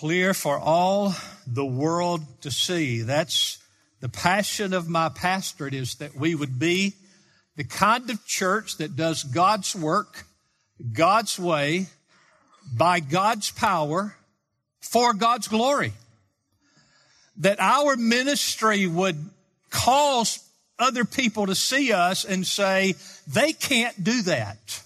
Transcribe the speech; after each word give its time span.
clear 0.00 0.32
for 0.32 0.58
all 0.58 1.14
the 1.46 1.64
world 1.64 2.22
to 2.40 2.50
see. 2.50 3.02
That's 3.02 3.58
the 4.00 4.08
passion 4.08 4.72
of 4.72 4.88
my 4.88 5.10
pastorate 5.10 5.74
is 5.74 5.96
that 5.96 6.14
we 6.16 6.34
would 6.34 6.58
be 6.58 6.94
the 7.56 7.64
kind 7.64 8.08
of 8.08 8.24
church 8.24 8.78
that 8.78 8.96
does 8.96 9.24
God's 9.24 9.76
work, 9.76 10.24
God's 10.94 11.38
way, 11.38 11.88
by 12.74 13.00
God's 13.00 13.50
power, 13.50 14.16
for 14.80 15.12
God's 15.12 15.48
glory. 15.48 15.92
That 17.36 17.60
our 17.60 17.94
ministry 17.94 18.86
would 18.86 19.22
cause 19.68 20.42
other 20.78 21.04
people 21.04 21.44
to 21.44 21.54
see 21.54 21.92
us 21.92 22.24
and 22.24 22.46
say, 22.46 22.94
they 23.26 23.52
can't 23.52 24.02
do 24.02 24.22
that. 24.22 24.82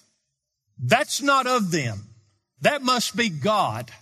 That's 0.76 1.22
not 1.22 1.46
of 1.46 1.70
them. 1.70 2.00
That 2.62 2.82
must 2.82 3.16
be 3.16 3.28
God 3.28 3.92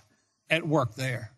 at 0.53 0.67
work 0.67 0.95
there. 0.95 1.31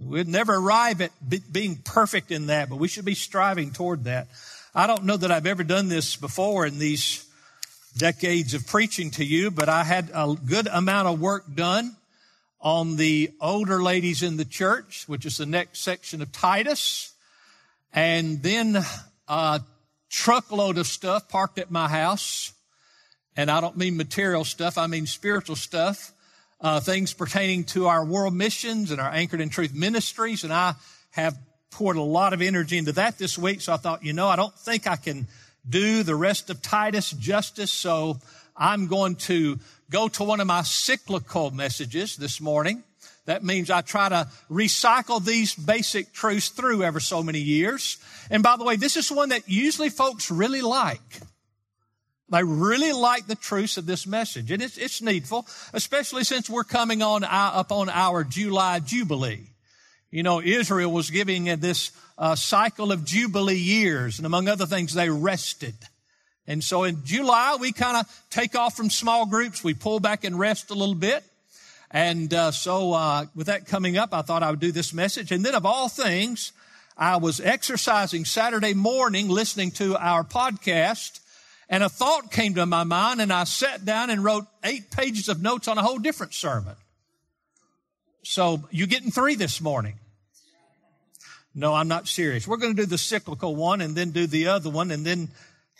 We'd 0.00 0.28
never 0.28 0.54
arrive 0.54 1.00
at 1.00 1.12
being 1.52 1.76
perfect 1.76 2.30
in 2.30 2.46
that, 2.46 2.68
but 2.68 2.76
we 2.76 2.88
should 2.88 3.04
be 3.04 3.14
striving 3.14 3.72
toward 3.72 4.04
that. 4.04 4.28
I 4.74 4.86
don't 4.86 5.04
know 5.04 5.16
that 5.16 5.30
I've 5.30 5.46
ever 5.46 5.64
done 5.64 5.88
this 5.88 6.16
before 6.16 6.66
in 6.66 6.78
these 6.78 7.26
decades 7.96 8.54
of 8.54 8.66
preaching 8.66 9.10
to 9.12 9.24
you, 9.24 9.50
but 9.50 9.68
I 9.68 9.84
had 9.84 10.10
a 10.14 10.34
good 10.46 10.66
amount 10.66 11.08
of 11.08 11.20
work 11.20 11.44
done 11.54 11.94
on 12.60 12.96
the 12.96 13.30
older 13.40 13.82
ladies 13.82 14.22
in 14.22 14.36
the 14.36 14.46
church, 14.46 15.04
which 15.08 15.26
is 15.26 15.36
the 15.36 15.46
next 15.46 15.80
section 15.80 16.22
of 16.22 16.32
Titus. 16.32 17.12
And 17.92 18.42
then 18.42 18.82
a 19.28 19.60
truckload 20.08 20.78
of 20.78 20.86
stuff 20.86 21.28
parked 21.28 21.58
at 21.58 21.70
my 21.70 21.88
house. 21.88 22.52
And 23.36 23.50
I 23.50 23.60
don't 23.60 23.76
mean 23.76 23.96
material 23.96 24.44
stuff, 24.44 24.78
I 24.78 24.86
mean 24.86 25.06
spiritual 25.06 25.56
stuff 25.56 26.12
uh, 26.62 26.80
things 26.80 27.12
pertaining 27.12 27.64
to 27.64 27.88
our 27.88 28.04
world 28.04 28.34
missions 28.34 28.90
and 28.90 29.00
our 29.00 29.10
Anchored 29.10 29.40
in 29.40 29.50
Truth 29.50 29.74
ministries. 29.74 30.44
And 30.44 30.52
I 30.52 30.74
have 31.10 31.36
poured 31.70 31.96
a 31.96 32.02
lot 32.02 32.32
of 32.32 32.40
energy 32.40 32.78
into 32.78 32.92
that 32.92 33.18
this 33.18 33.36
week. 33.36 33.60
So 33.60 33.72
I 33.72 33.76
thought, 33.76 34.04
you 34.04 34.12
know, 34.12 34.28
I 34.28 34.36
don't 34.36 34.54
think 34.54 34.86
I 34.86 34.96
can 34.96 35.26
do 35.68 36.02
the 36.02 36.14
rest 36.14 36.50
of 36.50 36.62
Titus 36.62 37.10
justice. 37.10 37.72
So 37.72 38.18
I'm 38.56 38.86
going 38.86 39.16
to 39.16 39.58
go 39.90 40.08
to 40.08 40.24
one 40.24 40.40
of 40.40 40.46
my 40.46 40.62
cyclical 40.62 41.50
messages 41.50 42.16
this 42.16 42.40
morning. 42.40 42.84
That 43.24 43.44
means 43.44 43.70
I 43.70 43.82
try 43.82 44.08
to 44.08 44.28
recycle 44.50 45.24
these 45.24 45.54
basic 45.54 46.12
truths 46.12 46.48
through 46.48 46.82
ever 46.82 46.98
so 47.00 47.22
many 47.22 47.38
years. 47.38 47.98
And 48.30 48.42
by 48.42 48.56
the 48.56 48.64
way, 48.64 48.76
this 48.76 48.96
is 48.96 49.10
one 49.12 49.28
that 49.28 49.48
usually 49.48 49.90
folks 49.90 50.30
really 50.30 50.62
like. 50.62 51.20
They 52.32 52.42
really 52.42 52.92
like 52.92 53.26
the 53.26 53.34
truths 53.34 53.76
of 53.76 53.84
this 53.84 54.06
message. 54.06 54.50
And 54.50 54.62
it's, 54.62 54.78
it's 54.78 55.02
needful, 55.02 55.46
especially 55.74 56.24
since 56.24 56.48
we're 56.48 56.64
coming 56.64 57.02
on 57.02 57.24
our, 57.24 57.60
up 57.60 57.70
on 57.70 57.90
our 57.90 58.24
July 58.24 58.80
Jubilee. 58.80 59.50
You 60.10 60.22
know, 60.22 60.40
Israel 60.40 60.90
was 60.90 61.10
giving 61.10 61.44
this 61.60 61.92
uh, 62.16 62.34
cycle 62.34 62.90
of 62.90 63.04
Jubilee 63.04 63.54
years, 63.56 64.18
and 64.18 64.24
among 64.24 64.48
other 64.48 64.64
things, 64.64 64.94
they 64.94 65.10
rested. 65.10 65.74
And 66.46 66.64
so 66.64 66.84
in 66.84 67.04
July, 67.04 67.56
we 67.60 67.72
kind 67.72 67.98
of 67.98 68.24
take 68.30 68.56
off 68.56 68.76
from 68.76 68.88
small 68.88 69.26
groups. 69.26 69.62
We 69.62 69.74
pull 69.74 70.00
back 70.00 70.24
and 70.24 70.38
rest 70.38 70.70
a 70.70 70.74
little 70.74 70.94
bit. 70.94 71.22
And 71.90 72.32
uh, 72.32 72.50
so 72.50 72.94
uh, 72.94 73.26
with 73.34 73.48
that 73.48 73.66
coming 73.66 73.98
up, 73.98 74.14
I 74.14 74.22
thought 74.22 74.42
I 74.42 74.50
would 74.50 74.60
do 74.60 74.72
this 74.72 74.94
message. 74.94 75.32
And 75.32 75.44
then 75.44 75.54
of 75.54 75.66
all 75.66 75.88
things, 75.88 76.52
I 76.96 77.18
was 77.18 77.40
exercising 77.40 78.24
Saturday 78.24 78.72
morning 78.72 79.28
listening 79.28 79.70
to 79.72 79.96
our 79.96 80.24
podcast 80.24 81.20
and 81.72 81.82
a 81.82 81.88
thought 81.88 82.30
came 82.30 82.54
to 82.54 82.66
my 82.66 82.84
mind 82.84 83.22
and 83.22 83.32
I 83.32 83.44
sat 83.44 83.84
down 83.86 84.10
and 84.10 84.22
wrote 84.22 84.44
eight 84.62 84.90
pages 84.90 85.30
of 85.30 85.40
notes 85.40 85.68
on 85.68 85.78
a 85.78 85.82
whole 85.82 85.98
different 85.98 86.34
sermon. 86.34 86.76
So 88.22 88.68
you're 88.70 88.86
getting 88.86 89.10
three 89.10 89.36
this 89.36 89.58
morning? 89.58 89.94
No, 91.54 91.72
I'm 91.74 91.88
not 91.88 92.06
serious. 92.06 92.46
We're 92.46 92.58
going 92.58 92.76
to 92.76 92.82
do 92.82 92.86
the 92.86 92.98
cyclical 92.98 93.56
one 93.56 93.80
and 93.80 93.96
then 93.96 94.10
do 94.10 94.26
the 94.26 94.48
other 94.48 94.68
one 94.68 94.90
and 94.90 95.04
then 95.04 95.30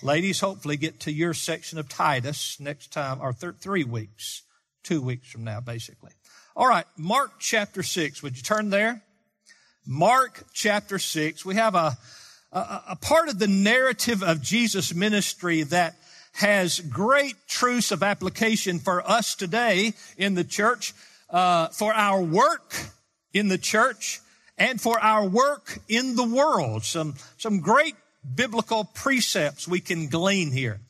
ladies, 0.03 0.41
hopefully 0.41 0.79
get 0.79 1.01
to 1.01 1.13
your 1.13 1.35
section 1.35 1.79
of 1.79 1.91
Titus 1.91 2.59
next 2.59 2.91
time 2.91 3.20
or 3.20 3.35
th- 3.35 3.57
three 3.61 3.85
weeks, 3.85 4.42
two 4.83 5.03
weeks 5.03 5.30
from 5.30 5.45
now, 5.45 5.61
basically. 5.61 6.13
All 6.57 6.67
right. 6.67 6.86
Mark 6.97 7.33
chapter 7.39 7.83
six. 7.83 8.23
Would 8.23 8.39
you 8.39 8.42
turn 8.42 8.70
there? 8.70 9.03
Mark 9.86 10.45
chapter 10.55 10.98
six. 10.98 11.45
We 11.45 11.57
have 11.57 11.74
a, 11.74 11.98
a, 12.52 12.96
part 13.01 13.29
of 13.29 13.39
the 13.39 13.46
narrative 13.46 14.23
of 14.23 14.42
Jesus' 14.42 14.95
ministry 14.95 15.63
that 15.64 15.96
has 16.33 16.80
great 16.80 17.36
truths 17.46 17.92
of 17.92 18.02
application 18.02 18.79
for 18.79 19.08
us 19.08 19.35
today 19.35 19.95
in 20.17 20.35
the 20.35 20.45
church, 20.45 20.92
uh, 21.30 21.68
for 21.68 21.92
our 21.92 22.23
work 22.23 22.74
in 23.33 23.48
the 23.48 23.58
church, 23.58 24.20
and 24.58 24.80
for 24.80 24.98
our 25.01 25.27
work 25.27 25.79
in 25.89 26.17
the 26.17 26.24
world. 26.24 26.85
Some, 26.85 27.14
some 27.39 27.61
great 27.61 27.95
biblical 28.35 28.85
precepts 28.85 29.67
we 29.67 29.80
can 29.80 30.08
glean 30.08 30.52
here. 30.52 30.80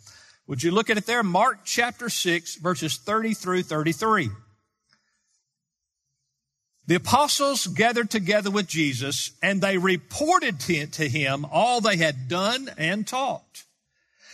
Would 0.47 0.63
you 0.63 0.73
look 0.73 0.91
at 0.91 0.99
it 0.99 1.07
there? 1.07 1.23
Mark 1.23 1.61
chapter 1.65 2.09
6, 2.09 2.57
verses 2.57 2.97
30 2.99 3.35
through 3.35 3.63
33. 3.63 4.31
The 6.87 6.97
apostles 6.97 7.69
gathered 7.69 8.11
together 8.11 8.51
with 8.51 8.67
Jesus 8.67 9.31
and 9.43 9.61
they 9.61 9.79
reported 9.79 10.61
to 10.61 11.09
him 11.09 11.47
all 11.51 11.81
they 11.81 11.97
had 11.97 12.29
done 12.29 12.71
and 12.77 13.07
taught. 13.07 13.65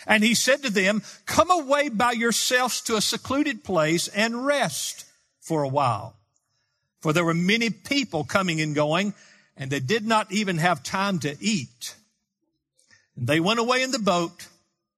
And 0.07 0.25
he 0.25 0.35
said 0.35 0.63
to 0.63 0.71
them, 0.71 1.03
come 1.27 1.51
away 1.51 1.91
by 1.91 2.13
yourselves 2.13 2.81
to 2.83 2.97
a 2.97 3.03
secluded 3.03 3.65
place 3.65 4.09
and 4.09 4.47
rest 4.47 5.05
for 5.41 5.63
a 5.63 5.69
while. 5.69 6.17
For 7.03 7.13
there 7.13 7.25
were 7.25 7.35
many 7.35 7.69
people 7.69 8.25
coming 8.25 8.61
and 8.61 8.75
going 8.75 9.13
and 9.57 9.71
they 9.71 9.81
did 9.81 10.07
not 10.07 10.33
even 10.33 10.57
have 10.59 10.83
time 10.83 11.19
to 11.21 11.37
eat. 11.41 11.97
And 13.17 13.27
they 13.27 13.41
went 13.41 13.61
away 13.61 13.83
in 13.83 13.91
the 13.91 13.99
boat 13.99 14.47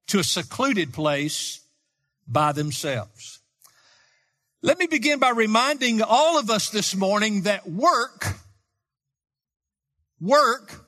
to 0.09 0.21
a 0.21 0.25
secluded 0.25 0.93
place 0.93 1.61
by 2.29 2.53
themselves. 2.53 3.40
Let 4.63 4.79
me 4.79 4.87
begin 4.87 5.19
by 5.19 5.31
reminding 5.31 6.03
all 6.03 6.39
of 6.39 6.51
us 6.51 6.69
this 6.69 6.95
morning 6.95 7.43
that 7.43 7.69
work, 7.69 8.27
work 10.21 10.85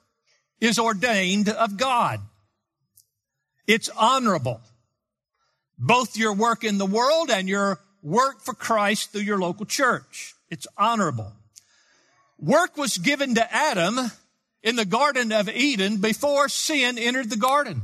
is 0.60 0.78
ordained 0.78 1.48
of 1.48 1.78
God. 1.78 2.20
It's 3.66 3.88
honorable. 3.96 4.60
Both 5.78 6.18
your 6.18 6.34
work 6.34 6.64
in 6.64 6.76
the 6.76 6.86
world 6.86 7.30
and 7.30 7.48
your 7.48 7.80
work 8.02 8.42
for 8.42 8.52
Christ 8.52 9.12
through 9.12 9.22
your 9.22 9.38
local 9.38 9.64
church. 9.64 10.34
It's 10.50 10.66
honorable. 10.76 11.32
Work 12.38 12.76
was 12.76 12.98
given 12.98 13.36
to 13.36 13.54
Adam 13.54 13.98
in 14.62 14.76
the 14.76 14.84
Garden 14.84 15.32
of 15.32 15.48
Eden 15.48 15.96
before 15.96 16.50
sin 16.50 16.98
entered 16.98 17.30
the 17.30 17.36
garden. 17.36 17.82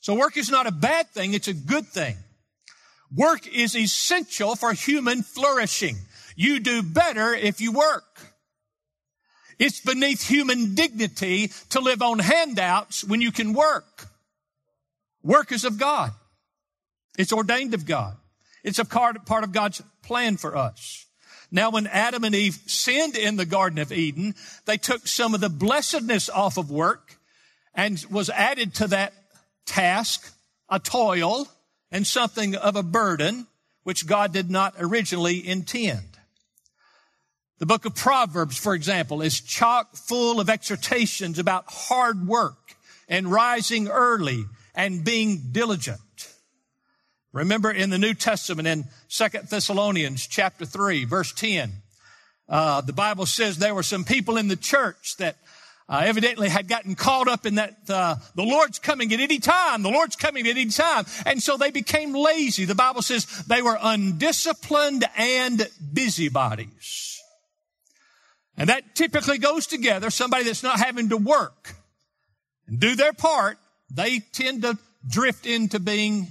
So 0.00 0.14
work 0.14 0.36
is 0.36 0.50
not 0.50 0.66
a 0.66 0.72
bad 0.72 1.08
thing, 1.10 1.34
it's 1.34 1.48
a 1.48 1.54
good 1.54 1.86
thing. 1.86 2.16
Work 3.14 3.46
is 3.48 3.76
essential 3.76 4.54
for 4.54 4.72
human 4.72 5.22
flourishing. 5.22 5.96
You 6.36 6.60
do 6.60 6.82
better 6.82 7.34
if 7.34 7.60
you 7.60 7.72
work. 7.72 8.04
It's 9.58 9.80
beneath 9.80 10.26
human 10.26 10.74
dignity 10.74 11.50
to 11.70 11.80
live 11.80 12.00
on 12.00 12.18
handouts 12.18 13.04
when 13.04 13.20
you 13.20 13.30
can 13.30 13.52
work. 13.52 14.06
Work 15.22 15.52
is 15.52 15.64
of 15.64 15.76
God. 15.76 16.12
It's 17.18 17.32
ordained 17.32 17.74
of 17.74 17.84
God. 17.84 18.16
It's 18.64 18.78
a 18.78 18.84
part 18.84 19.44
of 19.44 19.52
God's 19.52 19.82
plan 20.02 20.36
for 20.36 20.56
us. 20.56 21.06
Now, 21.50 21.70
when 21.70 21.88
Adam 21.88 22.24
and 22.24 22.34
Eve 22.34 22.58
sinned 22.66 23.16
in 23.16 23.36
the 23.36 23.44
Garden 23.44 23.78
of 23.78 23.92
Eden, 23.92 24.34
they 24.66 24.76
took 24.76 25.06
some 25.06 25.34
of 25.34 25.40
the 25.40 25.50
blessedness 25.50 26.28
off 26.28 26.56
of 26.56 26.70
work 26.70 27.16
and 27.74 28.02
was 28.10 28.30
added 28.30 28.74
to 28.76 28.86
that 28.88 29.12
task 29.66 30.32
a 30.68 30.78
toil 30.78 31.48
and 31.90 32.06
something 32.06 32.54
of 32.54 32.76
a 32.76 32.82
burden 32.82 33.46
which 33.82 34.06
God 34.06 34.32
did 34.32 34.50
not 34.50 34.74
originally 34.78 35.46
intend. 35.46 36.18
The 37.58 37.66
book 37.66 37.84
of 37.84 37.94
Proverbs, 37.94 38.56
for 38.56 38.74
example, 38.74 39.20
is 39.20 39.40
chock 39.40 39.94
full 39.94 40.40
of 40.40 40.48
exhortations 40.48 41.38
about 41.38 41.64
hard 41.68 42.26
work 42.26 42.76
and 43.08 43.30
rising 43.30 43.88
early 43.88 44.44
and 44.74 45.04
being 45.04 45.50
diligent. 45.52 46.00
Remember 47.32 47.70
in 47.70 47.90
the 47.90 47.98
New 47.98 48.14
Testament 48.14 48.66
in 48.66 48.86
Second 49.08 49.48
Thessalonians 49.48 50.26
chapter 50.26 50.64
3 50.64 51.04
verse 51.04 51.32
10, 51.32 51.70
uh, 52.48 52.80
the 52.80 52.92
Bible 52.92 53.26
says 53.26 53.58
there 53.58 53.74
were 53.74 53.82
some 53.82 54.04
people 54.04 54.36
in 54.36 54.48
the 54.48 54.56
church 54.56 55.16
that 55.18 55.36
uh, 55.90 56.02
evidently 56.04 56.48
had 56.48 56.68
gotten 56.68 56.94
caught 56.94 57.26
up 57.26 57.44
in 57.44 57.56
that 57.56 57.76
uh, 57.90 58.14
the 58.36 58.44
Lord's 58.44 58.78
coming 58.78 59.12
at 59.12 59.18
any 59.18 59.40
time. 59.40 59.82
The 59.82 59.90
Lord's 59.90 60.14
coming 60.14 60.46
at 60.46 60.56
any 60.56 60.70
time. 60.70 61.04
And 61.26 61.42
so 61.42 61.56
they 61.56 61.72
became 61.72 62.14
lazy. 62.14 62.64
The 62.64 62.76
Bible 62.76 63.02
says 63.02 63.26
they 63.48 63.60
were 63.60 63.76
undisciplined 63.80 65.04
and 65.16 65.68
busybodies. 65.92 67.20
And 68.56 68.68
that 68.68 68.94
typically 68.94 69.38
goes 69.38 69.66
together. 69.66 70.10
Somebody 70.10 70.44
that's 70.44 70.62
not 70.62 70.78
having 70.78 71.08
to 71.08 71.16
work 71.16 71.74
and 72.68 72.78
do 72.78 72.94
their 72.94 73.12
part, 73.12 73.58
they 73.90 74.20
tend 74.20 74.62
to 74.62 74.78
drift 75.08 75.44
into 75.44 75.80
being 75.80 76.28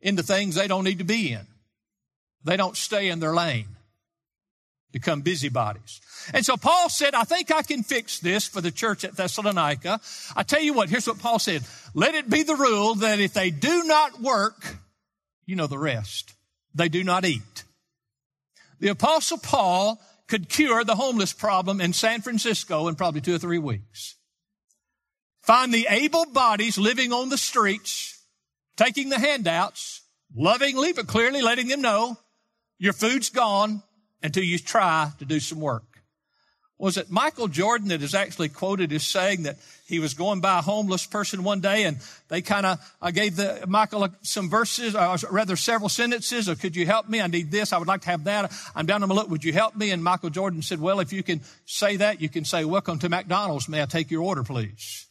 into 0.00 0.22
things 0.22 0.54
they 0.54 0.68
don't 0.68 0.84
need 0.84 0.98
to 0.98 1.04
be 1.04 1.32
in. 1.32 1.46
They 2.44 2.56
don't 2.56 2.76
stay 2.76 3.08
in 3.08 3.18
their 3.18 3.34
lane. 3.34 3.75
Become 4.92 5.20
busybodies. 5.20 6.00
And 6.32 6.44
so 6.44 6.56
Paul 6.56 6.88
said, 6.88 7.14
I 7.14 7.24
think 7.24 7.52
I 7.52 7.62
can 7.62 7.82
fix 7.82 8.18
this 8.18 8.46
for 8.46 8.60
the 8.60 8.70
church 8.70 9.04
at 9.04 9.16
Thessalonica. 9.16 10.00
I 10.34 10.42
tell 10.42 10.60
you 10.60 10.72
what, 10.72 10.88
here's 10.88 11.06
what 11.06 11.18
Paul 11.18 11.38
said. 11.38 11.62
Let 11.94 12.14
it 12.14 12.30
be 12.30 12.42
the 12.42 12.56
rule 12.56 12.94
that 12.96 13.20
if 13.20 13.32
they 13.32 13.50
do 13.50 13.84
not 13.84 14.20
work, 14.20 14.76
you 15.44 15.56
know 15.56 15.66
the 15.66 15.78
rest. 15.78 16.34
They 16.74 16.88
do 16.88 17.04
not 17.04 17.24
eat. 17.24 17.64
The 18.80 18.88
apostle 18.88 19.38
Paul 19.38 20.00
could 20.26 20.48
cure 20.48 20.84
the 20.84 20.96
homeless 20.96 21.32
problem 21.32 21.80
in 21.80 21.92
San 21.92 22.20
Francisco 22.20 22.88
in 22.88 22.96
probably 22.96 23.20
two 23.20 23.34
or 23.34 23.38
three 23.38 23.58
weeks. 23.58 24.16
Find 25.42 25.72
the 25.72 25.86
able 25.88 26.26
bodies 26.26 26.76
living 26.76 27.12
on 27.12 27.28
the 27.28 27.38
streets, 27.38 28.20
taking 28.76 29.08
the 29.08 29.18
handouts, 29.18 30.02
lovingly 30.34 30.92
but 30.92 31.06
clearly 31.06 31.40
letting 31.40 31.68
them 31.68 31.80
know 31.80 32.18
your 32.78 32.92
food's 32.92 33.30
gone 33.30 33.82
until 34.26 34.42
you 34.42 34.58
try 34.58 35.12
to 35.20 35.24
do 35.24 35.38
some 35.38 35.60
work. 35.60 35.84
Was 36.78 36.96
it 36.96 37.10
Michael 37.10 37.46
Jordan 37.46 37.88
that 37.88 38.02
is 38.02 38.12
actually 38.12 38.48
quoted 38.48 38.92
as 38.92 39.06
saying 39.06 39.44
that 39.44 39.56
he 39.86 40.00
was 40.00 40.14
going 40.14 40.40
by 40.40 40.58
a 40.58 40.62
homeless 40.62 41.06
person 41.06 41.44
one 41.44 41.60
day 41.60 41.84
and 41.84 41.98
they 42.28 42.42
kind 42.42 42.66
of 42.66 43.14
gave 43.14 43.36
the 43.36 43.64
Michael 43.68 44.08
some 44.22 44.50
verses, 44.50 44.96
or 44.96 45.16
rather 45.30 45.54
several 45.54 45.88
sentences, 45.88 46.48
or 46.48 46.56
could 46.56 46.74
you 46.74 46.84
help 46.84 47.08
me? 47.08 47.20
I 47.20 47.28
need 47.28 47.52
this. 47.52 47.72
I 47.72 47.78
would 47.78 47.86
like 47.86 48.02
to 48.02 48.10
have 48.10 48.24
that. 48.24 48.52
I'm 48.74 48.84
down 48.84 49.02
on 49.02 49.08
my 49.08 49.14
luck. 49.14 49.30
Would 49.30 49.44
you 49.44 49.52
help 49.52 49.76
me? 49.76 49.92
And 49.92 50.02
Michael 50.02 50.28
Jordan 50.28 50.60
said, 50.60 50.80
well, 50.80 50.98
if 50.98 51.12
you 51.12 51.22
can 51.22 51.40
say 51.64 51.96
that, 51.96 52.20
you 52.20 52.28
can 52.28 52.44
say, 52.44 52.64
welcome 52.64 52.98
to 52.98 53.08
McDonald's. 53.08 53.68
May 53.68 53.80
I 53.80 53.86
take 53.86 54.10
your 54.10 54.22
order, 54.22 54.42
please? 54.42 55.06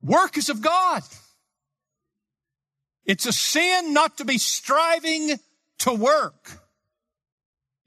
Work 0.00 0.38
is 0.38 0.48
of 0.48 0.62
God. 0.62 1.02
It's 3.04 3.26
a 3.26 3.32
sin 3.32 3.92
not 3.92 4.18
to 4.18 4.24
be 4.24 4.38
striving 4.38 5.38
to 5.78 5.94
work 5.94 6.60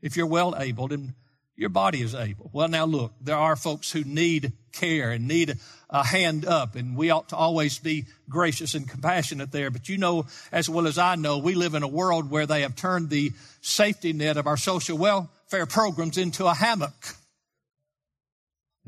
if 0.02 0.18
you're 0.18 0.28
well 0.28 0.56
able 0.58 0.92
and 0.92 1.14
your 1.56 1.70
body 1.70 2.02
is 2.02 2.16
able. 2.16 2.50
Well, 2.54 2.68
now 2.68 2.86
look, 2.86 3.14
there 3.22 3.38
are 3.38 3.56
folks 3.56 3.92
who 3.92 4.04
need 4.04 4.54
care 4.72 5.12
and 5.12 5.28
need 5.28 5.58
a 5.90 6.04
hand 6.04 6.46
up, 6.46 6.76
and 6.76 6.96
we 6.96 7.10
ought 7.12 7.30
to 7.30 7.36
always 7.36 7.78
be 7.78 8.06
gracious 8.30 8.74
and 8.74 8.90
compassionate 8.90 9.52
there. 9.52 9.70
But 9.70 9.90
you 9.90 9.98
know, 9.98 10.26
as 10.52 10.70
well 10.70 10.88
as 10.88 10.98
I 10.98 11.16
know, 11.16 11.38
we 11.38 11.54
live 11.54 11.76
in 11.76 11.84
a 11.84 11.88
world 11.88 12.32
where 12.32 12.46
they 12.46 12.62
have 12.62 12.76
turned 12.76 13.10
the 13.10 13.34
safety 13.62 14.14
net 14.14 14.38
of 14.38 14.48
our 14.48 14.58
social 14.58 14.98
welfare 14.98 15.66
programs 15.66 16.18
into 16.18 16.48
a 16.48 16.54
hammock. 16.54 17.16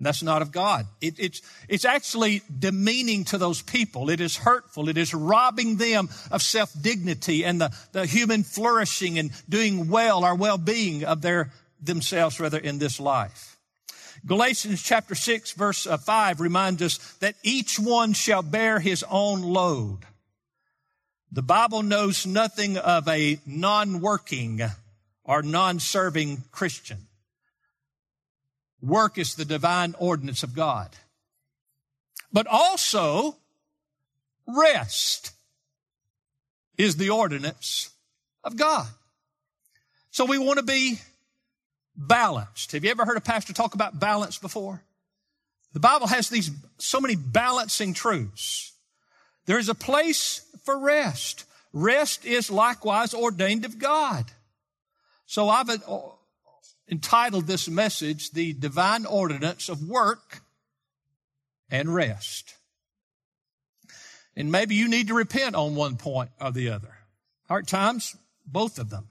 That's 0.03 0.23
not 0.23 0.41
of 0.41 0.51
God. 0.51 0.85
It, 1.01 1.15
it's, 1.19 1.41
it's 1.67 1.85
actually 1.85 2.41
demeaning 2.59 3.23
to 3.25 3.37
those 3.37 3.61
people. 3.61 4.09
It 4.09 4.21
is 4.21 4.35
hurtful. 4.35 4.89
It 4.89 4.97
is 4.97 5.13
robbing 5.13 5.77
them 5.77 6.09
of 6.31 6.41
self 6.41 6.71
dignity 6.79 7.43
and 7.45 7.59
the, 7.59 7.75
the 7.91 8.05
human 8.05 8.43
flourishing 8.43 9.17
and 9.17 9.31
doing 9.47 9.89
well, 9.89 10.23
our 10.23 10.35
well 10.35 10.57
being 10.57 11.03
of 11.03 11.21
their 11.21 11.51
themselves 11.81 12.39
rather 12.39 12.57
in 12.57 12.79
this 12.79 12.99
life. 12.99 13.57
Galatians 14.25 14.81
chapter 14.81 15.15
6 15.15 15.51
verse 15.53 15.85
uh, 15.85 15.97
5 15.97 16.39
reminds 16.39 16.81
us 16.81 16.97
that 17.19 17.35
each 17.43 17.77
one 17.77 18.13
shall 18.13 18.41
bear 18.41 18.79
his 18.79 19.03
own 19.09 19.41
load. 19.41 19.99
The 21.31 21.41
Bible 21.41 21.83
knows 21.83 22.25
nothing 22.25 22.77
of 22.77 23.07
a 23.07 23.39
non-working 23.45 24.61
or 25.23 25.41
non-serving 25.41 26.43
Christian. 26.51 26.99
Work 28.83 29.17
is 29.17 29.35
the 29.35 29.45
divine 29.45 29.95
ordinance 29.97 30.43
of 30.43 30.53
God. 30.53 30.89
But 32.33 32.47
also, 32.47 33.37
rest 34.45 35.31
is 36.77 36.97
the 36.97 37.09
ordinance 37.09 37.91
of 38.43 38.57
God. 38.57 38.87
So 40.11 40.25
we 40.25 40.37
want 40.37 40.59
to 40.59 40.65
be 40.65 40.99
balanced. 41.95 42.73
Have 42.73 42.83
you 42.83 42.91
ever 42.91 43.05
heard 43.05 43.15
a 43.15 43.21
pastor 43.21 43.53
talk 43.53 43.73
about 43.73 44.01
balance 44.01 44.37
before? 44.37 44.83
The 45.71 45.79
Bible 45.79 46.07
has 46.07 46.27
these 46.27 46.51
so 46.77 46.99
many 46.99 47.15
balancing 47.15 47.93
truths. 47.93 48.73
There 49.45 49.59
is 49.59 49.69
a 49.69 49.75
place 49.75 50.45
for 50.65 50.77
rest. 50.77 51.45
Rest 51.71 52.25
is 52.25 52.51
likewise 52.51 53.13
ordained 53.13 53.63
of 53.63 53.79
God. 53.79 54.25
So 55.25 55.47
I've 55.47 55.69
entitled 56.89 57.47
this 57.47 57.69
message, 57.69 58.31
The 58.31 58.53
Divine 58.53 59.05
Ordinance 59.05 59.69
of 59.69 59.87
Work 59.87 60.41
and 61.69 61.93
Rest. 61.93 62.55
And 64.35 64.51
maybe 64.51 64.75
you 64.75 64.87
need 64.87 65.07
to 65.07 65.13
repent 65.13 65.55
on 65.55 65.75
one 65.75 65.95
point 65.95 66.31
or 66.41 66.51
the 66.51 66.69
other. 66.69 66.95
Hard 67.47 67.67
times, 67.67 68.15
both 68.45 68.79
of 68.79 68.89
them. 68.89 69.09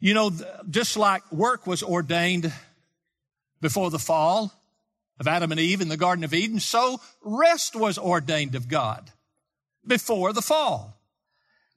You 0.00 0.14
know, 0.14 0.30
just 0.70 0.96
like 0.96 1.30
work 1.32 1.66
was 1.66 1.82
ordained 1.82 2.52
before 3.60 3.90
the 3.90 3.98
fall 3.98 4.52
of 5.18 5.26
Adam 5.26 5.50
and 5.50 5.60
Eve 5.60 5.80
in 5.80 5.88
the 5.88 5.96
Garden 5.96 6.24
of 6.24 6.32
Eden, 6.32 6.60
so 6.60 7.00
rest 7.22 7.74
was 7.74 7.98
ordained 7.98 8.54
of 8.54 8.68
God 8.68 9.10
before 9.84 10.32
the 10.32 10.42
fall. 10.42 11.00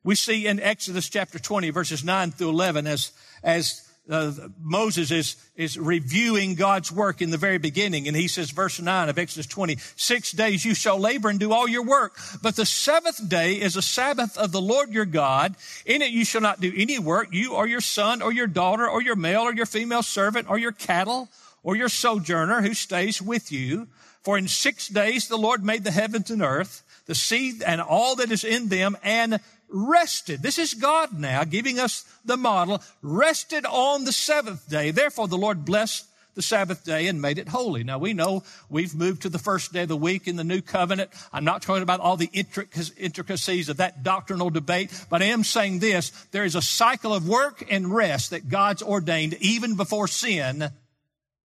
We 0.04 0.16
see 0.16 0.46
in 0.46 0.60
Exodus 0.60 1.10
chapter 1.10 1.40
20 1.40 1.70
verses 1.72 2.04
9 2.04 2.32
through 2.32 2.50
11 2.50 2.86
as, 2.86 3.12
as 3.44 3.91
uh, 4.10 4.32
Moses 4.60 5.12
is, 5.12 5.36
is 5.56 5.78
reviewing 5.78 6.56
God's 6.56 6.92
work 6.92 7.22
in 7.22 7.30
the 7.30 7.38
very 7.38 7.60
beginning. 7.60 8.08
And 8.08 8.18
he 8.18 8.28
says, 8.28 8.50
verse 8.52 8.80
9 8.80 9.10
of 9.10 9.20
Exodus 9.20 9.46
20, 9.48 9.78
six 9.96 10.32
days 10.32 10.66
you 10.66 10.74
shall 10.74 11.00
labor 11.00 11.30
and 11.30 11.40
do 11.40 11.54
all 11.54 11.68
your 11.68 11.84
work. 11.84 12.18
But 12.42 12.56
the 12.56 12.66
seventh 12.66 13.30
day 13.30 13.54
is 13.54 13.76
a 13.76 13.82
Sabbath 13.82 14.38
of 14.38 14.52
the 14.52 14.62
Lord 14.62 14.90
your 14.90 15.06
God. 15.06 15.56
In 15.86 16.02
it 16.02 16.12
you 16.12 16.26
shall 16.26 16.42
not 16.42 16.60
do 16.60 16.74
any 16.76 17.00
work, 17.00 17.30
you 17.32 17.54
or 17.54 17.68
your 17.68 17.82
son 17.82 18.22
or 18.22 18.34
your 18.34 18.48
daughter 18.48 18.90
or 18.90 19.02
your 19.02 19.16
male 19.16 19.42
or 19.42 19.54
your 19.54 19.66
female 19.66 20.04
servant 20.04 20.50
or 20.50 20.58
your 20.58 20.72
cattle 20.72 21.30
or 21.64 21.76
your 21.76 21.90
sojourner 21.90 22.62
who 22.62 22.74
stays 22.74 23.22
with 23.22 23.52
you. 23.52 23.88
For 24.24 24.38
in 24.38 24.48
six 24.48 24.88
days 24.88 25.28
the 25.28 25.38
Lord 25.38 25.64
made 25.64 25.84
the 25.84 25.92
heavens 25.92 26.30
and 26.30 26.42
earth, 26.42 26.84
the 27.06 27.16
sea 27.16 27.60
and 27.66 27.82
all 27.82 28.16
that 28.18 28.32
is 28.32 28.44
in 28.44 28.70
them, 28.70 28.98
and 29.04 29.40
rested. 29.72 30.42
This 30.42 30.60
is 30.60 30.74
God 30.74 31.18
now 31.18 31.44
giving 31.44 31.80
us 31.80 32.06
the 32.26 32.38
model, 32.38 32.82
rested 33.02 33.66
on 33.66 34.04
the 34.04 34.12
seventh 34.12 34.70
day. 34.70 34.92
Therefore, 34.92 35.28
the 35.28 35.38
Lord 35.38 35.66
blessed 35.66 36.06
the 36.34 36.42
Sabbath 36.42 36.86
day 36.86 37.08
and 37.08 37.22
made 37.22 37.38
it 37.38 37.50
holy. 37.50 37.84
Now 37.84 37.98
we 37.98 38.14
know 38.14 38.44
we've 38.70 38.96
moved 38.96 39.24
to 39.24 39.30
the 39.30 39.40
first 39.40 39.74
day 39.74 39.84
of 39.84 39.90
the 39.90 39.98
week 39.98 40.28
in 40.28 40.38
the 40.38 40.44
new 40.44 40.62
covenant. 40.62 41.12
I'm 41.34 41.44
not 41.44 41.62
talking 41.62 41.84
about 41.84 42.00
all 42.00 42.16
the 42.16 42.30
intricacies 42.34 43.70
of 43.70 43.78
that 43.78 44.04
doctrinal 44.04 44.50
debate, 44.50 44.92
but 45.10 45.22
I 45.22 45.26
am 45.26 45.44
saying 45.44 45.80
this. 45.80 46.12
There 46.32 46.46
is 46.46 46.56
a 46.56 46.62
cycle 46.62 47.14
of 47.14 47.28
work 47.28 47.66
and 47.70 47.94
rest 47.94 48.30
that 48.30 48.50
God's 48.50 48.82
ordained 48.82 49.34
even 49.42 49.76
before 49.76 50.08
sin 50.08 50.70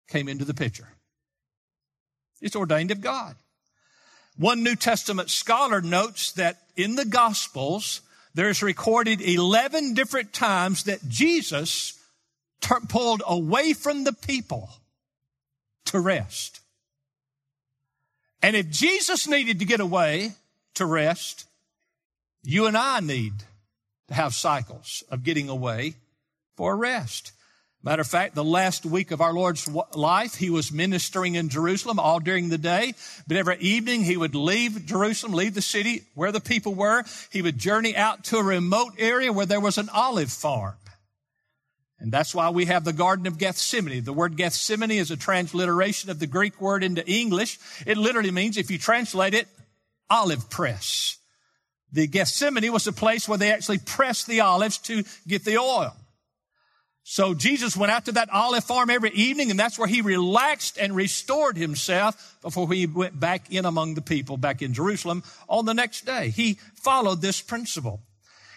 came 0.07 0.27
into 0.27 0.45
the 0.45 0.53
picture. 0.53 0.87
It's 2.41 2.55
ordained 2.55 2.89
of 2.89 3.01
God. 3.01 3.35
One 4.35 4.63
New 4.63 4.75
Testament 4.75 5.29
scholar 5.29 5.81
notes 5.81 6.31
that 6.33 6.57
in 6.75 6.95
the 6.95 7.05
Gospels, 7.05 8.01
there's 8.33 8.63
recorded 8.63 9.21
11 9.21 9.93
different 9.93 10.33
times 10.33 10.85
that 10.85 11.07
Jesus 11.07 11.99
pulled 12.89 13.23
away 13.27 13.73
from 13.73 14.03
the 14.03 14.13
people 14.13 14.69
to 15.85 15.99
rest. 15.99 16.61
And 18.41 18.55
if 18.55 18.69
Jesus 18.69 19.27
needed 19.27 19.59
to 19.59 19.65
get 19.65 19.79
away 19.79 20.31
to 20.75 20.85
rest, 20.85 21.45
you 22.43 22.65
and 22.65 22.77
I 22.77 22.99
need 22.99 23.33
to 24.07 24.13
have 24.13 24.33
cycles 24.33 25.03
of 25.09 25.23
getting 25.23 25.49
away 25.49 25.95
for 26.55 26.75
rest. 26.75 27.33
Matter 27.83 28.01
of 28.01 28.07
fact, 28.07 28.35
the 28.35 28.43
last 28.43 28.85
week 28.85 29.09
of 29.09 29.21
our 29.21 29.33
Lord's 29.33 29.67
life, 29.95 30.35
he 30.35 30.51
was 30.51 30.71
ministering 30.71 31.33
in 31.33 31.49
Jerusalem 31.49 31.99
all 31.99 32.19
during 32.19 32.49
the 32.49 32.59
day. 32.59 32.93
But 33.27 33.37
every 33.37 33.57
evening, 33.57 34.03
he 34.03 34.17
would 34.17 34.35
leave 34.35 34.85
Jerusalem, 34.85 35.33
leave 35.33 35.55
the 35.55 35.63
city 35.63 36.03
where 36.13 36.31
the 36.31 36.39
people 36.39 36.75
were. 36.75 37.03
He 37.31 37.41
would 37.41 37.57
journey 37.57 37.95
out 37.95 38.23
to 38.25 38.37
a 38.37 38.43
remote 38.43 38.93
area 38.99 39.33
where 39.33 39.47
there 39.47 39.59
was 39.59 39.79
an 39.79 39.89
olive 39.89 40.31
farm. 40.31 40.75
And 41.99 42.11
that's 42.11 42.35
why 42.35 42.49
we 42.51 42.65
have 42.65 42.83
the 42.83 42.93
Garden 42.93 43.25
of 43.25 43.39
Gethsemane. 43.39 44.03
The 44.03 44.13
word 44.13 44.37
Gethsemane 44.37 44.91
is 44.91 45.09
a 45.09 45.17
transliteration 45.17 46.11
of 46.11 46.19
the 46.19 46.27
Greek 46.27 46.61
word 46.61 46.83
into 46.83 47.07
English. 47.07 47.57
It 47.87 47.97
literally 47.97 48.31
means, 48.31 48.57
if 48.57 48.69
you 48.69 48.77
translate 48.77 49.33
it, 49.33 49.47
olive 50.07 50.51
press. 50.51 51.17
The 51.91 52.05
Gethsemane 52.05 52.71
was 52.71 52.83
the 52.83 52.91
place 52.91 53.27
where 53.27 53.37
they 53.39 53.51
actually 53.51 53.79
pressed 53.79 54.27
the 54.27 54.41
olives 54.41 54.77
to 54.79 55.03
get 55.27 55.45
the 55.45 55.57
oil. 55.57 55.95
So 57.03 57.33
Jesus 57.33 57.75
went 57.75 57.91
out 57.91 58.05
to 58.05 58.11
that 58.13 58.29
olive 58.29 58.63
farm 58.63 58.89
every 58.89 59.09
evening 59.11 59.49
and 59.49 59.59
that's 59.59 59.77
where 59.77 59.87
he 59.87 60.01
relaxed 60.01 60.77
and 60.77 60.95
restored 60.95 61.57
himself 61.57 62.37
before 62.41 62.71
he 62.71 62.85
went 62.85 63.19
back 63.19 63.51
in 63.51 63.65
among 63.65 63.95
the 63.95 64.01
people 64.01 64.37
back 64.37 64.61
in 64.61 64.73
Jerusalem 64.73 65.23
on 65.49 65.65
the 65.65 65.73
next 65.73 66.05
day. 66.05 66.29
He 66.29 66.59
followed 66.75 67.21
this 67.21 67.41
principle. 67.41 68.01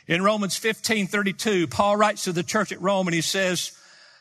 In 0.07 0.23
Romans 0.23 0.57
15, 0.57 1.07
32, 1.07 1.67
Paul 1.69 1.97
writes 1.97 2.25
to 2.25 2.33
the 2.33 2.43
church 2.43 2.71
at 2.71 2.83
Rome 2.83 3.09
and 3.09 3.15
he 3.15 3.23
says, 3.23 3.73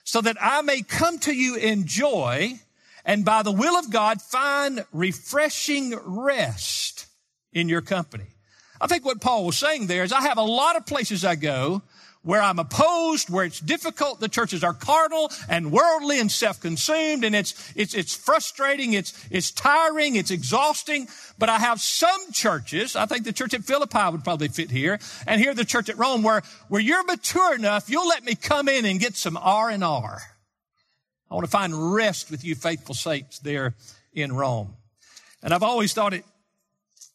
so 0.05 0.21
that 0.21 0.37
I 0.39 0.61
may 0.61 0.81
come 0.81 1.19
to 1.19 1.33
you 1.33 1.55
in 1.55 1.85
joy 1.85 2.59
and 3.05 3.25
by 3.25 3.43
the 3.43 3.51
will 3.51 3.75
of 3.75 3.91
God 3.91 4.21
find 4.21 4.85
refreshing 4.93 5.97
rest 6.05 7.07
in 7.51 7.67
your 7.67 7.81
company. 7.81 8.27
I 8.79 8.87
think 8.87 9.05
what 9.05 9.21
Paul 9.21 9.45
was 9.45 9.57
saying 9.57 9.87
there 9.87 10.03
is 10.03 10.13
I 10.13 10.21
have 10.21 10.37
a 10.37 10.43
lot 10.43 10.75
of 10.75 10.85
places 10.85 11.25
I 11.25 11.35
go 11.35 11.81
where 12.23 12.41
I'm 12.41 12.57
opposed, 12.57 13.29
where 13.29 13.45
it's 13.45 13.59
difficult. 13.59 14.19
The 14.19 14.29
churches 14.29 14.63
are 14.63 14.73
carnal 14.73 15.31
and 15.47 15.71
worldly 15.71 16.19
and 16.19 16.31
self-consumed 16.31 17.23
and 17.23 17.35
it's, 17.35 17.73
it's, 17.75 17.93
it's 17.93 18.15
frustrating. 18.15 18.93
It's, 18.93 19.13
it's 19.29 19.51
tiring. 19.51 20.15
It's 20.15 20.31
exhausting. 20.31 21.07
But 21.37 21.49
I 21.49 21.59
have 21.59 21.81
some 21.81 22.31
churches, 22.31 22.95
I 22.95 23.05
think 23.05 23.25
the 23.25 23.33
church 23.33 23.53
at 23.53 23.63
Philippi 23.63 24.09
would 24.11 24.23
probably 24.23 24.47
fit 24.47 24.71
here, 24.71 24.99
and 25.27 25.41
here 25.41 25.53
the 25.53 25.65
church 25.65 25.89
at 25.89 25.97
Rome 25.97 26.23
where, 26.23 26.41
where 26.69 26.81
you're 26.81 27.03
mature 27.03 27.55
enough, 27.55 27.89
you'll 27.89 28.07
let 28.07 28.23
me 28.23 28.35
come 28.35 28.69
in 28.69 28.85
and 28.85 28.99
get 28.99 29.15
some 29.15 29.37
R 29.37 29.69
and 29.69 29.83
R. 29.83 30.21
I 31.29 31.35
want 31.35 31.45
to 31.45 31.51
find 31.51 31.93
rest 31.93 32.29
with 32.31 32.45
you 32.45 32.55
faithful 32.55 32.95
saints 32.95 33.39
there 33.39 33.75
in 34.13 34.31
Rome. 34.31 34.75
And 35.41 35.53
I've 35.53 35.63
always 35.63 35.93
thought 35.93 36.13
it 36.13 36.23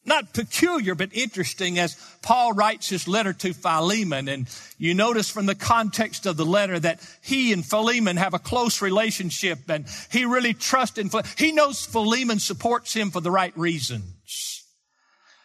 not 0.05 0.33
peculiar, 0.33 0.95
but 0.95 1.11
interesting 1.12 1.78
as 1.78 1.97
Paul 2.23 2.52
writes 2.52 2.88
his 2.88 3.07
letter 3.07 3.33
to 3.35 3.52
Philemon. 3.52 4.28
And 4.28 4.49
you 4.78 4.95
notice 4.95 5.28
from 5.28 5.47
the 5.47 5.55
context 5.55 6.26
of 6.26 6.37
the 6.37 6.47
letter 6.47 6.78
that 6.78 7.00
he 7.23 7.52
and 7.52 7.64
Philemon 7.64 8.17
have 8.17 8.35
a 8.35 8.38
close 8.38 8.81
relationship 8.81 9.69
and 9.69 9.87
he 10.11 10.25
really 10.25 10.55
trusts 10.55 10.99
in, 10.99 11.11
he 11.37 11.52
knows 11.52 11.85
Philemon 11.85 12.38
supports 12.38 12.95
him 12.95 13.11
for 13.11 13.21
the 13.21 13.31
right 13.31 13.57
reasons. 13.57 14.64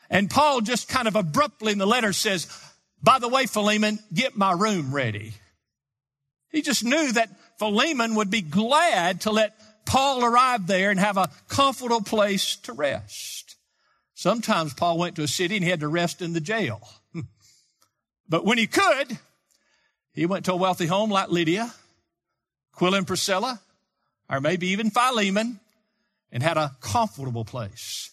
And 0.10 0.29
Paul 0.29 0.62
just 0.62 0.88
kind 0.88 1.07
of 1.07 1.15
abruptly 1.15 1.72
in 1.72 1.77
the 1.77 1.88
letter 1.88 2.13
says, 2.13 2.48
by 3.01 3.19
the 3.19 3.27
way, 3.27 3.45
Philemon, 3.48 4.00
get 4.13 4.38
my 4.38 4.53
room 4.53 4.95
ready. 4.95 5.33
He 6.51 6.62
just 6.62 6.83
knew 6.83 7.12
that 7.13 7.29
Philemon 7.57 8.15
would 8.15 8.29
be 8.29 8.41
glad 8.41 9.22
to 9.22 9.31
let 9.31 9.60
Paul 9.86 10.24
arrive 10.24 10.67
there 10.67 10.91
and 10.91 11.00
have 11.00 11.17
a 11.17 11.29
comfortable 11.50 12.01
place 12.01 12.55
to 12.57 12.74
rest. 12.74 13.42
Sometimes 14.15 14.74
Paul 14.74 14.98
went 14.98 15.15
to 15.15 15.24
a 15.24 15.27
city 15.27 15.55
and 15.55 15.63
he 15.63 15.70
had 15.70 15.79
to 15.79 15.88
rest 15.88 16.22
in 16.22 16.34
the 16.34 16.39
jail. 16.39 16.88
but 18.29 18.46
when 18.46 18.58
he 18.58 18.67
could, 18.67 19.17
he 20.12 20.25
went 20.25 20.46
to 20.46 20.53
a 20.53 20.58
wealthy 20.58 20.86
home 20.86 21.10
like 21.10 21.29
Lydia, 21.29 21.74
Aquila 22.75 23.00
and 23.00 23.08
Priscilla, 23.08 23.62
or 24.29 24.39
maybe 24.39 24.67
even 24.67 24.89
Philemon, 24.89 25.60
and 26.32 26.43
had 26.43 26.58
a 26.58 26.75
comfortable 26.82 27.46
place 27.46 28.12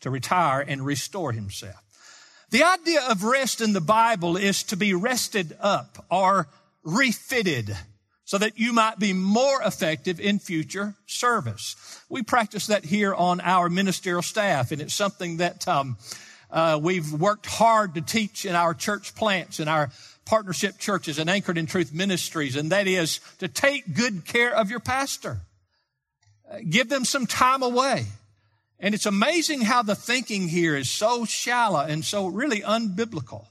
to 0.00 0.10
retire 0.10 0.60
and 0.60 0.84
restore 0.84 1.32
himself. 1.32 1.82
The 2.50 2.62
idea 2.62 3.00
of 3.08 3.24
rest 3.24 3.60
in 3.60 3.72
the 3.72 3.80
Bible 3.80 4.36
is 4.36 4.62
to 4.64 4.76
be 4.76 4.94
rested 4.94 5.56
up 5.60 6.04
or 6.10 6.48
refitted 6.82 7.76
so 8.24 8.38
that 8.38 8.58
you 8.58 8.72
might 8.72 8.98
be 8.98 9.12
more 9.12 9.62
effective 9.62 10.18
in 10.18 10.38
future 10.38 10.94
service. 11.06 11.76
We 12.08 12.22
practice 12.22 12.68
that 12.68 12.84
here 12.84 13.14
on 13.14 13.40
our 13.40 13.68
ministerial 13.68 14.22
staff, 14.22 14.72
and 14.72 14.80
it's 14.80 14.94
something 14.94 15.38
that 15.38 15.68
um, 15.68 15.98
uh, 16.50 16.78
we've 16.82 17.12
worked 17.12 17.46
hard 17.46 17.94
to 17.94 18.00
teach 18.00 18.46
in 18.46 18.54
our 18.54 18.72
church 18.72 19.14
plants, 19.14 19.60
in 19.60 19.68
our 19.68 19.90
partnership 20.24 20.78
churches, 20.78 21.18
and 21.18 21.28
anchored 21.28 21.58
in 21.58 21.66
truth 21.66 21.92
ministries, 21.92 22.56
and 22.56 22.72
that 22.72 22.86
is 22.86 23.20
to 23.38 23.48
take 23.48 23.94
good 23.94 24.24
care 24.24 24.54
of 24.54 24.70
your 24.70 24.80
pastor. 24.80 25.40
Uh, 26.50 26.58
give 26.68 26.88
them 26.88 27.04
some 27.04 27.26
time 27.26 27.62
away. 27.62 28.06
And 28.80 28.94
it's 28.94 29.06
amazing 29.06 29.62
how 29.62 29.82
the 29.82 29.94
thinking 29.94 30.48
here 30.48 30.76
is 30.76 30.90
so 30.90 31.24
shallow 31.24 31.80
and 31.80 32.04
so 32.04 32.26
really 32.26 32.60
unbiblical. 32.60 33.46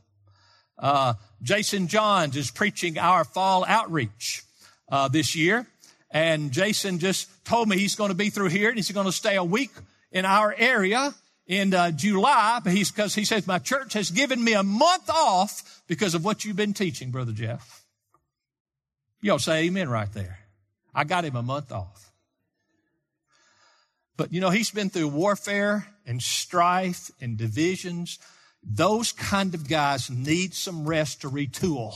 Uh, 0.77 1.13
Jason 1.41 1.87
Johns 1.87 2.35
is 2.35 2.51
preaching 2.51 2.97
our 2.97 3.23
fall 3.23 3.65
outreach 3.67 4.43
uh, 4.89 5.07
this 5.07 5.35
year. 5.35 5.67
And 6.11 6.51
Jason 6.51 6.99
just 6.99 7.27
told 7.43 7.67
me 7.67 7.77
he's 7.77 7.95
going 7.95 8.09
to 8.09 8.15
be 8.15 8.29
through 8.29 8.49
here 8.49 8.69
and 8.69 8.77
he's 8.77 8.91
going 8.91 9.07
to 9.07 9.11
stay 9.11 9.35
a 9.35 9.43
week 9.43 9.71
in 10.11 10.25
our 10.25 10.53
area 10.57 11.13
in 11.47 11.73
uh, 11.73 11.91
July. 11.91 12.59
But 12.63 12.73
he's 12.73 12.91
because 12.91 13.15
he 13.15 13.25
says 13.25 13.47
my 13.47 13.59
church 13.59 13.93
has 13.93 14.11
given 14.11 14.43
me 14.43 14.53
a 14.53 14.63
month 14.63 15.09
off 15.09 15.81
because 15.87 16.13
of 16.13 16.23
what 16.23 16.45
you've 16.45 16.55
been 16.55 16.73
teaching, 16.73 17.11
brother 17.11 17.31
Jeff. 17.31 17.83
Y'all 19.21 19.39
say 19.39 19.65
amen 19.65 19.89
right 19.89 20.11
there. 20.13 20.39
I 20.93 21.03
got 21.03 21.25
him 21.25 21.35
a 21.35 21.41
month 21.41 21.71
off. 21.71 22.11
But 24.15 24.31
you 24.31 24.41
know, 24.41 24.51
he's 24.51 24.69
been 24.69 24.89
through 24.89 25.07
warfare 25.07 25.87
and 26.05 26.21
strife 26.21 27.09
and 27.19 27.37
divisions. 27.37 28.19
Those 28.61 29.11
kind 29.11 29.53
of 29.55 29.67
guys 29.67 30.09
need 30.09 30.53
some 30.53 30.85
rest 30.85 31.21
to 31.21 31.29
retool, 31.29 31.95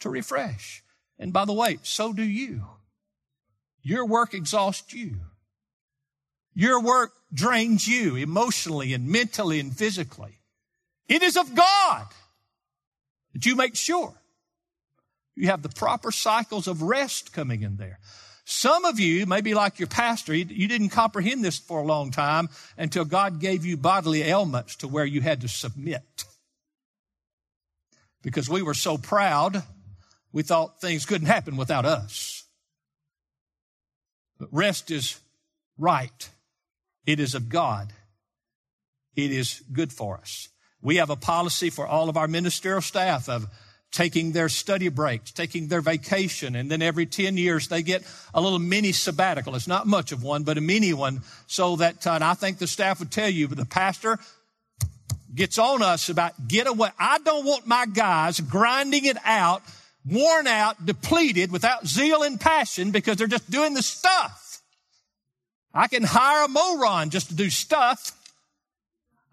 to 0.00 0.10
refresh. 0.10 0.83
And 1.18 1.32
by 1.32 1.44
the 1.44 1.52
way, 1.52 1.78
so 1.82 2.12
do 2.12 2.22
you. 2.22 2.64
Your 3.82 4.06
work 4.06 4.34
exhausts 4.34 4.92
you. 4.92 5.16
Your 6.54 6.80
work 6.80 7.12
drains 7.32 7.86
you 7.86 8.16
emotionally 8.16 8.92
and 8.94 9.08
mentally 9.08 9.60
and 9.60 9.76
physically. 9.76 10.38
It 11.08 11.22
is 11.22 11.36
of 11.36 11.54
God 11.54 12.06
that 13.32 13.44
you 13.44 13.56
make 13.56 13.76
sure 13.76 14.14
you 15.34 15.48
have 15.48 15.62
the 15.62 15.68
proper 15.68 16.12
cycles 16.12 16.66
of 16.66 16.82
rest 16.82 17.32
coming 17.32 17.62
in 17.62 17.76
there. 17.76 17.98
Some 18.44 18.84
of 18.84 19.00
you, 19.00 19.26
maybe 19.26 19.54
like 19.54 19.78
your 19.78 19.88
pastor, 19.88 20.34
you 20.34 20.68
didn't 20.68 20.90
comprehend 20.90 21.44
this 21.44 21.58
for 21.58 21.80
a 21.80 21.84
long 21.84 22.10
time 22.10 22.50
until 22.76 23.04
God 23.04 23.40
gave 23.40 23.64
you 23.64 23.76
bodily 23.76 24.22
ailments 24.22 24.76
to 24.76 24.88
where 24.88 25.06
you 25.06 25.22
had 25.22 25.40
to 25.40 25.48
submit. 25.48 26.24
Because 28.22 28.48
we 28.48 28.62
were 28.62 28.74
so 28.74 28.98
proud 28.98 29.62
we 30.34 30.42
thought 30.42 30.80
things 30.80 31.06
couldn't 31.06 31.28
happen 31.28 31.56
without 31.56 31.86
us. 31.86 32.42
But 34.38 34.48
rest 34.50 34.90
is 34.90 35.20
right. 35.78 36.28
It 37.06 37.20
is 37.20 37.36
of 37.36 37.48
God. 37.48 37.92
It 39.14 39.30
is 39.30 39.62
good 39.72 39.92
for 39.92 40.18
us. 40.18 40.48
We 40.82 40.96
have 40.96 41.08
a 41.08 41.16
policy 41.16 41.70
for 41.70 41.86
all 41.86 42.08
of 42.08 42.16
our 42.16 42.26
ministerial 42.26 42.82
staff 42.82 43.28
of 43.28 43.46
taking 43.92 44.32
their 44.32 44.48
study 44.48 44.88
breaks, 44.88 45.30
taking 45.30 45.68
their 45.68 45.80
vacation, 45.80 46.56
and 46.56 46.68
then 46.68 46.82
every 46.82 47.06
10 47.06 47.36
years 47.36 47.68
they 47.68 47.82
get 47.82 48.02
a 48.34 48.40
little 48.40 48.58
mini 48.58 48.90
sabbatical. 48.90 49.54
It's 49.54 49.68
not 49.68 49.86
much 49.86 50.10
of 50.10 50.24
one, 50.24 50.42
but 50.42 50.58
a 50.58 50.60
mini 50.60 50.92
one 50.92 51.22
so 51.46 51.76
that, 51.76 52.04
uh, 52.08 52.10
and 52.10 52.24
I 52.24 52.34
think 52.34 52.58
the 52.58 52.66
staff 52.66 52.98
would 52.98 53.12
tell 53.12 53.30
you, 53.30 53.46
but 53.46 53.56
the 53.56 53.64
pastor 53.64 54.18
gets 55.32 55.58
on 55.58 55.80
us 55.80 56.08
about 56.08 56.48
get 56.48 56.66
away. 56.66 56.90
I 56.98 57.18
don't 57.18 57.46
want 57.46 57.68
my 57.68 57.86
guys 57.86 58.40
grinding 58.40 59.04
it 59.04 59.16
out 59.24 59.62
worn 60.06 60.46
out, 60.46 60.84
depleted, 60.84 61.50
without 61.50 61.86
zeal 61.86 62.22
and 62.22 62.40
passion 62.40 62.90
because 62.90 63.16
they're 63.16 63.26
just 63.26 63.50
doing 63.50 63.74
the 63.74 63.82
stuff. 63.82 64.62
I 65.72 65.88
can 65.88 66.02
hire 66.04 66.44
a 66.44 66.48
moron 66.48 67.10
just 67.10 67.28
to 67.28 67.34
do 67.34 67.50
stuff. 67.50 68.12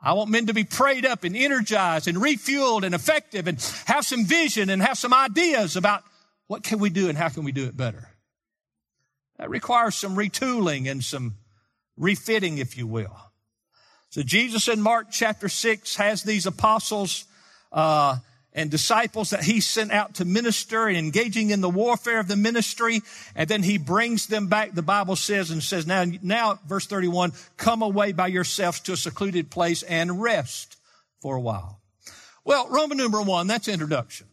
I 0.02 0.14
want 0.14 0.32
men 0.32 0.48
to 0.48 0.54
be 0.54 0.64
prayed 0.64 1.06
up 1.06 1.24
and 1.24 1.36
energized 1.36 2.08
and 2.08 2.18
refueled 2.18 2.84
and 2.84 2.96
effective 2.96 3.48
and 3.48 3.62
have 3.86 4.06
some 4.06 4.26
vision 4.26 4.72
and 4.72 4.82
have 4.82 4.98
some 4.98 5.14
ideas 5.14 5.76
about 5.76 6.04
what 6.48 6.64
can 6.64 6.80
we 6.80 6.90
do 6.90 7.08
and 7.08 7.18
how 7.18 7.30
can 7.30 7.44
we 7.44 7.52
do 7.52 7.66
it 7.66 7.78
better. 7.78 8.10
That 9.38 9.50
requires 9.50 9.96
some 9.96 10.16
retooling 10.16 10.90
and 10.90 11.04
some 11.04 11.36
refitting, 11.98 12.58
if 12.58 12.78
you 12.78 12.88
will. 12.88 13.16
So 14.10 14.24
Jesus 14.24 14.68
in 14.68 14.82
Mark 14.82 15.08
chapter 15.12 15.48
six 15.48 15.96
has 15.98 16.24
these 16.24 16.46
apostles, 16.48 17.26
uh, 17.72 18.18
and 18.54 18.70
disciples 18.70 19.30
that 19.30 19.44
he 19.44 19.62
sent 19.62 19.92
out 19.92 20.16
to 20.16 20.26
minister 20.26 20.88
and 20.88 20.98
engaging 20.98 21.52
in 21.52 21.62
the 21.62 21.70
warfare 21.70 22.20
of 22.20 22.28
the 22.28 22.36
ministry. 22.36 23.02
And 23.36 23.48
then 23.48 23.64
he 23.64 23.78
brings 23.78 24.28
them 24.28 24.48
back, 24.48 24.74
the 24.74 24.82
Bible 24.82 25.16
says, 25.16 25.52
and 25.52 25.64
says, 25.64 25.88
now, 25.88 26.04
now, 26.22 26.60
verse 26.68 26.86
31, 26.86 27.32
come 27.58 27.82
away 27.82 28.12
by 28.12 28.28
yourselves 28.28 28.82
to 28.82 28.94
a 28.94 28.98
secluded 28.98 29.50
place 29.50 29.84
and 29.84 30.22
rest 30.22 30.78
for 31.22 31.36
a 31.36 31.42
while. 31.42 31.80
Well, 32.44 32.68
Roman 32.70 32.98
number 32.98 33.22
one, 33.22 33.48
that's 33.48 33.68
introduction. 33.68 34.28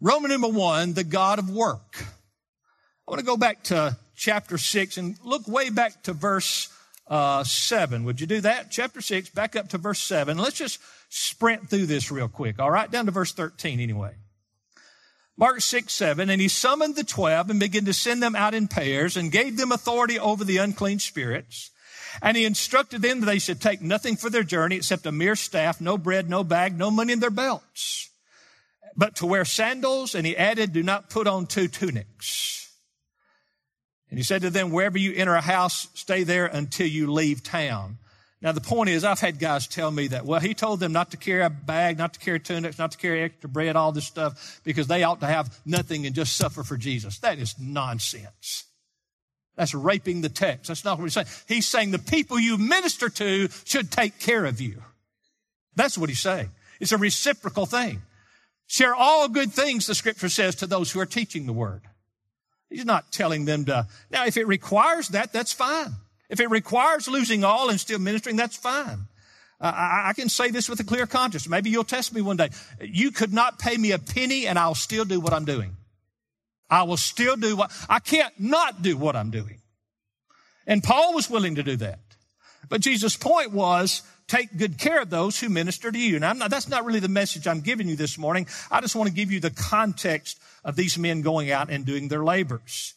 Roman 0.00 0.30
number 0.30 0.48
one, 0.48 0.94
the 0.94 1.04
God 1.04 1.38
of 1.38 1.50
work. 1.50 1.96
I 2.00 3.10
want 3.10 3.18
to 3.18 3.26
go 3.26 3.36
back 3.36 3.64
to 3.64 3.96
chapter 4.14 4.56
six 4.56 4.96
and 4.96 5.16
look 5.22 5.46
way 5.48 5.68
back 5.68 6.02
to 6.04 6.12
verse 6.12 6.68
uh, 7.10 7.42
7. 7.42 8.04
Would 8.04 8.20
you 8.20 8.26
do 8.26 8.40
that? 8.40 8.70
Chapter 8.70 9.00
6, 9.00 9.30
back 9.30 9.56
up 9.56 9.68
to 9.70 9.78
verse 9.78 10.00
7. 10.00 10.38
Let's 10.38 10.56
just 10.56 10.78
sprint 11.08 11.68
through 11.68 11.86
this 11.86 12.10
real 12.10 12.28
quick, 12.28 12.60
all 12.60 12.70
right? 12.70 12.90
Down 12.90 13.06
to 13.06 13.10
verse 13.12 13.32
13 13.32 13.80
anyway. 13.80 14.14
Mark 15.36 15.60
6, 15.60 15.92
7, 15.92 16.30
and 16.30 16.40
he 16.40 16.48
summoned 16.48 16.96
the 16.96 17.04
twelve 17.04 17.48
and 17.48 17.58
began 17.58 17.86
to 17.86 17.94
send 17.94 18.22
them 18.22 18.36
out 18.36 18.54
in 18.54 18.68
pairs 18.68 19.16
and 19.16 19.32
gave 19.32 19.56
them 19.56 19.72
authority 19.72 20.18
over 20.18 20.44
the 20.44 20.58
unclean 20.58 20.98
spirits. 20.98 21.70
And 22.20 22.36
he 22.36 22.44
instructed 22.44 23.02
them 23.02 23.20
that 23.20 23.26
they 23.26 23.38
should 23.38 23.60
take 23.60 23.80
nothing 23.80 24.16
for 24.16 24.28
their 24.28 24.42
journey 24.42 24.76
except 24.76 25.06
a 25.06 25.12
mere 25.12 25.36
staff, 25.36 25.80
no 25.80 25.96
bread, 25.96 26.28
no 26.28 26.44
bag, 26.44 26.76
no 26.76 26.90
money 26.90 27.14
in 27.14 27.20
their 27.20 27.30
belts, 27.30 28.10
but 28.96 29.16
to 29.16 29.26
wear 29.26 29.44
sandals. 29.44 30.14
And 30.14 30.26
he 30.26 30.36
added, 30.36 30.72
do 30.72 30.82
not 30.82 31.08
put 31.08 31.26
on 31.26 31.46
two 31.46 31.68
tunics. 31.68 32.69
And 34.10 34.18
he 34.18 34.24
said 34.24 34.42
to 34.42 34.50
them, 34.50 34.70
wherever 34.70 34.98
you 34.98 35.14
enter 35.14 35.34
a 35.34 35.40
house, 35.40 35.88
stay 35.94 36.24
there 36.24 36.46
until 36.46 36.86
you 36.86 37.12
leave 37.12 37.42
town. 37.42 37.98
Now, 38.42 38.52
the 38.52 38.60
point 38.60 38.88
is, 38.88 39.04
I've 39.04 39.20
had 39.20 39.38
guys 39.38 39.66
tell 39.66 39.90
me 39.90 40.08
that, 40.08 40.24
well, 40.24 40.40
he 40.40 40.54
told 40.54 40.80
them 40.80 40.92
not 40.92 41.10
to 41.10 41.16
carry 41.16 41.42
a 41.42 41.50
bag, 41.50 41.98
not 41.98 42.14
to 42.14 42.20
carry 42.20 42.40
tunics, 42.40 42.78
not 42.78 42.92
to 42.92 42.98
carry 42.98 43.22
extra 43.22 43.50
bread, 43.50 43.76
all 43.76 43.92
this 43.92 44.06
stuff, 44.06 44.60
because 44.64 44.86
they 44.86 45.02
ought 45.02 45.20
to 45.20 45.26
have 45.26 45.60
nothing 45.66 46.06
and 46.06 46.14
just 46.14 46.36
suffer 46.36 46.62
for 46.62 46.78
Jesus. 46.78 47.18
That 47.18 47.38
is 47.38 47.54
nonsense. 47.60 48.64
That's 49.56 49.74
raping 49.74 50.22
the 50.22 50.30
text. 50.30 50.68
That's 50.68 50.86
not 50.86 50.98
what 50.98 51.04
he's 51.04 51.12
saying. 51.12 51.26
He's 51.46 51.68
saying 51.68 51.90
the 51.90 51.98
people 51.98 52.40
you 52.40 52.56
minister 52.56 53.10
to 53.10 53.48
should 53.64 53.90
take 53.90 54.18
care 54.18 54.46
of 54.46 54.58
you. 54.60 54.82
That's 55.76 55.98
what 55.98 56.08
he's 56.08 56.20
saying. 56.20 56.48
It's 56.80 56.92
a 56.92 56.98
reciprocal 56.98 57.66
thing. 57.66 58.00
Share 58.66 58.94
all 58.94 59.28
good 59.28 59.52
things, 59.52 59.86
the 59.86 59.94
scripture 59.94 60.30
says, 60.30 60.54
to 60.56 60.66
those 60.66 60.90
who 60.90 61.00
are 61.00 61.06
teaching 61.06 61.44
the 61.44 61.52
word. 61.52 61.82
He's 62.70 62.84
not 62.84 63.10
telling 63.10 63.44
them 63.44 63.64
to, 63.66 63.86
now 64.10 64.26
if 64.26 64.36
it 64.36 64.46
requires 64.46 65.08
that, 65.08 65.32
that's 65.32 65.52
fine. 65.52 65.92
If 66.28 66.38
it 66.38 66.48
requires 66.48 67.08
losing 67.08 67.42
all 67.44 67.68
and 67.68 67.80
still 67.80 67.98
ministering, 67.98 68.36
that's 68.36 68.56
fine. 68.56 69.00
Uh, 69.60 69.72
I, 69.74 70.10
I, 70.10 70.12
can 70.14 70.28
say 70.28 70.50
this 70.50 70.68
with 70.68 70.80
a 70.80 70.84
clear 70.84 71.06
conscience. 71.06 71.48
Maybe 71.48 71.68
you'll 71.68 71.84
test 71.84 72.14
me 72.14 72.22
one 72.22 72.36
day. 72.36 72.48
You 72.80 73.10
could 73.10 73.32
not 73.32 73.58
pay 73.58 73.76
me 73.76 73.90
a 73.90 73.98
penny 73.98 74.46
and 74.46 74.58
I'll 74.58 74.76
still 74.76 75.04
do 75.04 75.20
what 75.20 75.34
I'm 75.34 75.44
doing. 75.44 75.76
I 76.70 76.84
will 76.84 76.96
still 76.96 77.36
do 77.36 77.56
what, 77.56 77.72
I 77.88 77.98
can't 77.98 78.32
not 78.38 78.80
do 78.80 78.96
what 78.96 79.16
I'm 79.16 79.30
doing. 79.30 79.60
And 80.66 80.82
Paul 80.82 81.14
was 81.14 81.28
willing 81.28 81.56
to 81.56 81.64
do 81.64 81.76
that. 81.76 81.98
But 82.68 82.80
Jesus' 82.80 83.16
point 83.16 83.52
was, 83.52 84.02
take 84.28 84.56
good 84.56 84.78
care 84.78 85.02
of 85.02 85.10
those 85.10 85.40
who 85.40 85.48
minister 85.48 85.90
to 85.90 85.98
you. 85.98 86.18
Now, 86.20 86.32
not, 86.32 86.50
that's 86.50 86.68
not 86.68 86.84
really 86.84 87.00
the 87.00 87.08
message 87.08 87.48
I'm 87.48 87.60
giving 87.60 87.88
you 87.88 87.96
this 87.96 88.16
morning. 88.16 88.46
I 88.70 88.80
just 88.80 88.94
want 88.94 89.08
to 89.08 89.14
give 89.14 89.32
you 89.32 89.40
the 89.40 89.50
context 89.50 90.40
of 90.64 90.76
these 90.76 90.96
men 90.96 91.22
going 91.22 91.50
out 91.50 91.70
and 91.70 91.84
doing 91.84 92.08
their 92.08 92.22
labors. 92.22 92.94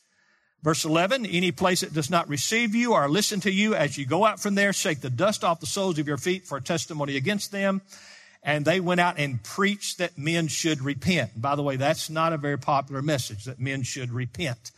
Verse 0.62 0.86
11, 0.86 1.25
any 1.25 1.51
place 1.51 1.82
that 1.82 1.93
does 1.93 2.10
not 2.10 2.29
receive 2.29 2.74
you 2.74 2.93
or 2.93 3.10
listen 3.10 3.41
to 3.41 3.51
you 3.51 3.75
as 3.75 3.98
you 3.98 4.05
go 4.05 4.25
out 4.25 4.39
from 4.39 4.55
there, 4.55 4.72
shake 4.72 5.01
the 5.01 5.10
dust 5.10 5.43
off 5.43 5.60
the 5.60 5.65
soles 5.65 6.00
of 6.00 6.08
your 6.08 6.17
feet 6.17 6.46
for 6.46 6.58
a 6.58 6.62
testimony 6.62 7.17
against 7.17 7.51
them. 7.51 7.82
And 8.43 8.63
they 8.63 8.79
went 8.79 9.01
out 9.01 9.20
and 9.20 9.41
preached 9.43 9.98
that 9.98 10.17
men 10.17 10.48
should 10.48 10.82
repent. 10.82 11.41
By 11.41 11.55
the 11.55 11.63
way, 11.63 11.75
that's 11.75 12.10
not 12.10 12.32
a 12.32 12.38
very 12.38 12.58
popular 12.58 13.01
message 13.01 13.46
that 13.46 13.60
men 13.60 13.84
should 13.84 14.12
repent. 14.12 14.72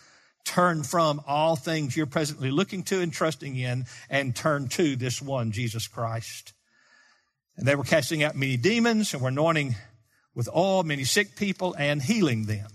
Turn 0.45 0.83
from 0.83 1.21
all 1.27 1.55
things 1.55 1.97
you're 1.97 2.05
presently 2.05 2.51
looking 2.51 2.83
to 2.83 3.01
and 3.01 3.11
trusting 3.11 3.55
in 3.57 3.85
and 4.09 4.35
turn 4.35 4.69
to 4.69 4.95
this 4.95 5.21
one, 5.21 5.51
Jesus 5.51 5.87
Christ. 5.87 6.53
And 7.57 7.67
they 7.67 7.75
were 7.75 7.83
casting 7.83 8.23
out 8.23 8.35
many 8.35 8.55
demons 8.55 9.13
and 9.13 9.21
were 9.21 9.29
anointing 9.29 9.75
with 10.33 10.49
oil 10.55 10.83
many 10.83 11.03
sick 11.03 11.35
people 11.35 11.75
and 11.77 12.01
healing 12.01 12.45
them. 12.45 12.67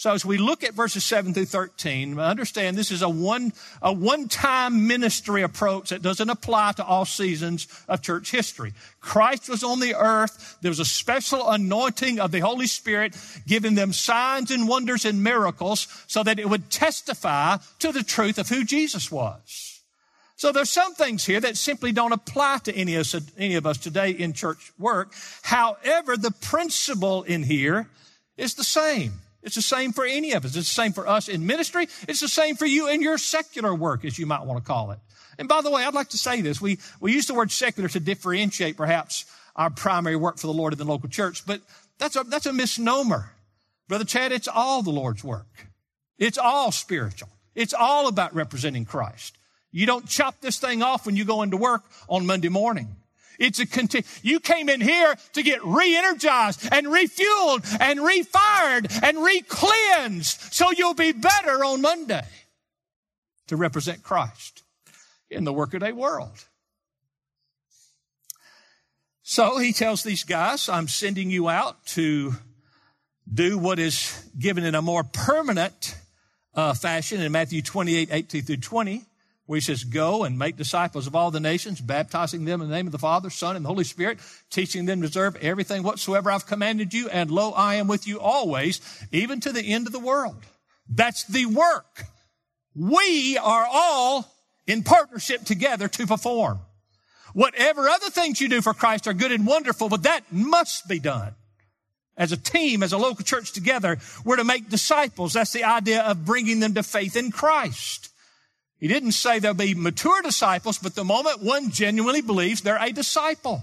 So 0.00 0.14
as 0.14 0.24
we 0.24 0.38
look 0.38 0.64
at 0.64 0.72
verses 0.72 1.04
7 1.04 1.34
through 1.34 1.44
13, 1.44 2.18
understand 2.18 2.74
this 2.74 2.90
is 2.90 3.02
a 3.02 3.08
one, 3.10 3.52
a 3.82 3.92
one-time 3.92 4.86
ministry 4.86 5.42
approach 5.42 5.90
that 5.90 6.00
doesn't 6.00 6.30
apply 6.30 6.72
to 6.76 6.84
all 6.86 7.04
seasons 7.04 7.68
of 7.86 8.00
church 8.00 8.30
history. 8.30 8.72
Christ 9.02 9.50
was 9.50 9.62
on 9.62 9.78
the 9.78 9.94
earth. 9.94 10.56
There 10.62 10.70
was 10.70 10.80
a 10.80 10.86
special 10.86 11.46
anointing 11.50 12.18
of 12.18 12.30
the 12.30 12.38
Holy 12.38 12.66
Spirit 12.66 13.14
giving 13.46 13.74
them 13.74 13.92
signs 13.92 14.50
and 14.50 14.66
wonders 14.66 15.04
and 15.04 15.22
miracles 15.22 15.86
so 16.06 16.22
that 16.22 16.38
it 16.38 16.48
would 16.48 16.70
testify 16.70 17.58
to 17.80 17.92
the 17.92 18.02
truth 18.02 18.38
of 18.38 18.48
who 18.48 18.64
Jesus 18.64 19.12
was. 19.12 19.82
So 20.36 20.50
there's 20.50 20.70
some 20.70 20.94
things 20.94 21.26
here 21.26 21.40
that 21.40 21.58
simply 21.58 21.92
don't 21.92 22.12
apply 22.12 22.60
to 22.64 22.74
any 22.74 22.94
of 22.94 23.00
us, 23.00 23.14
any 23.36 23.56
of 23.56 23.66
us 23.66 23.76
today 23.76 24.12
in 24.12 24.32
church 24.32 24.72
work. 24.78 25.12
However, 25.42 26.16
the 26.16 26.30
principle 26.30 27.22
in 27.22 27.42
here 27.42 27.90
is 28.38 28.54
the 28.54 28.64
same. 28.64 29.12
It's 29.42 29.54
the 29.54 29.62
same 29.62 29.92
for 29.92 30.04
any 30.04 30.32
of 30.32 30.44
us. 30.44 30.56
It's 30.56 30.68
the 30.68 30.74
same 30.74 30.92
for 30.92 31.08
us 31.08 31.28
in 31.28 31.46
ministry. 31.46 31.88
It's 32.06 32.20
the 32.20 32.28
same 32.28 32.56
for 32.56 32.66
you 32.66 32.88
in 32.88 33.00
your 33.00 33.18
secular 33.18 33.74
work, 33.74 34.04
as 34.04 34.18
you 34.18 34.26
might 34.26 34.44
want 34.44 34.62
to 34.62 34.66
call 34.66 34.90
it. 34.90 34.98
And 35.38 35.48
by 35.48 35.62
the 35.62 35.70
way, 35.70 35.84
I'd 35.84 35.94
like 35.94 36.10
to 36.10 36.18
say 36.18 36.42
this. 36.42 36.60
We, 36.60 36.78
we 37.00 37.12
use 37.12 37.26
the 37.26 37.34
word 37.34 37.50
secular 37.50 37.88
to 37.88 38.00
differentiate 38.00 38.76
perhaps 38.76 39.24
our 39.56 39.70
primary 39.70 40.16
work 40.16 40.38
for 40.38 40.46
the 40.46 40.52
Lord 40.52 40.72
in 40.72 40.78
the 40.78 40.84
local 40.84 41.08
church, 41.08 41.46
but 41.46 41.60
that's 41.98 42.16
a, 42.16 42.24
that's 42.24 42.46
a 42.46 42.52
misnomer. 42.52 43.30
Brother 43.88 44.04
Chad, 44.04 44.32
it's 44.32 44.48
all 44.48 44.82
the 44.82 44.90
Lord's 44.90 45.24
work. 45.24 45.66
It's 46.18 46.38
all 46.38 46.70
spiritual. 46.70 47.30
It's 47.54 47.74
all 47.74 48.06
about 48.06 48.34
representing 48.34 48.84
Christ. 48.84 49.36
You 49.72 49.86
don't 49.86 50.06
chop 50.06 50.40
this 50.40 50.58
thing 50.58 50.82
off 50.82 51.06
when 51.06 51.16
you 51.16 51.24
go 51.24 51.42
into 51.42 51.56
work 51.56 51.82
on 52.08 52.26
Monday 52.26 52.48
morning. 52.48 52.96
It's 53.40 53.58
a 53.58 53.66
continu- 53.66 54.06
you 54.22 54.38
came 54.38 54.68
in 54.68 54.82
here 54.82 55.16
to 55.32 55.42
get 55.42 55.64
re-energized 55.64 56.68
and 56.70 56.86
refueled 56.86 57.64
and 57.80 57.98
refired 58.00 59.02
and 59.02 59.24
re-cleansed 59.24 60.52
so 60.52 60.70
you'll 60.70 60.94
be 60.94 61.12
better 61.12 61.64
on 61.64 61.80
Monday 61.80 62.26
to 63.46 63.56
represent 63.56 64.02
Christ 64.02 64.62
in 65.30 65.44
the 65.44 65.54
workaday 65.54 65.90
world. 65.90 66.44
So 69.22 69.58
he 69.58 69.72
tells 69.72 70.02
these 70.02 70.24
guys, 70.24 70.68
I'm 70.68 70.86
sending 70.86 71.30
you 71.30 71.48
out 71.48 71.86
to 71.86 72.34
do 73.32 73.56
what 73.56 73.78
is 73.78 74.22
given 74.38 74.64
in 74.64 74.74
a 74.74 74.82
more 74.82 75.04
permanent 75.04 75.96
uh, 76.54 76.74
fashion 76.74 77.22
in 77.22 77.32
Matthew 77.32 77.62
28, 77.62 78.08
18 78.12 78.42
through 78.42 78.56
20 78.56 79.06
where 79.50 79.56
he 79.56 79.60
says, 79.60 79.82
Go 79.82 80.22
and 80.22 80.38
make 80.38 80.56
disciples 80.56 81.08
of 81.08 81.16
all 81.16 81.32
the 81.32 81.40
nations, 81.40 81.80
baptizing 81.80 82.44
them 82.44 82.62
in 82.62 82.68
the 82.68 82.74
name 82.76 82.86
of 82.86 82.92
the 82.92 83.00
Father, 83.00 83.30
Son, 83.30 83.56
and 83.56 83.64
the 83.64 83.68
Holy 83.68 83.82
Spirit, 83.82 84.20
teaching 84.48 84.84
them 84.84 85.00
to 85.00 85.08
observe 85.08 85.34
everything 85.40 85.82
whatsoever 85.82 86.30
I've 86.30 86.46
commanded 86.46 86.94
you, 86.94 87.08
and 87.08 87.32
lo, 87.32 87.50
I 87.50 87.74
am 87.74 87.88
with 87.88 88.06
you 88.06 88.20
always, 88.20 88.80
even 89.10 89.40
to 89.40 89.50
the 89.50 89.72
end 89.72 89.88
of 89.88 89.92
the 89.92 89.98
world. 89.98 90.36
That's 90.88 91.24
the 91.24 91.46
work. 91.46 92.04
We 92.76 93.38
are 93.38 93.66
all 93.68 94.32
in 94.68 94.84
partnership 94.84 95.42
together 95.42 95.88
to 95.88 96.06
perform. 96.06 96.60
Whatever 97.34 97.88
other 97.88 98.08
things 98.08 98.40
you 98.40 98.48
do 98.48 98.62
for 98.62 98.72
Christ 98.72 99.08
are 99.08 99.14
good 99.14 99.32
and 99.32 99.48
wonderful, 99.48 99.88
but 99.88 100.04
that 100.04 100.30
must 100.30 100.86
be 100.86 101.00
done. 101.00 101.34
As 102.16 102.30
a 102.30 102.36
team, 102.36 102.84
as 102.84 102.92
a 102.92 102.98
local 102.98 103.24
church 103.24 103.50
together, 103.50 103.98
we're 104.24 104.36
to 104.36 104.44
make 104.44 104.68
disciples. 104.68 105.32
That's 105.32 105.52
the 105.52 105.64
idea 105.64 106.02
of 106.02 106.24
bringing 106.24 106.60
them 106.60 106.74
to 106.74 106.84
faith 106.84 107.16
in 107.16 107.32
Christ. 107.32 108.09
He 108.80 108.88
didn't 108.88 109.12
say 109.12 109.38
there'll 109.38 109.54
be 109.54 109.74
mature 109.74 110.22
disciples, 110.22 110.78
but 110.78 110.94
the 110.94 111.04
moment 111.04 111.42
one 111.42 111.70
genuinely 111.70 112.22
believes 112.22 112.62
they're 112.62 112.82
a 112.82 112.92
disciple 112.92 113.62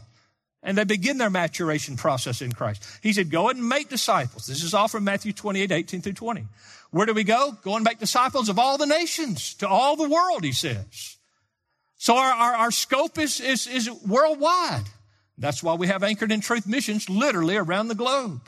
and 0.62 0.78
they 0.78 0.84
begin 0.84 1.18
their 1.18 1.32
maturation 1.32 1.98
process 1.98 2.42
in 2.42 2.52
Christ. 2.52 2.86
He 3.02 3.14
said, 3.14 3.32
go 3.32 3.50
and 3.50 3.68
make 3.68 3.90
disciples. 3.90 4.46
This 4.46 4.64
is 4.64 4.76
all 4.76 4.88
from 4.88 5.04
Matthew 5.04 5.34
28, 5.34 5.72
18 5.72 6.02
through 6.02 6.14
20. 6.14 6.46
Where 6.92 7.06
do 7.06 7.14
we 7.14 7.24
go? 7.24 7.58
Go 7.64 7.76
and 7.76 7.84
make 7.84 8.00
disciples 8.00 8.48
of 8.48 8.60
all 8.60 8.78
the 8.78 8.86
nations, 8.86 9.56
to 9.56 9.68
all 9.68 9.96
the 9.96 10.08
world, 10.08 10.44
he 10.44 10.52
says. 10.52 11.18
So 11.98 12.16
our, 12.16 12.32
our, 12.32 12.54
our 12.54 12.72
scope 12.72 13.18
is, 13.18 13.40
is, 13.40 13.66
is 13.66 13.90
worldwide. 13.90 14.86
That's 15.38 15.64
why 15.64 15.74
we 15.74 15.88
have 15.88 16.04
anchored 16.04 16.32
in 16.32 16.42
truth 16.42 16.68
missions 16.68 17.10
literally 17.10 17.58
around 17.58 17.88
the 17.88 17.96
globe 17.96 18.42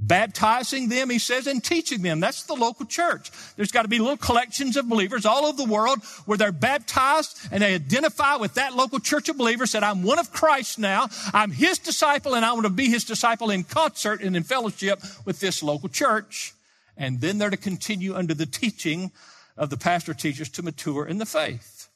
baptizing 0.00 0.88
them, 0.88 1.10
he 1.10 1.18
says, 1.18 1.46
and 1.46 1.62
teaching 1.62 2.02
them. 2.02 2.20
That's 2.20 2.44
the 2.44 2.54
local 2.54 2.86
church. 2.86 3.30
There's 3.56 3.72
got 3.72 3.82
to 3.82 3.88
be 3.88 3.98
little 3.98 4.16
collections 4.16 4.76
of 4.76 4.88
believers 4.88 5.26
all 5.26 5.46
over 5.46 5.56
the 5.56 5.70
world 5.70 6.02
where 6.24 6.38
they're 6.38 6.52
baptized 6.52 7.38
and 7.50 7.62
they 7.62 7.74
identify 7.74 8.36
with 8.36 8.54
that 8.54 8.74
local 8.74 9.00
church 9.00 9.28
of 9.28 9.36
believers 9.36 9.72
that 9.72 9.84
I'm 9.84 10.02
one 10.02 10.18
of 10.18 10.32
Christ 10.32 10.78
now. 10.78 11.08
I'm 11.34 11.50
his 11.50 11.78
disciple 11.78 12.34
and 12.34 12.44
I 12.44 12.52
want 12.52 12.66
to 12.66 12.72
be 12.72 12.88
his 12.88 13.04
disciple 13.04 13.50
in 13.50 13.64
concert 13.64 14.20
and 14.22 14.36
in 14.36 14.44
fellowship 14.44 15.00
with 15.24 15.40
this 15.40 15.62
local 15.62 15.88
church. 15.88 16.54
And 16.96 17.20
then 17.20 17.38
they're 17.38 17.50
to 17.50 17.56
continue 17.56 18.14
under 18.14 18.34
the 18.34 18.46
teaching 18.46 19.12
of 19.56 19.70
the 19.70 19.76
pastor 19.76 20.14
teachers 20.14 20.48
to 20.50 20.62
mature 20.62 21.06
in 21.06 21.18
the 21.18 21.26
faith. 21.26 21.88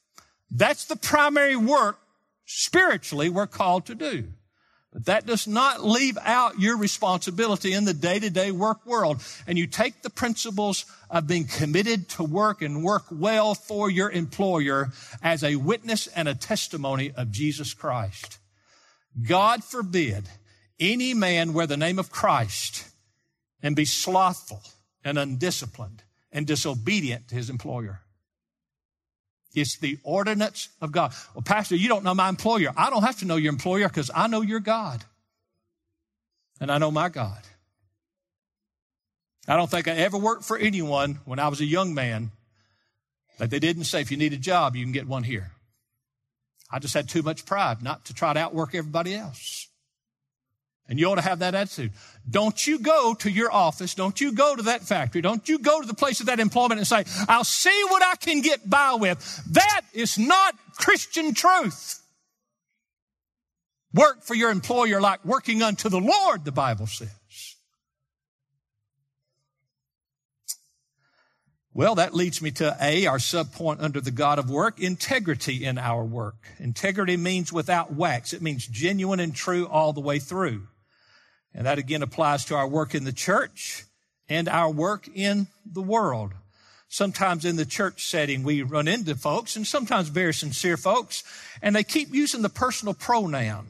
That's 0.51 0.85
the 0.85 0.95
primary 0.95 1.55
work 1.55 1.99
spiritually 2.45 3.29
we're 3.29 3.47
called 3.47 3.85
to 3.87 3.95
do. 3.95 4.25
But 4.93 5.05
that 5.05 5.25
does 5.25 5.47
not 5.47 5.83
leave 5.83 6.19
out 6.21 6.59
your 6.59 6.77
responsibility 6.77 7.73
in 7.73 7.83
the 7.83 7.95
day 7.95 8.19
to 8.19 8.29
day 8.29 8.51
work 8.51 8.85
world. 8.85 9.23
And 9.47 9.57
you 9.57 9.65
take 9.65 10.03
the 10.03 10.11
principles 10.11 10.85
of 11.09 11.25
being 11.25 11.45
committed 11.45 12.09
to 12.09 12.23
work 12.23 12.61
and 12.61 12.83
work 12.83 13.05
well 13.09 13.55
for 13.55 13.89
your 13.89 14.11
employer 14.11 14.91
as 15.23 15.43
a 15.43 15.55
witness 15.55 16.05
and 16.05 16.27
a 16.27 16.35
testimony 16.35 17.11
of 17.11 17.31
Jesus 17.31 17.73
Christ. 17.73 18.37
God 19.19 19.63
forbid 19.63 20.29
any 20.79 21.15
man 21.15 21.53
wear 21.53 21.65
the 21.65 21.75
name 21.75 21.97
of 21.97 22.11
Christ 22.11 22.85
and 23.63 23.75
be 23.75 23.85
slothful 23.85 24.61
and 25.03 25.17
undisciplined 25.17 26.03
and 26.31 26.45
disobedient 26.45 27.29
to 27.29 27.35
his 27.35 27.49
employer. 27.49 28.02
It's 29.53 29.77
the 29.77 29.99
ordinance 30.03 30.69
of 30.81 30.91
God. 30.91 31.13
Well, 31.35 31.43
Pastor, 31.43 31.75
you 31.75 31.87
don't 31.87 32.03
know 32.03 32.15
my 32.15 32.29
employer. 32.29 32.73
I 32.75 32.89
don't 32.89 33.03
have 33.03 33.19
to 33.19 33.25
know 33.25 33.35
your 33.35 33.53
employer 33.53 33.87
because 33.87 34.09
I 34.13 34.27
know 34.27 34.41
your 34.41 34.59
God. 34.59 35.03
And 36.59 36.71
I 36.71 36.77
know 36.77 36.91
my 36.91 37.09
God. 37.09 37.41
I 39.47 39.57
don't 39.57 39.69
think 39.69 39.87
I 39.87 39.91
ever 39.91 40.17
worked 40.17 40.43
for 40.43 40.57
anyone 40.57 41.19
when 41.25 41.37
I 41.37 41.49
was 41.49 41.61
a 41.61 41.65
young 41.65 41.93
man 41.93 42.31
that 43.37 43.49
they 43.49 43.59
didn't 43.59 43.83
say, 43.83 44.01
if 44.01 44.09
you 44.09 44.17
need 44.17 44.33
a 44.33 44.37
job, 44.37 44.75
you 44.75 44.83
can 44.85 44.93
get 44.93 45.07
one 45.07 45.23
here. 45.23 45.51
I 46.71 46.79
just 46.79 46.93
had 46.93 47.09
too 47.09 47.21
much 47.21 47.45
pride 47.45 47.83
not 47.83 48.05
to 48.05 48.13
try 48.13 48.33
to 48.33 48.39
outwork 48.39 48.73
everybody 48.73 49.13
else. 49.13 49.67
And 50.89 50.99
you 50.99 51.09
ought 51.09 51.15
to 51.15 51.21
have 51.21 51.39
that 51.39 51.55
attitude. 51.55 51.91
Don't 52.29 52.67
you 52.67 52.77
go 52.77 53.13
to 53.15 53.31
your 53.31 53.51
office. 53.51 53.95
Don't 53.95 54.19
you 54.19 54.33
go 54.33 54.55
to 54.55 54.63
that 54.63 54.81
factory. 54.81 55.21
Don't 55.21 55.47
you 55.47 55.57
go 55.59 55.81
to 55.81 55.87
the 55.87 55.93
place 55.93 56.19
of 56.19 56.25
that 56.25 56.39
employment 56.39 56.79
and 56.79 56.87
say, 56.87 57.05
I'll 57.27 57.45
see 57.45 57.83
what 57.89 58.03
I 58.03 58.15
can 58.15 58.41
get 58.41 58.69
by 58.69 58.95
with. 58.95 59.41
That 59.53 59.81
is 59.93 60.19
not 60.19 60.55
Christian 60.75 61.33
truth. 61.33 62.01
Work 63.93 64.23
for 64.23 64.33
your 64.33 64.51
employer 64.51 64.99
like 64.99 65.23
working 65.23 65.61
unto 65.61 65.87
the 65.87 65.99
Lord, 65.99 66.45
the 66.45 66.51
Bible 66.51 66.87
says. 66.87 67.09
Well, 71.75 71.95
that 71.95 72.13
leads 72.13 72.39
me 72.39 72.51
to 72.51 72.77
A, 72.79 73.07
our 73.07 73.17
subpoint 73.17 73.81
under 73.81 73.99
the 73.99 74.11
God 74.11 74.37
of 74.37 74.49
work, 74.49 74.79
integrity 74.79 75.65
in 75.65 75.79
our 75.79 76.03
work. 76.03 76.35
Integrity 76.59 77.17
means 77.17 77.51
without 77.51 77.93
wax. 77.93 78.31
It 78.31 78.43
means 78.43 78.67
genuine 78.67 79.19
and 79.19 79.33
true 79.33 79.67
all 79.67 79.91
the 79.91 80.01
way 80.01 80.19
through. 80.19 80.67
And 81.53 81.65
that 81.65 81.77
again 81.77 82.01
applies 82.01 82.45
to 82.45 82.55
our 82.55 82.67
work 82.67 82.95
in 82.95 83.03
the 83.03 83.13
church 83.13 83.85
and 84.27 84.49
our 84.49 84.71
work 84.71 85.07
in 85.13 85.47
the 85.65 85.81
world. 85.81 86.33
Sometimes 86.87 87.45
in 87.45 87.55
the 87.55 87.65
church 87.65 88.05
setting, 88.05 88.43
we 88.43 88.61
run 88.61 88.87
into 88.87 89.15
folks 89.15 89.55
and 89.55 89.65
sometimes 89.65 90.09
very 90.09 90.33
sincere 90.33 90.77
folks, 90.77 91.23
and 91.61 91.75
they 91.75 91.83
keep 91.83 92.13
using 92.13 92.41
the 92.41 92.49
personal 92.49 92.93
pronoun. 92.93 93.67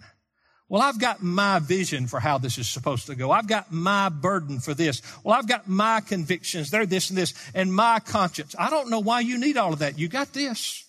Well, 0.70 0.82
I've 0.82 1.00
got 1.00 1.22
my 1.22 1.60
vision 1.60 2.08
for 2.08 2.20
how 2.20 2.38
this 2.38 2.58
is 2.58 2.68
supposed 2.68 3.06
to 3.06 3.16
go. 3.16 3.32
I've 3.32 3.48
got 3.48 3.72
my 3.72 4.10
burden 4.10 4.60
for 4.60 4.74
this. 4.74 5.02
Well, 5.24 5.38
I've 5.38 5.48
got 5.48 5.68
my 5.70 6.02
convictions. 6.02 6.72
They're 6.72 6.86
this 6.86 7.10
and 7.10 7.18
this 7.18 7.34
and 7.54 7.74
my 7.74 8.00
conscience. 8.00 8.56
I 8.58 8.70
don't 8.70 8.90
know 8.90 9.00
why 9.00 9.20
you 9.20 9.38
need 9.38 9.56
all 9.56 9.72
of 9.72 9.80
that. 9.80 10.00
You 10.00 10.08
got 10.08 10.34
this. 10.34 10.86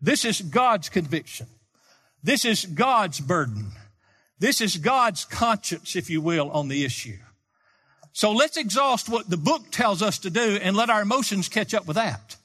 This 0.00 0.24
is 0.24 0.40
God's 0.40 0.88
conviction. 0.88 1.46
This 2.22 2.44
is 2.44 2.66
God's 2.66 3.20
burden. 3.20 3.72
This 4.38 4.60
is 4.60 4.76
God's 4.76 5.24
conscience, 5.24 5.96
if 5.96 6.10
you 6.10 6.20
will, 6.20 6.50
on 6.50 6.68
the 6.68 6.84
issue. 6.84 7.18
So 8.12 8.32
let's 8.32 8.56
exhaust 8.56 9.08
what 9.08 9.28
the 9.28 9.36
book 9.36 9.70
tells 9.70 10.02
us 10.02 10.18
to 10.20 10.30
do 10.30 10.58
and 10.60 10.76
let 10.76 10.90
our 10.90 11.02
emotions 11.02 11.48
catch 11.48 11.74
up 11.74 11.86
with 11.86 11.96
that. 11.96 12.36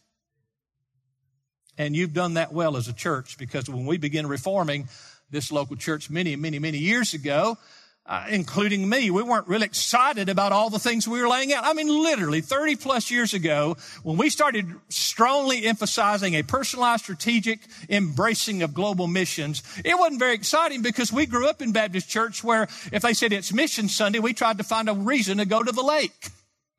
And 1.77 1.95
you've 1.95 2.13
done 2.13 2.35
that 2.35 2.53
well 2.53 2.77
as 2.77 2.87
a 2.87 2.93
church 2.93 3.37
because 3.37 3.67
when 3.67 3.85
we 3.85 3.97
began 3.97 4.27
reforming 4.27 4.87
this 5.31 5.51
local 5.51 5.75
church 5.75 6.09
many, 6.09 6.35
many, 6.35 6.59
many 6.59 6.77
years 6.77 7.13
ago, 7.13 7.57
uh, 8.05 8.25
including 8.29 8.87
me. 8.87 9.09
We 9.09 9.23
weren't 9.23 9.47
really 9.47 9.65
excited 9.65 10.27
about 10.27 10.51
all 10.51 10.69
the 10.69 10.79
things 10.79 11.07
we 11.07 11.21
were 11.21 11.29
laying 11.29 11.53
out. 11.53 11.63
I 11.65 11.73
mean, 11.73 11.87
literally 11.87 12.41
30 12.41 12.75
plus 12.75 13.09
years 13.09 13.33
ago, 13.33 13.77
when 14.03 14.17
we 14.17 14.29
started 14.29 14.65
strongly 14.89 15.65
emphasizing 15.65 16.33
a 16.33 16.43
personalized 16.43 17.03
strategic 17.03 17.61
embracing 17.89 18.61
of 18.61 18.73
global 18.73 19.07
missions, 19.07 19.63
it 19.85 19.97
wasn't 19.97 20.19
very 20.19 20.33
exciting 20.33 20.81
because 20.81 21.13
we 21.13 21.25
grew 21.25 21.47
up 21.47 21.61
in 21.61 21.71
Baptist 21.71 22.09
church 22.09 22.43
where 22.43 22.63
if 22.91 23.03
they 23.03 23.13
said 23.13 23.31
it's 23.31 23.53
mission 23.53 23.87
Sunday, 23.87 24.19
we 24.19 24.33
tried 24.33 24.57
to 24.57 24.63
find 24.63 24.89
a 24.89 24.93
reason 24.93 25.37
to 25.37 25.45
go 25.45 25.63
to 25.63 25.71
the 25.71 25.83
lake 25.83 26.27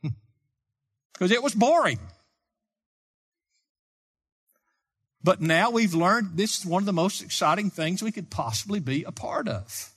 because 1.15 1.31
it 1.31 1.43
was 1.43 1.55
boring. 1.55 1.99
But 5.23 5.41
now 5.41 5.71
we've 5.71 5.95
learned 5.95 6.37
this 6.37 6.59
is 6.59 6.67
one 6.67 6.83
of 6.83 6.87
the 6.87 6.93
most 6.93 7.23
exciting 7.23 7.71
things 7.71 8.03
we 8.03 8.13
could 8.13 8.29
possibly 8.29 8.79
be 8.79 9.05
a 9.05 9.13
part 9.13 9.49
of 9.49 9.94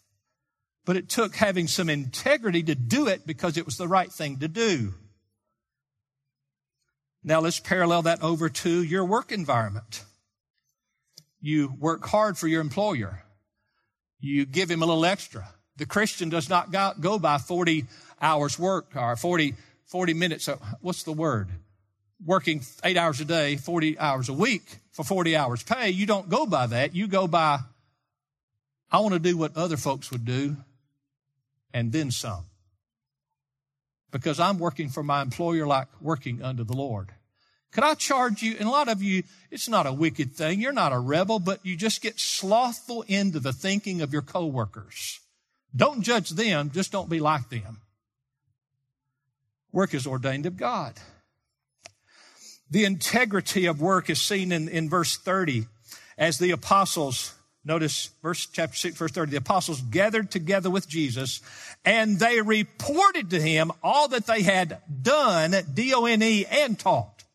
but 0.87 0.95
it 0.95 1.09
took 1.09 1.35
having 1.35 1.67
some 1.67 1.89
integrity 1.89 2.63
to 2.63 2.73
do 2.73 3.07
it 3.07 3.27
because 3.27 3.57
it 3.57 3.65
was 3.65 3.75
the 3.75 3.89
right 3.89 4.09
thing 4.09 4.39
to 4.39 4.47
do. 4.47 4.93
Now 7.21 7.41
let's 7.41 7.59
parallel 7.59 8.03
that 8.03 8.23
over 8.23 8.47
to 8.47 8.81
your 8.81 9.03
work 9.03 9.33
environment. 9.33 10.05
You 11.41 11.73
work 11.77 12.07
hard 12.07 12.37
for 12.37 12.47
your 12.47 12.61
employer. 12.61 13.21
You 14.21 14.45
give 14.45 14.71
him 14.71 14.81
a 14.81 14.85
little 14.85 15.05
extra. 15.05 15.49
The 15.75 15.85
Christian 15.85 16.29
does 16.29 16.49
not 16.49 16.71
go 16.71 17.19
by 17.19 17.37
40 17.37 17.83
hours 18.21 18.57
work 18.57 18.95
or 18.95 19.17
40, 19.17 19.55
40 19.87 20.13
minutes. 20.13 20.47
What's 20.79 21.03
the 21.03 21.11
word? 21.11 21.49
Working 22.25 22.61
eight 22.85 22.95
hours 22.95 23.19
a 23.19 23.25
day, 23.25 23.57
40 23.57 23.99
hours 23.99 24.29
a 24.29 24.33
week 24.33 24.77
for 24.93 25.03
40 25.03 25.35
hours 25.35 25.63
pay. 25.63 25.89
You 25.89 26.05
don't 26.05 26.29
go 26.29 26.45
by 26.45 26.67
that. 26.67 26.95
You 26.95 27.09
go 27.09 27.27
by, 27.27 27.59
I 28.89 29.01
want 29.01 29.15
to 29.15 29.19
do 29.19 29.35
what 29.35 29.57
other 29.57 29.75
folks 29.75 30.11
would 30.11 30.23
do 30.23 30.55
and 31.73 31.91
then 31.91 32.11
some. 32.11 32.45
Because 34.11 34.39
I'm 34.39 34.57
working 34.57 34.89
for 34.89 35.03
my 35.03 35.21
employer 35.21 35.67
like 35.67 35.87
working 36.01 36.41
under 36.41 36.63
the 36.63 36.75
Lord. 36.75 37.11
Could 37.71 37.83
I 37.83 37.93
charge 37.93 38.41
you? 38.41 38.55
And 38.57 38.67
a 38.67 38.71
lot 38.71 38.87
of 38.87 39.03
you, 39.03 39.23
it's 39.51 39.67
not 39.67 39.85
a 39.85 39.93
wicked 39.93 40.33
thing. 40.33 40.61
You're 40.61 40.71
not 40.71 40.93
a 40.93 40.99
rebel, 40.99 41.39
but 41.39 41.65
you 41.65 41.75
just 41.75 42.01
get 42.01 42.19
slothful 42.19 43.03
into 43.07 43.39
the 43.39 43.53
thinking 43.53 44.01
of 44.01 44.13
your 44.13 44.21
coworkers. 44.21 45.19
Don't 45.75 46.01
judge 46.01 46.31
them, 46.31 46.71
just 46.71 46.91
don't 46.91 47.09
be 47.09 47.19
like 47.19 47.49
them. 47.49 47.81
Work 49.71 49.93
is 49.93 50.07
ordained 50.07 50.45
of 50.45 50.57
God. 50.57 50.93
The 52.69 52.85
integrity 52.85 53.65
of 53.65 53.81
work 53.81 54.09
is 54.09 54.21
seen 54.21 54.51
in, 54.51 54.67
in 54.67 54.89
verse 54.89 55.17
30 55.17 55.67
as 56.17 56.39
the 56.39 56.51
apostles 56.51 57.33
Notice 57.67 58.11
verse 58.23 58.45
chapter 58.45 58.77
6, 58.77 58.95
verse 58.97 59.11
30. 59.11 59.31
The 59.31 59.37
apostles 59.37 59.81
gathered 59.81 60.31
together 60.31 60.69
with 60.69 60.87
Jesus 60.87 61.41
and 61.83 62.17
they 62.17 62.41
reported 62.41 63.31
to 63.31 63.41
him 63.41 63.73
all 63.83 64.07
that 64.07 64.25
they 64.25 64.41
had 64.41 64.79
done, 65.01 65.53
D-O-N-E, 65.73 66.45
and 66.45 66.79
taught. 66.79 67.25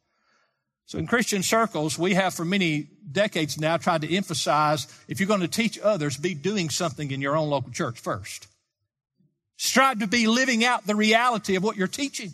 So 0.87 0.99
in 0.99 1.07
Christian 1.07 1.43
circles, 1.43 1.99
we 1.99 2.15
have 2.15 2.33
for 2.33 2.47
many 2.47 2.89
decades 3.11 3.61
now 3.61 3.77
tried 3.77 4.03
to 4.03 4.17
emphasize 4.17 4.87
if 5.07 5.21
you're 5.21 5.27
going 5.27 5.41
to 5.41 5.49
teach 5.49 5.79
others, 5.79 6.17
be 6.17 6.33
doing 6.33 6.71
something 6.71 7.11
in 7.11 7.21
your 7.21 7.37
own 7.37 7.51
local 7.51 7.71
church 7.71 8.01
first. 8.01 8.47
Strive 9.59 9.99
to 9.99 10.07
be 10.07 10.27
living 10.27 10.65
out 10.65 10.87
the 10.87 10.97
reality 10.97 11.57
of 11.57 11.63
what 11.63 11.77
you're 11.77 11.87
teaching. 11.89 12.33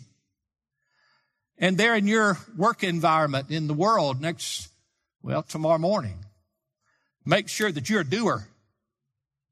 And 1.57 1.77
there 1.77 1.95
in 1.95 2.07
your 2.07 2.37
work 2.55 2.81
environment 2.81 3.51
in 3.51 3.67
the 3.67 3.73
world 3.73 4.21
next, 4.21 4.69
well, 5.21 5.43
tomorrow 5.43 5.77
morning, 5.77 6.19
Make 7.29 7.47
sure 7.47 7.71
that 7.71 7.87
you're 7.87 8.01
a 8.01 8.03
doer, 8.03 8.47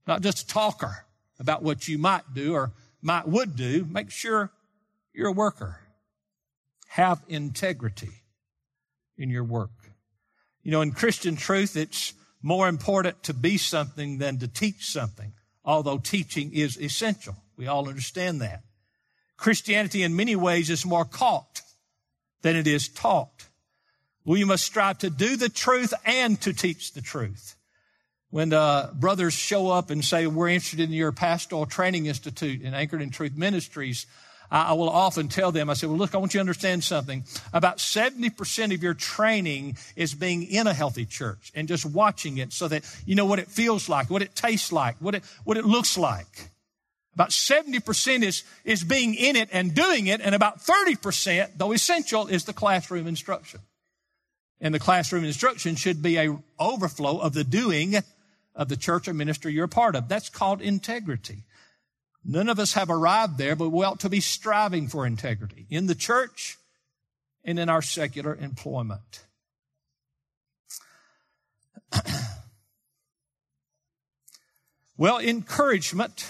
not 0.07 0.23
just 0.23 0.41
a 0.41 0.47
talker 0.47 1.05
about 1.39 1.61
what 1.61 1.87
you 1.87 1.99
might 1.99 2.23
do 2.33 2.55
or 2.55 2.71
might 3.03 3.27
would 3.27 3.55
do. 3.55 3.85
Make 3.85 4.09
sure 4.09 4.49
you're 5.13 5.27
a 5.27 5.31
worker. 5.31 5.79
Have 6.87 7.21
integrity 7.27 8.09
in 9.15 9.29
your 9.29 9.43
work. 9.43 9.69
You 10.63 10.71
know, 10.71 10.81
in 10.81 10.91
Christian 10.91 11.35
truth, 11.35 11.77
it's 11.77 12.13
more 12.41 12.67
important 12.67 13.21
to 13.23 13.33
be 13.35 13.59
something 13.59 14.17
than 14.17 14.39
to 14.39 14.47
teach 14.47 14.87
something, 14.87 15.33
although 15.63 15.99
teaching 15.99 16.53
is 16.53 16.81
essential. 16.81 17.35
We 17.57 17.67
all 17.67 17.87
understand 17.87 18.41
that. 18.41 18.63
Christianity 19.37 20.01
in 20.01 20.15
many 20.15 20.35
ways 20.35 20.71
is 20.71 20.83
more 20.83 21.05
caught 21.05 21.61
than 22.41 22.55
it 22.55 22.65
is 22.65 22.87
taught. 22.87 23.45
We 24.25 24.43
must 24.45 24.63
strive 24.63 24.97
to 24.99 25.11
do 25.11 25.35
the 25.35 25.49
truth 25.49 25.93
and 26.05 26.41
to 26.41 26.53
teach 26.53 26.93
the 26.93 27.01
truth. 27.01 27.53
When 28.29 28.51
uh, 28.51 28.91
brothers 28.93 29.33
show 29.33 29.69
up 29.69 29.89
and 29.89 30.03
say, 30.03 30.27
We're 30.27 30.49
interested 30.49 30.81
in 30.81 30.91
your 30.91 31.11
pastoral 31.11 31.65
training 31.65 32.07
institute 32.07 32.61
in 32.61 32.73
Anchored 32.73 33.01
in 33.01 33.09
Truth 33.09 33.37
Ministries, 33.37 34.05
I 34.49 34.73
will 34.73 34.89
often 34.89 35.27
tell 35.27 35.51
them, 35.51 35.69
I 35.69 35.73
say, 35.73 35.87
Well, 35.87 35.97
look, 35.97 36.13
I 36.15 36.17
want 36.17 36.33
you 36.33 36.39
to 36.39 36.41
understand 36.41 36.83
something. 36.83 37.23
About 37.53 37.77
70% 37.77 38.73
of 38.73 38.81
your 38.81 38.93
training 38.93 39.77
is 39.95 40.13
being 40.13 40.43
in 40.43 40.67
a 40.67 40.73
healthy 40.73 41.05
church 41.05 41.51
and 41.55 41.67
just 41.67 41.85
watching 41.85 42.37
it 42.37 42.53
so 42.53 42.67
that 42.67 42.83
you 43.05 43.15
know 43.15 43.25
what 43.25 43.39
it 43.39 43.49
feels 43.49 43.89
like, 43.89 44.09
what 44.09 44.21
it 44.21 44.35
tastes 44.35 44.71
like, 44.71 44.95
what 44.99 45.15
it, 45.15 45.23
what 45.43 45.57
it 45.57 45.65
looks 45.65 45.97
like. 45.97 46.51
About 47.13 47.29
70% 47.31 48.23
is, 48.23 48.43
is 48.63 48.83
being 48.83 49.15
in 49.15 49.35
it 49.35 49.49
and 49.51 49.73
doing 49.73 50.05
it, 50.07 50.21
and 50.21 50.35
about 50.35 50.59
30%, 50.59 51.49
though 51.57 51.71
essential, 51.71 52.27
is 52.27 52.45
the 52.45 52.53
classroom 52.53 53.07
instruction. 53.07 53.59
And 54.61 54.73
the 54.73 54.79
classroom 54.79 55.23
instruction 55.23 55.75
should 55.75 56.01
be 56.01 56.17
a 56.17 56.37
overflow 56.59 57.17
of 57.17 57.33
the 57.33 57.43
doing 57.43 57.95
of 58.57 58.67
the 58.67 58.75
church 58.75 59.07
or 59.07 59.13
ministry 59.13 59.53
you're 59.53 59.65
a 59.65 59.69
part 59.69 59.95
of. 59.95 60.09
That's 60.09 60.29
called 60.29 60.61
integrity. 60.61 61.43
None 62.25 62.49
of 62.49 62.59
us 62.59 62.73
have 62.73 62.89
arrived 62.89 63.37
there, 63.37 63.55
but 63.55 63.69
we 63.69 63.85
ought 63.85 64.01
to 64.01 64.09
be 64.09 64.19
striving 64.19 64.89
for 64.89 65.05
integrity 65.05 65.67
in 65.69 65.85
the 65.85 65.95
church 65.95 66.57
and 67.45 67.57
in 67.57 67.69
our 67.69 67.81
secular 67.81 68.35
employment. 68.35 69.23
well, 74.97 75.19
encouragement, 75.19 76.29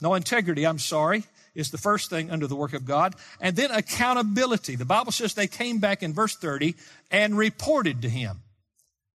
no 0.00 0.14
integrity, 0.14 0.66
I'm 0.66 0.78
sorry, 0.78 1.24
is 1.54 1.70
the 1.70 1.76
first 1.78 2.08
thing 2.08 2.30
under 2.30 2.46
the 2.46 2.56
work 2.56 2.72
of 2.72 2.86
God. 2.86 3.14
And 3.40 3.56
then 3.56 3.70
accountability. 3.70 4.76
The 4.76 4.84
Bible 4.86 5.12
says 5.12 5.34
they 5.34 5.48
came 5.48 5.78
back 5.78 6.02
in 6.02 6.14
verse 6.14 6.36
30 6.36 6.74
and 7.10 7.36
reported 7.36 8.00
to 8.02 8.08
him 8.08 8.42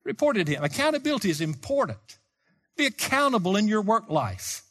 reported 0.07 0.47
him. 0.47 0.63
Accountability 0.63 1.29
is 1.29 1.41
important. 1.41 2.17
Be 2.77 2.87
accountable 2.87 3.55
in 3.55 3.67
your 3.67 3.81
work 3.81 4.09
life. 4.09 4.63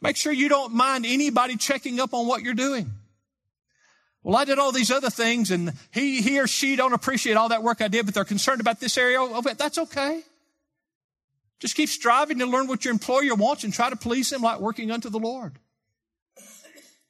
Make 0.00 0.16
sure 0.16 0.32
you 0.32 0.48
don't 0.48 0.72
mind 0.72 1.04
anybody 1.04 1.56
checking 1.56 2.00
up 2.00 2.14
on 2.14 2.26
what 2.26 2.42
you're 2.42 2.54
doing. 2.54 2.92
Well, 4.22 4.36
I 4.36 4.44
did 4.44 4.58
all 4.58 4.72
these 4.72 4.90
other 4.90 5.10
things 5.10 5.50
and 5.50 5.72
he, 5.92 6.22
he 6.22 6.38
or 6.38 6.46
she 6.46 6.76
don't 6.76 6.92
appreciate 6.92 7.36
all 7.36 7.48
that 7.48 7.62
work 7.62 7.82
I 7.82 7.88
did, 7.88 8.06
but 8.06 8.14
they're 8.14 8.24
concerned 8.24 8.60
about 8.60 8.80
this 8.80 8.96
area. 8.96 9.18
Oh, 9.20 9.42
that's 9.42 9.78
okay. 9.78 10.22
Just 11.60 11.74
keep 11.74 11.88
striving 11.88 12.38
to 12.38 12.46
learn 12.46 12.68
what 12.68 12.84
your 12.84 12.92
employer 12.92 13.34
wants 13.34 13.64
and 13.64 13.72
try 13.72 13.90
to 13.90 13.96
please 13.96 14.32
him 14.32 14.42
like 14.42 14.60
working 14.60 14.90
unto 14.90 15.10
the 15.10 15.18
Lord. 15.18 15.58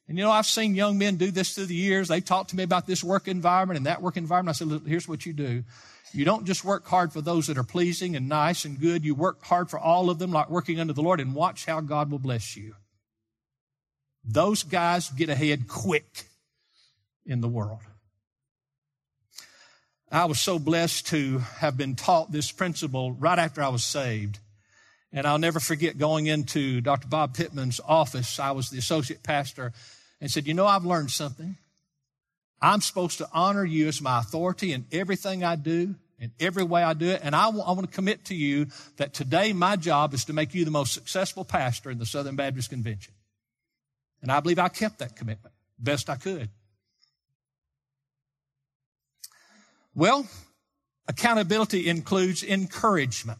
And 0.09 0.17
you 0.17 0.23
know, 0.23 0.31
I've 0.31 0.47
seen 0.47 0.73
young 0.73 0.97
men 0.97 1.17
do 1.17 1.29
this 1.29 1.53
through 1.53 1.67
the 1.67 1.75
years. 1.75 2.07
They 2.07 2.19
talked 2.19 2.49
to 2.49 2.55
me 2.55 2.63
about 2.63 2.87
this 2.87 3.03
work 3.03 3.27
environment 3.27 3.77
and 3.77 3.85
that 3.85 4.01
work 4.01 4.17
environment. 4.17 4.55
I 4.55 4.57
said, 4.57 4.67
Look, 4.67 4.87
here's 4.87 5.07
what 5.07 5.23
you 5.23 5.33
do. 5.33 5.63
You 6.11 6.25
don't 6.25 6.45
just 6.45 6.65
work 6.65 6.87
hard 6.87 7.13
for 7.13 7.21
those 7.21 7.45
that 7.45 7.59
are 7.59 7.63
pleasing 7.63 8.15
and 8.15 8.27
nice 8.27 8.65
and 8.65 8.79
good. 8.79 9.05
You 9.05 9.13
work 9.13 9.43
hard 9.43 9.69
for 9.69 9.77
all 9.77 10.09
of 10.09 10.17
them, 10.17 10.31
like 10.31 10.49
working 10.49 10.79
under 10.79 10.93
the 10.93 11.03
Lord, 11.03 11.19
and 11.19 11.35
watch 11.35 11.67
how 11.67 11.79
God 11.81 12.09
will 12.09 12.17
bless 12.17 12.57
you. 12.57 12.73
Those 14.25 14.63
guys 14.63 15.09
get 15.11 15.29
ahead 15.29 15.67
quick 15.67 16.23
in 17.27 17.41
the 17.41 17.47
world. 17.47 17.81
I 20.11 20.25
was 20.25 20.39
so 20.39 20.57
blessed 20.57 21.05
to 21.07 21.37
have 21.37 21.77
been 21.77 21.95
taught 21.95 22.31
this 22.31 22.51
principle 22.51 23.11
right 23.11 23.37
after 23.37 23.61
I 23.61 23.69
was 23.69 23.83
saved. 23.83 24.39
And 25.13 25.27
I'll 25.27 25.37
never 25.37 25.59
forget 25.59 25.99
going 25.99 26.25
into 26.25 26.81
Dr. 26.81 27.07
Bob 27.07 27.35
Pittman's 27.35 27.79
office. 27.87 28.39
I 28.39 28.51
was 28.51 28.71
the 28.71 28.79
associate 28.79 29.21
pastor 29.21 29.71
and 30.21 30.29
said, 30.29 30.47
You 30.47 30.53
know, 30.53 30.65
I've 30.65 30.85
learned 30.85 31.11
something. 31.11 31.57
I'm 32.61 32.81
supposed 32.81 33.19
to 33.19 33.29
honor 33.31 33.63
you 33.63 33.87
as 33.87 34.01
my 34.01 34.19
authority 34.19 34.73
in 34.73 34.85
everything 34.91 35.43
I 35.43 35.55
do, 35.55 35.95
in 36.19 36.31
every 36.39 36.63
way 36.63 36.83
I 36.83 36.93
do 36.93 37.07
it. 37.07 37.21
And 37.23 37.33
I, 37.33 37.45
w- 37.45 37.63
I 37.63 37.71
want 37.71 37.89
to 37.89 37.95
commit 37.95 38.25
to 38.25 38.35
you 38.35 38.67
that 38.97 39.13
today 39.13 39.53
my 39.53 39.77
job 39.77 40.13
is 40.13 40.25
to 40.25 40.33
make 40.33 40.53
you 40.53 40.65
the 40.65 40.71
most 40.71 40.93
successful 40.93 41.45
pastor 41.45 41.89
in 41.89 41.99
the 41.99 42.05
Southern 42.05 42.35
Baptist 42.35 42.69
Convention. 42.69 43.13
And 44.21 44.29
I 44.29 44.41
believe 44.41 44.59
I 44.59 44.67
kept 44.67 44.99
that 44.99 45.15
commitment 45.15 45.53
best 45.79 46.09
I 46.09 46.15
could. 46.15 46.49
Well, 49.95 50.27
accountability 51.07 51.87
includes 51.87 52.43
encouragement. 52.43 53.39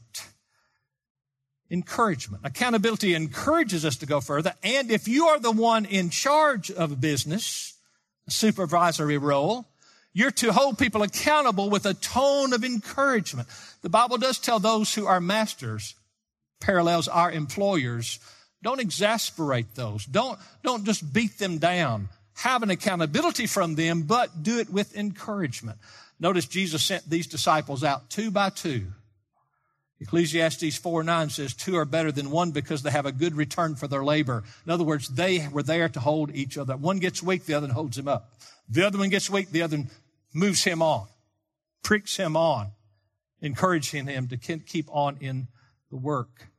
Encouragement. 1.72 2.44
Accountability 2.46 3.14
encourages 3.14 3.86
us 3.86 3.98
to 3.98 4.06
go 4.06 4.22
further. 4.22 4.54
And 4.64 4.90
if 4.90 5.08
you 5.08 5.28
are 5.28 5.40
the 5.40 5.52
one 5.52 5.86
in 5.86 6.10
charge 6.10 6.72
of 6.72 6.92
a 6.92 6.96
business, 6.96 7.76
a 8.28 8.32
supervisory 8.32 9.18
role, 9.18 9.68
you're 10.14 10.32
to 10.32 10.52
hold 10.52 10.80
people 10.80 11.04
accountable 11.04 11.70
with 11.70 11.86
a 11.86 11.94
tone 11.94 12.54
of 12.54 12.64
encouragement. 12.64 13.48
The 13.84 13.90
Bible 13.90 14.18
does 14.18 14.40
tell 14.40 14.60
those 14.60 14.94
who 14.96 15.06
are 15.06 15.22
masters, 15.22 15.94
parallels 16.60 17.08
our 17.08 17.32
employers, 17.32 18.20
don't 18.62 18.82
exasperate 18.82 19.76
those. 19.76 20.06
Don't, 20.06 20.38
don't 20.64 20.86
just 20.86 21.14
beat 21.14 21.38
them 21.38 21.60
down. 21.60 22.10
Have 22.36 22.64
an 22.64 22.70
accountability 22.70 23.48
from 23.48 23.76
them, 23.76 24.04
but 24.04 24.44
do 24.44 24.60
it 24.60 24.70
with 24.70 24.96
encouragement. 24.98 25.78
Notice 26.20 26.46
Jesus 26.46 26.84
sent 26.84 27.10
these 27.10 27.28
disciples 27.28 27.84
out 27.84 28.10
two 28.10 28.32
by 28.32 28.50
two. 28.50 28.88
Ecclesiastes 30.02 30.78
4 30.78 31.04
9 31.04 31.30
says, 31.30 31.54
Two 31.54 31.76
are 31.76 31.86
better 31.86 32.12
than 32.12 32.32
one 32.32 32.52
because 32.52 32.84
they 32.84 32.92
have 32.92 33.06
a 33.06 33.12
good 33.12 33.36
return 33.36 33.76
for 33.76 33.88
their 33.88 34.04
labor. 34.04 34.44
In 34.66 34.72
other 34.72 34.84
words, 34.84 35.10
they 35.10 35.48
were 35.52 35.64
there 35.64 35.90
to 35.90 36.00
hold 36.00 36.34
each 36.34 36.58
other. 36.58 36.78
One 36.78 37.00
gets 37.00 37.22
weak, 37.22 37.46
the 37.46 37.54
other 37.54 37.68
holds 37.68 37.98
him 37.98 38.08
up. 38.08 38.32
The 38.70 38.86
other 38.86 38.98
one 38.98 39.10
gets 39.10 39.30
weak, 39.30 39.52
the 39.52 39.62
other 39.62 39.84
moves 40.34 40.64
him 40.64 40.82
on, 40.82 41.08
pricks 41.84 42.16
him 42.16 42.38
on, 42.38 42.72
encouraging 43.42 44.08
him 44.08 44.28
to 44.30 44.38
keep 44.38 44.88
on 44.90 45.18
in 45.20 45.48
the 45.90 45.98
work 45.98 46.50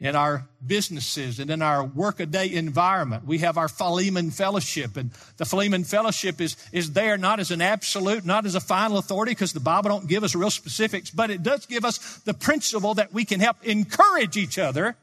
in 0.00 0.16
our 0.16 0.48
businesses 0.66 1.38
and 1.38 1.50
in 1.50 1.62
our 1.62 1.84
workaday 1.84 2.52
environment. 2.52 3.26
We 3.26 3.38
have 3.38 3.56
our 3.56 3.68
Philemon 3.68 4.30
Fellowship, 4.30 4.96
and 4.96 5.10
the 5.36 5.44
Philemon 5.44 5.84
Fellowship 5.84 6.40
is, 6.40 6.56
is 6.72 6.92
there 6.92 7.16
not 7.16 7.38
as 7.38 7.50
an 7.50 7.62
absolute, 7.62 8.24
not 8.24 8.44
as 8.44 8.54
a 8.54 8.60
final 8.60 8.98
authority, 8.98 9.32
because 9.32 9.52
the 9.52 9.60
Bible 9.60 9.90
don't 9.90 10.08
give 10.08 10.24
us 10.24 10.34
real 10.34 10.50
specifics, 10.50 11.10
but 11.10 11.30
it 11.30 11.42
does 11.42 11.66
give 11.66 11.84
us 11.84 12.18
the 12.24 12.34
principle 12.34 12.94
that 12.94 13.12
we 13.12 13.24
can 13.24 13.40
help 13.40 13.56
encourage 13.62 14.36
each 14.36 14.58
other 14.58 14.96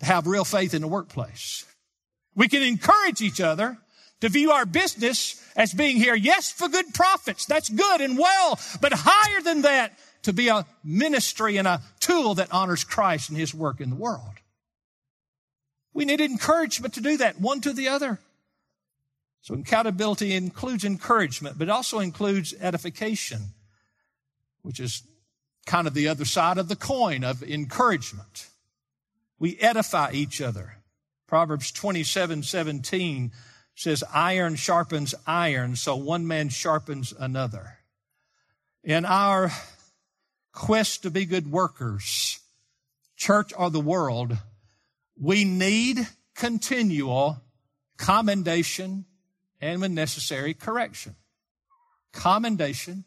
to 0.00 0.06
have 0.06 0.26
real 0.26 0.44
faith 0.44 0.72
in 0.72 0.82
the 0.82 0.88
workplace. 0.88 1.66
We 2.34 2.48
can 2.48 2.62
encourage 2.62 3.20
each 3.20 3.40
other 3.40 3.76
to 4.22 4.28
view 4.28 4.50
our 4.52 4.64
business 4.64 5.38
as 5.56 5.74
being 5.74 5.98
here, 5.98 6.14
yes, 6.14 6.50
for 6.50 6.68
good 6.68 6.94
profits. 6.94 7.44
That's 7.44 7.68
good 7.68 8.00
and 8.00 8.16
well, 8.16 8.58
but 8.80 8.92
higher 8.94 9.42
than 9.42 9.62
that, 9.62 9.98
to 10.22 10.32
be 10.32 10.48
a 10.48 10.66
ministry 10.84 11.56
and 11.56 11.66
a 11.66 11.82
tool 12.00 12.34
that 12.34 12.52
honors 12.52 12.84
Christ 12.84 13.28
and 13.28 13.38
his 13.38 13.54
work 13.54 13.80
in 13.80 13.90
the 13.90 13.96
world. 13.96 14.34
We 15.92 16.04
need 16.04 16.20
encouragement 16.20 16.94
to 16.94 17.00
do 17.00 17.16
that, 17.18 17.40
one 17.40 17.60
to 17.62 17.72
the 17.72 17.88
other. 17.88 18.18
So 19.42 19.54
accountability 19.54 20.34
includes 20.34 20.84
encouragement, 20.84 21.58
but 21.58 21.68
also 21.68 21.98
includes 21.98 22.54
edification, 22.60 23.40
which 24.62 24.78
is 24.78 25.02
kind 25.66 25.86
of 25.86 25.94
the 25.94 26.08
other 26.08 26.24
side 26.24 26.58
of 26.58 26.68
the 26.68 26.76
coin 26.76 27.24
of 27.24 27.42
encouragement. 27.42 28.48
We 29.38 29.58
edify 29.58 30.12
each 30.12 30.40
other. 30.40 30.76
Proverbs 31.26 31.72
27, 31.72 32.44
17 32.44 33.32
says, 33.74 34.04
iron 34.12 34.54
sharpens 34.54 35.14
iron, 35.26 35.76
so 35.76 35.96
one 35.96 36.26
man 36.26 36.48
sharpens 36.48 37.12
another. 37.18 37.78
In 38.84 39.04
our 39.04 39.50
quest 40.52 41.02
to 41.02 41.10
be 41.10 41.24
good 41.24 41.50
workers, 41.50 42.38
church 43.16 43.52
or 43.56 43.70
the 43.70 43.80
world, 43.80 44.36
we 45.18 45.44
need 45.44 46.06
continual 46.34 47.42
commendation 47.96 49.04
and 49.60 49.80
when 49.80 49.94
necessary, 49.94 50.54
correction. 50.54 51.14
Commendation 52.12 53.04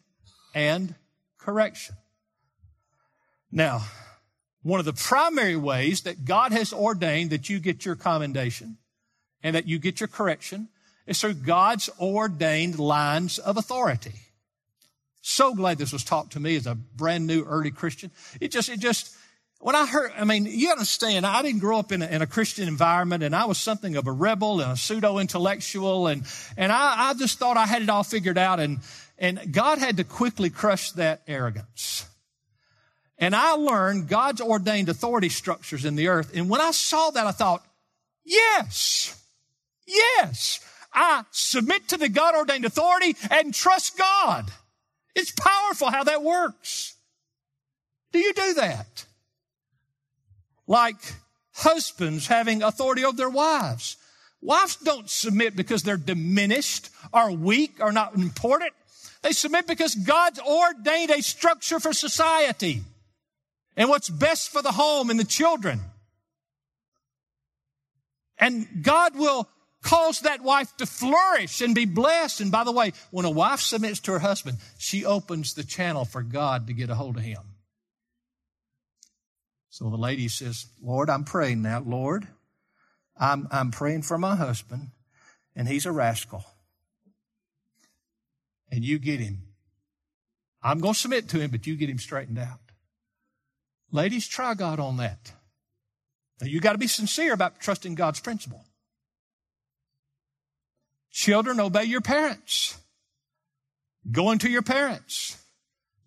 and 0.53 0.95
correction. 1.37 1.95
Now, 3.51 3.83
one 4.63 4.79
of 4.79 4.85
the 4.85 4.93
primary 4.93 5.55
ways 5.55 6.01
that 6.01 6.25
God 6.25 6.51
has 6.51 6.73
ordained 6.73 7.29
that 7.29 7.49
you 7.49 7.59
get 7.59 7.85
your 7.85 7.95
commendation 7.95 8.77
and 9.43 9.55
that 9.55 9.67
you 9.67 9.77
get 9.77 9.99
your 9.99 10.07
correction 10.07 10.69
is 11.05 11.21
through 11.21 11.35
God's 11.35 11.89
ordained 11.99 12.79
lines 12.79 13.37
of 13.37 13.57
authority. 13.57 14.13
So 15.27 15.55
glad 15.55 15.79
this 15.79 15.91
was 15.91 16.03
taught 16.03 16.31
to 16.31 16.39
me 16.39 16.55
as 16.55 16.67
a 16.67 16.75
brand 16.75 17.25
new 17.25 17.43
early 17.45 17.71
Christian. 17.71 18.11
It 18.39 18.51
just, 18.51 18.69
it 18.69 18.79
just, 18.79 19.11
when 19.59 19.75
I 19.75 19.87
heard, 19.87 20.11
I 20.15 20.23
mean, 20.23 20.45
you 20.45 20.69
understand, 20.69 21.25
I 21.25 21.41
didn't 21.41 21.61
grow 21.61 21.79
up 21.79 21.91
in 21.91 22.03
a, 22.03 22.05
in 22.05 22.21
a 22.21 22.27
Christian 22.27 22.67
environment 22.67 23.23
and 23.23 23.35
I 23.35 23.45
was 23.45 23.57
something 23.57 23.95
of 23.95 24.05
a 24.05 24.11
rebel 24.11 24.61
and 24.61 24.73
a 24.73 24.77
pseudo 24.77 25.17
intellectual 25.17 26.05
and, 26.05 26.21
and 26.57 26.71
I, 26.71 27.09
I 27.09 27.13
just 27.15 27.39
thought 27.39 27.57
I 27.57 27.65
had 27.65 27.81
it 27.81 27.89
all 27.89 28.03
figured 28.03 28.37
out 28.37 28.59
and, 28.59 28.81
and 29.17 29.51
God 29.51 29.79
had 29.79 29.97
to 29.97 30.03
quickly 30.03 30.51
crush 30.51 30.91
that 30.91 31.23
arrogance. 31.27 32.07
And 33.17 33.35
I 33.35 33.53
learned 33.53 34.07
God's 34.07 34.41
ordained 34.41 34.89
authority 34.89 35.29
structures 35.29 35.85
in 35.85 35.95
the 35.95 36.09
earth. 36.09 36.37
And 36.37 36.51
when 36.51 36.61
I 36.61 36.69
saw 36.69 37.09
that, 37.09 37.25
I 37.25 37.31
thought, 37.31 37.65
yes, 38.23 39.19
yes, 39.87 40.59
I 40.93 41.23
submit 41.31 41.87
to 41.87 41.97
the 41.97 42.09
God 42.09 42.35
ordained 42.35 42.65
authority 42.65 43.15
and 43.31 43.55
trust 43.55 43.97
God. 43.97 44.51
It's 45.15 45.31
powerful 45.31 45.89
how 45.89 46.03
that 46.03 46.23
works. 46.23 46.95
Do 48.11 48.19
you 48.19 48.33
do 48.33 48.53
that? 48.55 49.05
Like 50.67 50.97
husbands 51.53 52.27
having 52.27 52.63
authority 52.63 53.05
over 53.05 53.15
their 53.15 53.29
wives. 53.29 53.97
Wives 54.41 54.75
don't 54.75 55.09
submit 55.09 55.55
because 55.55 55.83
they're 55.83 55.97
diminished 55.97 56.89
or 57.13 57.31
weak 57.31 57.77
or 57.79 57.91
not 57.91 58.15
important. 58.15 58.73
They 59.21 59.31
submit 59.31 59.65
because 59.65 59.95
God's 59.95 60.39
ordained 60.39 61.09
a 61.09 61.23
structure 61.23 61.79
for 61.79 61.93
society 61.93 62.83
and 63.75 63.89
what's 63.89 64.09
best 64.09 64.51
for 64.51 64.61
the 64.61 64.71
home 64.71 65.09
and 65.09 65.19
the 65.19 65.23
children. 65.23 65.81
And 68.37 68.67
God 68.83 69.15
will 69.15 69.47
cause 69.85 70.21
that 70.21 70.41
wife 70.41 70.75
to 70.77 70.85
flourish 70.85 71.61
and 71.61 71.75
be 71.75 71.85
blessed. 71.85 72.41
And 72.41 72.51
by 72.51 72.63
the 72.63 72.71
way, 72.71 72.91
when 73.11 73.25
a 73.25 73.29
wife 73.29 73.61
submits 73.61 73.99
to 74.01 74.11
her 74.13 74.19
husband, 74.19 74.57
she 74.77 75.05
opens 75.05 75.53
the 75.53 75.63
channel 75.63 76.03
for 76.03 76.23
God 76.23 76.67
to 76.67 76.73
get 76.73 76.89
a 76.89 76.95
hold 76.95 77.17
of 77.17 77.23
him. 77.23 77.41
So 79.69 79.89
the 79.89 79.97
lady 79.97 80.27
says, 80.27 80.65
Lord, 80.81 81.09
I'm 81.09 81.23
praying 81.23 81.61
now. 81.61 81.81
Lord, 81.81 82.27
I'm, 83.15 83.47
I'm 83.51 83.71
praying 83.71 84.01
for 84.01 84.17
my 84.17 84.35
husband, 84.35 84.89
and 85.55 85.67
he's 85.67 85.85
a 85.85 85.91
rascal. 85.91 86.43
And 88.71 88.83
you 88.83 88.97
get 88.97 89.19
him. 89.19 89.43
I'm 90.63 90.79
going 90.79 90.95
to 90.95 90.99
submit 90.99 91.29
to 91.29 91.39
him, 91.39 91.51
but 91.51 91.67
you 91.67 91.75
get 91.75 91.89
him 91.89 91.99
straightened 91.99 92.39
out. 92.39 92.59
Ladies, 93.91 94.27
try 94.27 94.55
God 94.55 94.79
on 94.79 94.97
that. 94.97 95.31
Now, 96.41 96.47
you 96.47 96.59
got 96.59 96.71
to 96.71 96.79
be 96.79 96.87
sincere 96.87 97.33
about 97.33 97.59
trusting 97.59 97.93
God's 97.95 98.19
principle. 98.19 98.65
Children, 101.15 101.61
obey 101.61 101.85
your 101.85 102.01
parents. 102.01 102.77
Go 104.11 104.31
into 104.31 104.49
your 104.49 104.61
parents. 104.61 105.41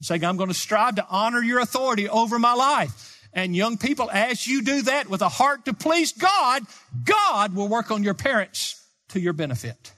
Saying, 0.03 0.23
I'm 0.23 0.37
going 0.37 0.51
to 0.51 0.55
strive 0.55 0.97
to 0.97 1.07
honor 1.09 1.43
your 1.43 1.61
authority 1.61 2.11
over 2.11 2.39
my 2.39 2.53
life. 2.53 3.27
And 3.33 3.57
young 3.57 3.79
people, 3.79 4.11
as 4.11 4.47
you 4.47 4.61
do 4.61 4.83
that 4.83 5.09
with 5.09 5.23
a 5.23 5.31
heart 5.31 5.65
to 5.65 5.73
please 5.73 6.13
God, 6.13 6.63
God 7.05 7.55
will 7.55 7.69
work 7.69 7.91
on 7.91 8.03
your 8.03 8.13
parents 8.13 8.85
to 9.09 9.19
your 9.19 9.33
benefit. 9.33 9.95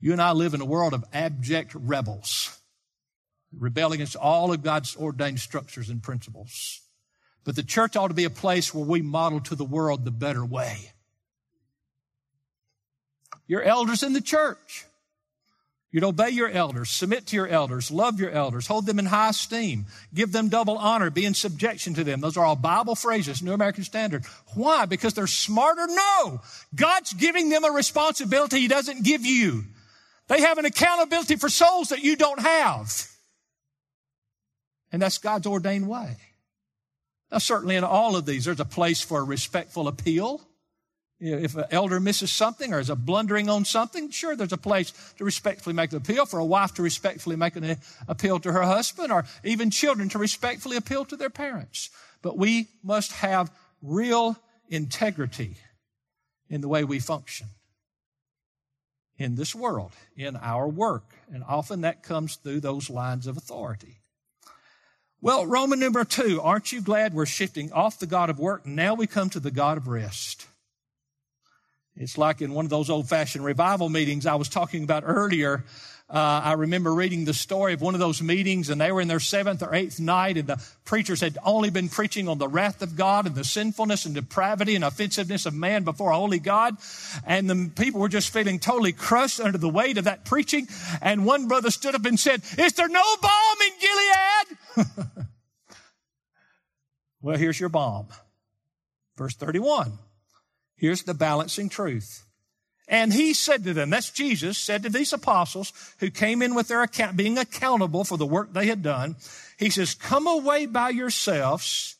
You 0.00 0.12
and 0.12 0.22
I 0.22 0.32
live 0.32 0.54
in 0.54 0.62
a 0.62 0.64
world 0.64 0.94
of 0.94 1.04
abject 1.12 1.74
rebels, 1.74 2.58
rebel 3.54 3.92
against 3.92 4.16
all 4.16 4.54
of 4.54 4.62
God's 4.62 4.96
ordained 4.96 5.40
structures 5.40 5.90
and 5.90 6.02
principles. 6.02 6.80
But 7.44 7.56
the 7.56 7.62
church 7.62 7.94
ought 7.94 8.08
to 8.08 8.14
be 8.14 8.24
a 8.24 8.30
place 8.30 8.72
where 8.72 8.86
we 8.86 9.02
model 9.02 9.40
to 9.40 9.54
the 9.54 9.66
world 9.66 10.06
the 10.06 10.10
better 10.10 10.46
way 10.46 10.92
your 13.46 13.62
elders 13.62 14.02
in 14.02 14.12
the 14.12 14.20
church. 14.20 14.86
You'd 15.92 16.04
obey 16.04 16.30
your 16.30 16.50
elders, 16.50 16.90
submit 16.90 17.28
to 17.28 17.36
your 17.36 17.46
elders, 17.46 17.90
love 17.90 18.20
your 18.20 18.30
elders, 18.30 18.66
hold 18.66 18.84
them 18.86 18.98
in 18.98 19.06
high 19.06 19.30
esteem, 19.30 19.86
give 20.12 20.30
them 20.30 20.48
double 20.48 20.76
honor, 20.76 21.10
be 21.10 21.24
in 21.24 21.32
subjection 21.32 21.94
to 21.94 22.04
them. 22.04 22.20
Those 22.20 22.36
are 22.36 22.44
all 22.44 22.56
Bible 22.56 22.94
phrases, 22.94 23.42
New 23.42 23.52
American 23.52 23.84
Standard. 23.84 24.26
Why? 24.54 24.84
Because 24.84 25.14
they're 25.14 25.26
smarter? 25.26 25.86
No. 25.86 26.42
God's 26.74 27.14
giving 27.14 27.48
them 27.48 27.64
a 27.64 27.70
responsibility 27.70 28.60
He 28.60 28.68
doesn't 28.68 29.04
give 29.04 29.24
you. 29.24 29.64
They 30.28 30.40
have 30.40 30.58
an 30.58 30.64
accountability 30.64 31.36
for 31.36 31.48
souls 31.48 31.88
that 31.90 32.02
you 32.02 32.16
don't 32.16 32.40
have. 32.40 33.08
And 34.92 35.00
that's 35.00 35.18
God's 35.18 35.46
ordained 35.46 35.88
way. 35.88 36.16
Now, 37.30 37.38
certainly 37.38 37.76
in 37.76 37.84
all 37.84 38.16
of 38.16 38.26
these, 38.26 38.44
there's 38.44 38.60
a 38.60 38.64
place 38.64 39.00
for 39.00 39.20
a 39.20 39.24
respectful 39.24 39.88
appeal. 39.88 40.40
If 41.18 41.56
an 41.56 41.64
elder 41.70 41.98
misses 41.98 42.30
something 42.30 42.74
or 42.74 42.78
is 42.78 42.90
a 42.90 42.96
blundering 42.96 43.48
on 43.48 43.64
something, 43.64 44.10
sure, 44.10 44.36
there's 44.36 44.52
a 44.52 44.58
place 44.58 44.92
to 45.16 45.24
respectfully 45.24 45.74
make 45.74 45.92
an 45.92 45.98
appeal, 45.98 46.26
for 46.26 46.38
a 46.38 46.44
wife 46.44 46.74
to 46.74 46.82
respectfully 46.82 47.36
make 47.36 47.56
an 47.56 47.78
appeal 48.06 48.38
to 48.40 48.52
her 48.52 48.62
husband, 48.62 49.10
or 49.10 49.24
even 49.42 49.70
children 49.70 50.10
to 50.10 50.18
respectfully 50.18 50.76
appeal 50.76 51.06
to 51.06 51.16
their 51.16 51.30
parents. 51.30 51.88
But 52.20 52.36
we 52.36 52.68
must 52.82 53.12
have 53.12 53.50
real 53.80 54.36
integrity 54.68 55.56
in 56.50 56.60
the 56.60 56.68
way 56.68 56.84
we 56.84 56.98
function 56.98 57.46
in 59.18 59.36
this 59.36 59.54
world, 59.54 59.92
in 60.16 60.36
our 60.36 60.68
work. 60.68 61.14
And 61.32 61.42
often 61.48 61.80
that 61.80 62.02
comes 62.02 62.36
through 62.36 62.60
those 62.60 62.90
lines 62.90 63.26
of 63.26 63.38
authority. 63.38 64.00
Well, 65.22 65.46
Roman 65.46 65.80
number 65.80 66.04
two, 66.04 66.42
aren't 66.42 66.72
you 66.72 66.82
glad 66.82 67.14
we're 67.14 67.24
shifting 67.24 67.72
off 67.72 67.98
the 67.98 68.06
God 68.06 68.28
of 68.28 68.38
work? 68.38 68.66
Now 68.66 68.92
we 68.92 69.06
come 69.06 69.30
to 69.30 69.40
the 69.40 69.50
God 69.50 69.78
of 69.78 69.88
rest. 69.88 70.46
It's 71.96 72.18
like 72.18 72.42
in 72.42 72.52
one 72.52 72.66
of 72.66 72.70
those 72.70 72.90
old 72.90 73.08
fashioned 73.08 73.44
revival 73.44 73.88
meetings 73.88 74.26
I 74.26 74.34
was 74.34 74.48
talking 74.48 74.84
about 74.84 75.04
earlier. 75.06 75.64
Uh, 76.08 76.40
I 76.44 76.52
remember 76.52 76.94
reading 76.94 77.24
the 77.24 77.34
story 77.34 77.72
of 77.72 77.80
one 77.80 77.94
of 77.94 78.00
those 78.00 78.22
meetings 78.22 78.70
and 78.70 78.80
they 78.80 78.92
were 78.92 79.00
in 79.00 79.08
their 79.08 79.18
seventh 79.18 79.60
or 79.62 79.74
eighth 79.74 79.98
night 79.98 80.36
and 80.36 80.46
the 80.46 80.64
preachers 80.84 81.20
had 81.20 81.36
only 81.44 81.68
been 81.70 81.88
preaching 81.88 82.28
on 82.28 82.38
the 82.38 82.46
wrath 82.46 82.80
of 82.80 82.94
God 82.94 83.26
and 83.26 83.34
the 83.34 83.42
sinfulness 83.42 84.04
and 84.04 84.14
depravity 84.14 84.76
and 84.76 84.84
offensiveness 84.84 85.46
of 85.46 85.54
man 85.54 85.82
before 85.82 86.10
a 86.10 86.16
holy 86.16 86.38
God. 86.38 86.76
And 87.24 87.50
the 87.50 87.72
people 87.74 88.00
were 88.00 88.08
just 88.08 88.30
feeling 88.30 88.60
totally 88.60 88.92
crushed 88.92 89.40
under 89.40 89.58
the 89.58 89.68
weight 89.68 89.98
of 89.98 90.04
that 90.04 90.24
preaching. 90.24 90.68
And 91.00 91.26
one 91.26 91.48
brother 91.48 91.72
stood 91.72 91.96
up 91.96 92.04
and 92.04 92.20
said, 92.20 92.42
is 92.56 92.74
there 92.74 92.88
no 92.88 93.04
balm 93.20 93.56
in 93.66 94.86
Gilead? 94.86 94.96
well, 97.20 97.36
here's 97.36 97.58
your 97.58 97.70
balm. 97.70 98.06
Verse 99.16 99.34
31. 99.34 99.98
Here's 100.76 101.02
the 101.02 101.14
balancing 101.14 101.68
truth. 101.68 102.24
And 102.88 103.12
he 103.12 103.34
said 103.34 103.64
to 103.64 103.74
them, 103.74 103.90
that's 103.90 104.10
Jesus, 104.10 104.56
said 104.58 104.84
to 104.84 104.88
these 104.88 105.12
apostles 105.12 105.72
who 105.98 106.10
came 106.10 106.40
in 106.40 106.54
with 106.54 106.68
their 106.68 106.82
account, 106.82 107.16
being 107.16 107.36
accountable 107.36 108.04
for 108.04 108.16
the 108.16 108.26
work 108.26 108.52
they 108.52 108.66
had 108.66 108.82
done. 108.82 109.16
He 109.58 109.70
says, 109.70 109.94
come 109.94 110.26
away 110.26 110.66
by 110.66 110.90
yourselves 110.90 111.96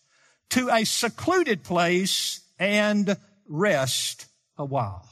to 0.51 0.71
a 0.71 0.85
secluded 0.85 1.65
place 1.65 2.41
and 2.59 3.17
rest 3.49 4.27
a 4.57 4.65
while. 4.65 5.09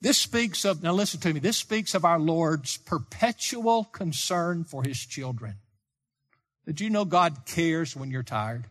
This 0.00 0.18
speaks 0.18 0.64
of, 0.64 0.82
now 0.82 0.92
listen 0.92 1.20
to 1.20 1.34
me, 1.34 1.40
this 1.40 1.56
speaks 1.56 1.94
of 1.94 2.04
our 2.04 2.18
Lord's 2.18 2.76
perpetual 2.78 3.84
concern 3.84 4.64
for 4.64 4.82
his 4.82 4.98
children. 4.98 5.56
Did 6.64 6.80
you 6.80 6.90
know 6.90 7.04
God 7.04 7.44
cares 7.44 7.94
when 7.94 8.10
you're 8.10 8.22
tired? 8.22 8.64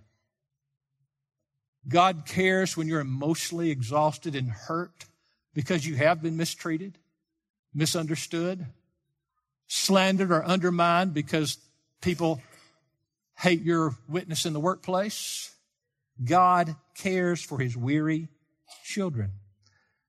God 1.88 2.24
cares 2.26 2.76
when 2.76 2.88
you're 2.88 3.00
emotionally 3.00 3.70
exhausted 3.70 4.36
and 4.36 4.50
hurt 4.50 5.06
because 5.54 5.86
you 5.86 5.96
have 5.96 6.22
been 6.22 6.38
mistreated, 6.38 6.98
misunderstood, 7.74 8.66
slandered, 9.68 10.32
or 10.32 10.44
undermined 10.44 11.14
because 11.14 11.58
people 12.02 12.42
hate 13.38 13.62
your 13.62 13.96
witness 14.08 14.46
in 14.46 14.54
the 14.54 14.60
workplace. 14.60 15.56
God 16.24 16.76
cares 16.96 17.42
for 17.42 17.60
his 17.60 17.76
weary 17.76 18.30
children. 18.84 19.32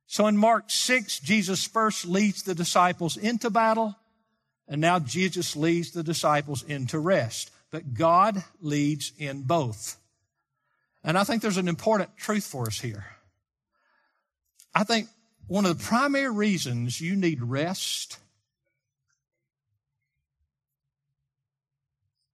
So 0.06 0.26
in 0.28 0.36
Mark 0.36 0.70
6, 0.70 1.20
Jesus 1.20 1.66
first 1.66 2.06
leads 2.06 2.44
the 2.44 2.54
disciples 2.54 3.16
into 3.16 3.50
battle, 3.50 3.96
and 4.68 4.80
now 4.80 4.98
Jesus 4.98 5.56
leads 5.56 5.90
the 5.90 6.02
disciples 6.02 6.62
into 6.62 6.98
rest. 6.98 7.50
But 7.70 7.94
God 7.94 8.42
leads 8.60 9.12
in 9.18 9.42
both. 9.42 9.96
And 11.06 11.16
I 11.16 11.22
think 11.22 11.40
there's 11.40 11.56
an 11.56 11.68
important 11.68 12.16
truth 12.16 12.44
for 12.44 12.66
us 12.66 12.80
here. 12.80 13.06
I 14.74 14.82
think 14.82 15.08
one 15.46 15.64
of 15.64 15.78
the 15.78 15.84
primary 15.84 16.34
reasons 16.34 17.00
you 17.00 17.14
need 17.14 17.40
rest 17.40 18.18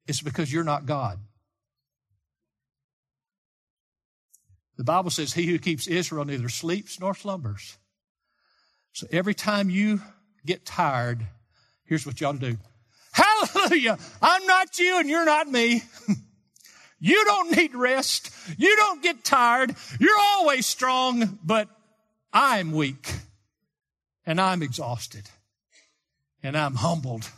is 0.06 0.22
because 0.22 0.50
you're 0.50 0.64
not 0.64 0.86
God. 0.86 1.18
The 4.78 4.84
Bible 4.84 5.10
says, 5.10 5.34
He 5.34 5.44
who 5.44 5.58
keeps 5.58 5.86
Israel 5.86 6.24
neither 6.24 6.48
sleeps 6.48 6.98
nor 6.98 7.14
slumbers. 7.14 7.76
So 8.94 9.06
every 9.12 9.34
time 9.34 9.68
you 9.68 10.00
get 10.46 10.64
tired, 10.64 11.26
here's 11.84 12.06
what 12.06 12.22
you 12.22 12.26
ought 12.26 12.40
to 12.40 12.52
do. 12.52 12.58
Hallelujah! 13.12 13.98
I'm 14.22 14.46
not 14.46 14.78
you 14.78 14.98
and 14.98 15.10
you're 15.10 15.26
not 15.26 15.46
me. 15.46 15.82
You 17.04 17.24
don't 17.24 17.56
need 17.56 17.74
rest. 17.74 18.30
You 18.56 18.76
don't 18.76 19.02
get 19.02 19.24
tired. 19.24 19.74
You're 19.98 20.20
always 20.20 20.66
strong, 20.66 21.40
but 21.42 21.68
I'm 22.32 22.70
weak 22.70 23.12
and 24.24 24.40
I'm 24.40 24.62
exhausted 24.62 25.28
and 26.44 26.56
I'm 26.56 26.76
humbled 26.76 27.28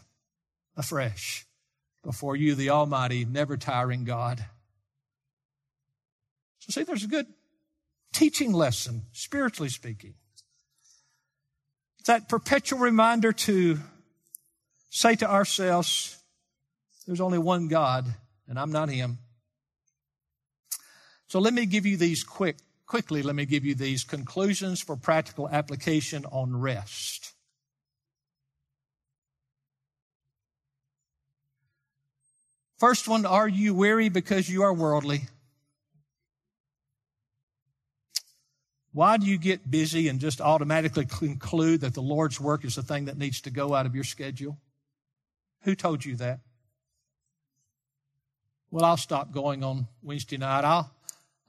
afresh 0.77 1.47
before 2.03 2.37
you, 2.37 2.55
the 2.55 2.69
Almighty, 2.69 3.25
never 3.25 3.57
tiring 3.57 4.05
God. 4.05 4.45
So, 6.59 6.73
see, 6.79 6.85
there's 6.85 7.05
a 7.05 7.09
good 7.09 7.27
teaching 8.13 8.53
lesson, 8.53 9.05
spiritually 9.13 9.71
speaking. 9.71 10.13
It's 12.01 12.09
that 12.09 12.29
perpetual 12.29 12.81
reminder 12.81 13.33
to 13.33 13.79
say 14.91 15.15
to 15.15 15.31
ourselves, 15.31 16.23
there's 17.07 17.23
only 17.23 17.39
one 17.39 17.69
God, 17.69 18.05
and 18.47 18.59
I'm 18.59 18.71
not 18.71 18.91
Him. 18.91 19.21
So 21.29 21.39
let 21.39 21.55
me 21.55 21.67
give 21.67 21.87
you 21.87 21.97
these 21.97 22.23
quick, 22.23 22.57
quickly, 22.87 23.23
let 23.23 23.35
me 23.35 23.47
give 23.47 23.65
you 23.65 23.75
these 23.75 24.05
conclusions 24.05 24.81
for 24.81 24.97
practical 24.97 25.49
application 25.49 26.25
on 26.27 26.57
rest. 26.57 27.33
First 32.79 33.09
one, 33.09 33.25
are 33.25 33.49
you 33.49 33.75
weary 33.75 34.09
because 34.09 34.49
you 34.49 34.63
are 34.63 34.75
worldly? 34.75 35.23
Why 38.93 39.17
do 39.17 39.27
you 39.27 39.39
get 39.39 39.69
busy 39.69 40.09
and 40.09 40.21
just 40.21 40.41
automatically 40.41 41.05
conclude 41.05 41.81
that 41.81 41.95
the 41.95 42.01
Lord's 42.01 42.41
work 42.41 42.65
is 42.65 42.77
the 42.77 42.83
thing 42.83 43.07
that 43.07 43.19
needs 43.19 43.41
to 43.41 43.51
go 43.51 43.75
out 43.75 43.87
of 43.87 43.95
your 43.95 44.05
schedule? 44.05 44.59
Who 45.63 45.75
told 45.75 46.05
you 46.05 46.15
that? 46.17 46.41
Well, 48.71 48.85
I'll 48.85 48.97
stop 48.97 49.33
going 49.33 49.65
on 49.65 49.89
Wednesday 50.03 50.37
night. 50.37 50.65
I'll, 50.65 50.94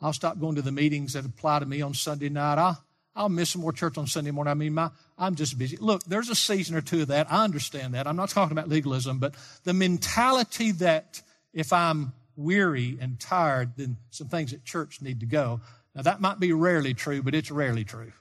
I'll 0.06 0.14
stop 0.14 0.40
going 0.40 0.54
to 0.54 0.62
the 0.62 0.72
meetings 0.72 1.14
that 1.14 1.26
apply 1.26 1.60
to 1.60 1.66
me 1.66 1.82
on 1.82 1.96
Sunday 1.96 2.30
night. 2.30 2.60
I'll, 2.60 2.80
I'll 3.16 3.28
miss 3.28 3.50
some 3.50 3.62
more 3.62 3.74
church 3.74 3.98
on 3.98 4.06
Sunday 4.06 4.30
morning. 4.30 4.52
I 4.52 4.54
mean, 4.54 4.76
my, 4.76 4.92
I'm 5.18 5.34
just 5.34 5.58
busy. 5.58 5.78
Look, 5.78 6.04
there's 6.04 6.30
a 6.30 6.36
season 6.36 6.76
or 6.76 6.82
two 6.82 7.02
of 7.02 7.08
that. 7.08 7.32
I 7.32 7.44
understand 7.44 7.96
that. 7.96 8.06
I'm 8.06 8.16
not 8.16 8.30
talking 8.30 8.52
about 8.52 8.70
legalism, 8.70 9.18
but 9.18 9.34
the 9.64 9.74
mentality 9.74 10.74
that 10.74 11.24
if 11.54 11.74
I'm 11.74 12.14
weary 12.36 13.00
and 13.02 13.20
tired, 13.20 13.78
then 13.78 13.98
some 14.12 14.28
things 14.28 14.54
at 14.54 14.64
church 14.64 15.02
need 15.02 15.22
to 15.22 15.26
go. 15.26 15.62
Now, 15.96 16.04
that 16.04 16.22
might 16.22 16.40
be 16.40 16.54
rarely 16.54 16.94
true, 16.94 17.24
but 17.24 17.34
it's 17.34 17.50
rarely 17.50 17.84
true. 17.84 18.12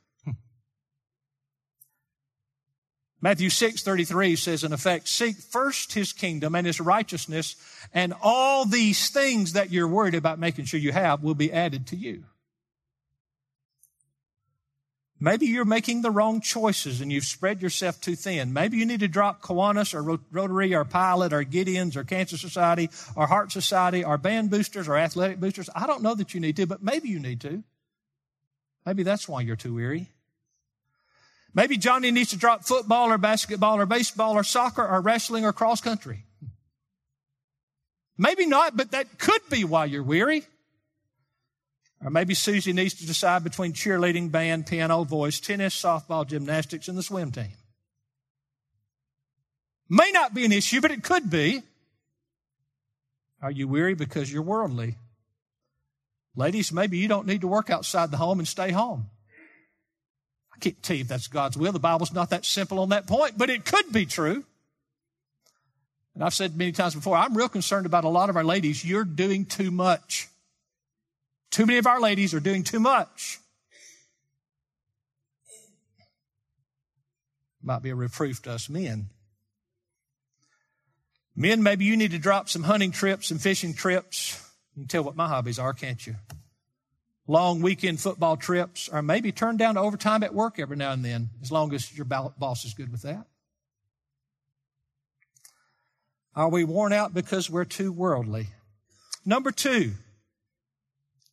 Matthew 3.25 3.49
6 3.49 3.83
33 3.83 4.37
says, 4.37 4.65
in 4.65 4.75
effect, 4.75 5.09
seek 5.09 5.37
first 5.37 5.95
his 5.95 6.13
kingdom 6.13 6.55
and 6.55 6.67
his 6.67 6.79
righteousness, 6.79 7.57
and 7.95 8.13
all 8.21 8.67
these 8.67 9.09
things 9.09 9.55
that 9.55 9.73
you're 9.73 9.89
worried 9.89 10.15
about 10.15 10.39
making 10.39 10.67
sure 10.67 10.79
you 10.79 10.93
have 10.93 11.23
will 11.23 11.35
be 11.35 11.51
added 11.51 11.87
to 11.87 11.97
you. 11.97 12.25
Maybe 15.19 15.47
you're 15.47 15.65
making 15.65 16.03
the 16.03 16.11
wrong 16.11 16.43
choices 16.43 17.01
and 17.01 17.11
you've 17.11 17.25
spread 17.25 17.63
yourself 17.63 17.99
too 17.99 18.15
thin. 18.15 18.53
Maybe 18.53 18.77
you 18.77 18.85
need 18.85 19.01
to 19.01 19.09
drop 19.09 19.41
Kiwanis 19.41 19.95
or 19.95 20.21
Rotary 20.31 20.75
or 20.75 20.85
Pilot 20.85 21.33
or 21.33 21.45
Gideon's 21.45 21.97
or 21.97 22.05
Cancer 22.05 22.37
Society 22.37 22.91
or 23.17 23.27
Heart 23.27 23.53
Society 23.53 24.05
or 24.05 24.19
band 24.19 24.51
boosters 24.51 24.87
or 24.87 24.99
athletic 24.99 25.41
boosters. 25.41 25.71
I 25.75 25.87
don't 25.87 26.03
know 26.03 26.15
that 26.15 26.35
you 26.35 26.41
need 26.41 26.57
to, 26.57 26.67
but 26.67 26.83
maybe 26.83 27.09
you 27.09 27.21
need 27.21 27.41
to. 27.41 27.65
Maybe 28.85 29.03
that's 29.03 29.27
why 29.27 29.41
you're 29.41 29.57
too 29.57 29.73
weary. 29.73 30.11
Maybe 31.55 31.77
Johnny 31.77 32.11
needs 32.11 32.31
to 32.31 32.37
drop 32.37 32.65
football 32.65 33.11
or 33.11 33.19
basketball 33.19 33.79
or 33.79 33.87
baseball 33.87 34.35
or 34.35 34.43
soccer 34.43 34.87
or 34.87 35.01
wrestling 35.01 35.45
or 35.45 35.53
cross 35.53 35.81
country. 35.81 36.25
Maybe 38.19 38.47
not, 38.47 38.77
but 38.77 38.91
that 38.91 39.19
could 39.19 39.41
be 39.49 39.65
why 39.65 39.85
you're 39.87 40.03
weary. 40.03 40.45
Or 42.03 42.11
maybe 42.11 42.35
Susie 42.35 42.73
needs 42.73 42.95
to 42.95 43.07
decide 43.07 43.45
between 43.45 43.73
cheerleading, 43.73 44.31
band, 44.31 44.67
piano, 44.67 45.05
voice, 45.05 45.41
tennis, 45.41 45.81
softball, 45.81 46.27
gymnastics, 46.27 46.89
and 46.89 46.99
the 46.99 47.03
swim 47.03 47.31
team. 47.31 47.53
May 49.89 50.11
not 50.13 50.35
be 50.35 50.45
an 50.45 50.53
issue, 50.53 50.81
but 50.81 50.91
it 50.91 51.03
could 51.03 51.31
be. 51.31 51.63
Are 53.41 53.51
you 53.51 53.69
weary 53.69 53.95
because 53.95 54.33
you're 54.33 54.43
worldly? 54.43 54.97
Ladies, 56.37 56.73
maybe 56.73 56.99
you 56.99 57.07
don't 57.09 57.27
need 57.27 57.43
to 57.43 57.49
work 57.49 57.71
outside 57.71 58.11
the 58.11 58.17
home 58.17 58.39
and 58.39 58.49
stay 58.49 58.71
home. 58.71 59.09
I 60.55 60.59
can't 60.59 60.83
tell 60.83 60.97
you 60.97 61.03
if 61.03 61.09
that's 61.09 61.27
God's 61.27 61.57
will. 61.57 61.73
The 61.73 61.79
Bible's 61.79 62.13
not 62.13 62.31
that 62.31 62.45
simple 62.45 62.79
on 62.81 62.91
that 62.91 63.07
point, 63.07 63.37
but 63.37 63.51
it 63.51 63.65
could 63.65 63.93
be 63.93 64.07
true. 64.07 64.45
And 66.15 66.23
I've 66.23 66.35
said 66.35 66.57
many 66.57 66.73
times 66.73 66.95
before, 66.95 67.17
I'm 67.17 67.37
real 67.37 67.49
concerned 67.49 67.87
about 67.87 68.05
a 68.05 68.09
lot 68.09 68.31
of 68.31 68.37
our 68.37 68.45
ladies. 68.45 68.85
You're 68.85 69.05
doing 69.05 69.45
too 69.47 69.71
much. 69.71 70.29
Too 71.51 71.67
many 71.67 71.79
of 71.79 71.87
our 71.87 72.01
ladies 72.01 72.35
are 72.35 72.41
doing 72.41 72.63
too 72.63 72.81
much. 72.81 73.39
Might 77.63 77.83
be 77.83 77.91
a 77.91 77.95
reproof 77.95 78.43
to 78.43 78.53
us 78.53 78.69
men. 78.69 79.09
Men, 81.35 81.63
maybe 81.63 81.85
you 81.85 81.97
need 81.97 82.13
to 82.13 82.19
drop 82.19 82.49
some 82.49 82.63
hunting 82.63 82.93
trips 82.93 83.31
and 83.31 83.41
fishing 83.41 83.75
trips. 83.75 84.41
You 84.77 84.83
can 84.83 84.89
tell 84.89 85.03
what 85.03 85.17
my 85.17 85.27
hobbies 85.27 85.59
are, 85.59 85.73
can't 85.73 86.07
you? 86.07 86.15
Long 87.27 87.63
weekend 87.63 88.01
football 88.01 88.37
trips, 88.37 88.89
or 88.93 89.01
maybe 89.01 89.33
turn 89.33 89.57
down 89.57 89.75
to 89.75 89.81
overtime 89.81 90.23
at 90.23 90.35
work 90.35 90.59
every 90.59 90.77
now 90.77 90.93
and 90.93 91.05
then, 91.05 91.31
as 91.43 91.51
long 91.51 91.73
as 91.73 91.97
your 91.97 92.05
boss 92.05 92.65
is 92.65 92.75
good 92.75 92.93
with 92.93 93.03
that. 93.03 93.27
Are 96.37 96.51
we 96.51 96.65
worn 96.65 96.93
out 96.93 97.15
because 97.15 97.49
we're 97.49 97.65
too 97.65 97.93
worldly? 97.93 98.49
Number 99.25 99.53
two, 99.53 99.93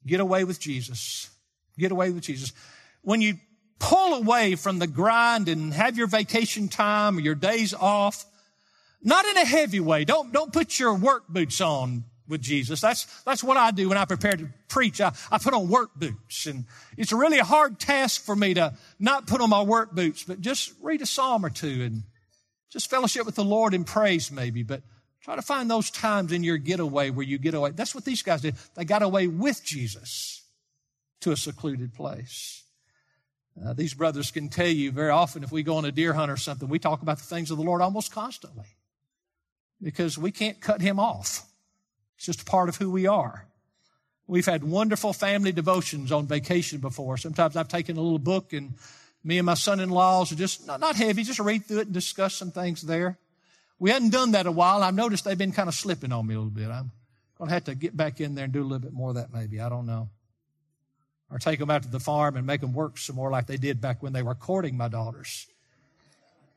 get 0.06 0.20
away 0.20 0.44
with 0.44 0.60
Jesus. 0.60 1.30
Get 1.78 1.92
away 1.92 2.12
with 2.12 2.24
Jesus. 2.24 2.54
When 3.02 3.20
you 3.20 3.36
pull 3.80 4.14
away 4.14 4.56
from 4.56 4.80
the 4.80 4.88
grind 4.88 5.50
and 5.50 5.74
have 5.74 5.98
your 5.98 6.08
vacation 6.08 6.70
time 6.70 7.18
or 7.18 7.22
your 7.22 7.36
days 7.36 7.74
off, 7.74 8.26
not 9.02 9.26
in 9.26 9.38
a 9.38 9.46
heavy 9.46 9.80
way. 9.80 10.06
Don't, 10.06 10.32
don't 10.32 10.54
put 10.54 10.80
your 10.80 10.94
work 10.94 11.28
boots 11.28 11.60
on 11.60 12.06
with 12.32 12.42
Jesus. 12.42 12.82
That's, 12.82 13.06
that's 13.24 13.44
what 13.44 13.58
I 13.58 13.70
do 13.70 13.90
when 13.90 13.98
I 13.98 14.06
prepare 14.06 14.36
to 14.36 14.48
preach. 14.68 15.00
I, 15.00 15.12
I 15.30 15.38
put 15.38 15.54
on 15.54 15.70
work 15.70 15.92
boots 15.96 16.48
and 16.48 16.66
it's 16.98 17.12
really 17.12 17.38
a 17.38 17.44
hard 17.44 17.80
task 17.80 18.24
for 18.24 18.36
me 18.36 18.56
to 18.56 18.74
not 18.98 19.28
put 19.28 19.42
on 19.42 19.50
my 19.50 19.62
work 19.62 19.92
boots, 19.92 20.24
but 20.24 20.42
just 20.42 20.74
read 20.82 21.02
a 21.02 21.06
psalm 21.06 21.46
or 21.46 21.52
two 21.52 21.84
and 21.84 22.04
just 22.72 22.90
fellowship 22.90 23.26
with 23.26 23.36
the 23.36 23.44
Lord 23.44 23.74
in 23.74 23.84
praise 23.84 24.32
maybe, 24.32 24.64
but 24.64 24.82
try 25.22 25.36
to 25.36 25.42
find 25.44 25.70
those 25.70 25.92
times 25.92 26.32
in 26.32 26.44
your 26.44 26.58
getaway 26.58 27.12
where 27.12 27.26
you 27.26 27.38
get 27.38 27.54
away. 27.54 27.72
That's 27.72 27.94
what 27.94 28.06
these 28.06 28.24
guys 28.24 28.42
did. 28.42 28.56
They 28.76 28.86
got 28.86 29.04
away 29.04 29.28
with 29.28 29.64
Jesus 29.64 30.42
to 31.20 31.32
a 31.32 31.38
secluded 31.38 31.94
place. 31.94 32.64
Uh, 33.64 33.74
these 33.74 33.94
brothers 33.94 34.32
can 34.32 34.50
tell 34.50 34.68
you 34.68 34.92
very 34.92 35.10
often 35.10 35.44
if 35.44 35.52
we 35.52 35.62
go 35.62 35.76
on 35.76 35.86
a 35.86 35.92
deer 35.92 36.14
hunt 36.14 36.32
or 36.32 36.38
something, 36.38 36.70
we 36.70 36.80
talk 36.80 37.02
about 37.02 37.18
the 37.18 37.26
things 37.26 37.52
of 37.52 37.58
the 37.58 37.64
Lord 37.64 37.82
almost 37.82 38.12
constantly 38.12 38.66
because 39.82 40.18
we 40.18 40.32
can't 40.32 40.62
cut 40.62 40.82
him 40.82 41.00
off. 41.00 41.51
It's 42.22 42.28
just 42.28 42.46
part 42.46 42.70
of 42.70 42.78
who 42.78 42.92
we 42.92 43.08
are. 43.08 43.48
We've 44.28 44.46
had 44.46 44.64
wonderful 44.64 45.12
family 45.12 45.52
devotions 45.52 46.12
on 46.12 46.28
vacation 46.28 46.78
before. 46.78 47.18
Sometimes 47.18 47.56
I've 47.56 47.68
taken 47.68 47.98
a 47.98 48.00
little 48.00 48.20
book 48.20 48.54
and 48.54 48.76
me 49.24 49.40
and 49.40 49.46
my 49.48 49.56
son-in-laws 49.56 50.32
are 50.32 50.36
just 50.36 50.68
not, 50.68 50.80
not 50.80 50.96
heavy, 50.96 51.24
just 51.24 51.40
read 51.40 51.66
through 51.66 51.80
it 51.80 51.88
and 51.88 51.94
discuss 51.96 52.36
some 52.36 52.52
things 52.52 52.84
there. 52.84 53.18
We 53.80 53.90
hadn't 53.90 54.12
done 54.12 54.34
that 54.34 54.46
a 54.46 54.52
while. 54.52 54.84
I've 54.84 54.94
noticed 54.94 55.26
they've 55.26 55.36
been 55.36 55.52
kind 55.52 55.68
of 55.68 55.74
slipping 55.74 56.12
on 56.12 56.28
me 56.28 56.36
a 56.36 56.38
little 56.38 56.52
bit. 56.52 56.70
I'm 56.70 56.92
going 57.40 57.48
to 57.48 57.56
have 57.56 57.64
to 57.64 57.74
get 57.74 57.98
back 57.98 58.22
in 58.22 58.36
there 58.36 58.44
and 58.44 58.54
do 58.54 58.62
a 58.62 58.70
little 58.70 58.78
bit 58.78 58.94
more 58.94 59.10
of 59.10 59.16
that 59.16 59.34
maybe. 59.34 59.60
I 59.60 59.68
don't 59.68 59.88
know. 59.88 60.08
Or 61.32 61.40
take 61.40 61.58
them 61.58 61.72
out 61.72 61.82
to 61.82 61.90
the 61.90 62.00
farm 62.00 62.38
and 62.38 62.46
make 62.46 62.62
them 62.62 62.74
work 62.74 63.00
some 63.00 63.16
more 63.16 63.32
like 63.32 63.48
they 63.48 63.58
did 63.58 63.82
back 63.82 64.04
when 64.04 64.14
they 64.14 64.22
were 64.22 64.36
courting 64.36 64.78
my 64.78 64.90
daughters. 64.90 65.48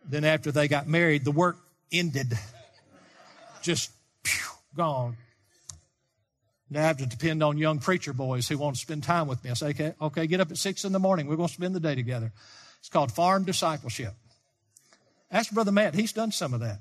Then 0.04 0.26
after 0.26 0.52
they 0.52 0.68
got 0.68 0.86
married, 0.86 1.24
the 1.24 1.32
work 1.32 1.56
ended. 1.90 2.38
Just 3.62 3.92
gone. 4.76 5.16
I 6.77 6.83
have 6.83 6.99
to 6.99 7.07
depend 7.07 7.43
on 7.43 7.59
young 7.59 7.79
preacher 7.79 8.12
boys 8.12 8.49
who 8.49 8.59
want 8.59 8.77
to 8.77 8.81
spend 8.81 9.03
time 9.03 9.29
with 9.29 9.43
me. 9.45 9.51
I 9.51 9.55
say, 9.55 9.68
okay, 9.68 9.95
okay, 10.01 10.27
get 10.27 10.41
up 10.41 10.51
at 10.51 10.59
six 10.59 10.85
in 10.85 10.93
the 10.93 10.99
morning. 10.99 11.27
We're 11.27 11.37
going 11.37 11.49
to 11.49 11.55
spend 11.55 11.75
the 11.75 11.81
day 11.81 11.95
together. 11.95 12.33
It's 12.81 12.89
called 12.89 13.12
farm 13.12 13.45
discipleship. 13.45 14.14
Ask 15.31 15.53
Brother 15.53 15.72
Matt. 15.72 15.95
He's 15.95 16.12
done 16.12 16.33
some 16.33 16.55
of 16.55 16.61
that. 16.61 16.81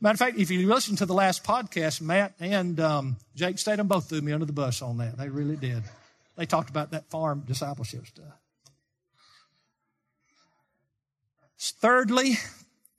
Matter 0.00 0.14
of 0.14 0.18
fact, 0.18 0.38
if 0.38 0.50
you 0.50 0.68
listen 0.68 0.96
to 0.96 1.06
the 1.06 1.14
last 1.14 1.44
podcast, 1.44 2.00
Matt 2.00 2.34
and 2.40 2.80
um, 2.80 3.16
Jake 3.36 3.58
Statham 3.58 3.86
both 3.86 4.08
threw 4.08 4.20
me 4.20 4.32
under 4.32 4.46
the 4.46 4.52
bus 4.52 4.82
on 4.82 4.98
that. 4.98 5.16
They 5.16 5.28
really 5.28 5.56
did. 5.56 5.84
They 6.36 6.46
talked 6.46 6.70
about 6.70 6.90
that 6.90 7.08
farm 7.08 7.44
discipleship 7.46 8.06
stuff. 8.06 8.34
Thirdly, 11.58 12.38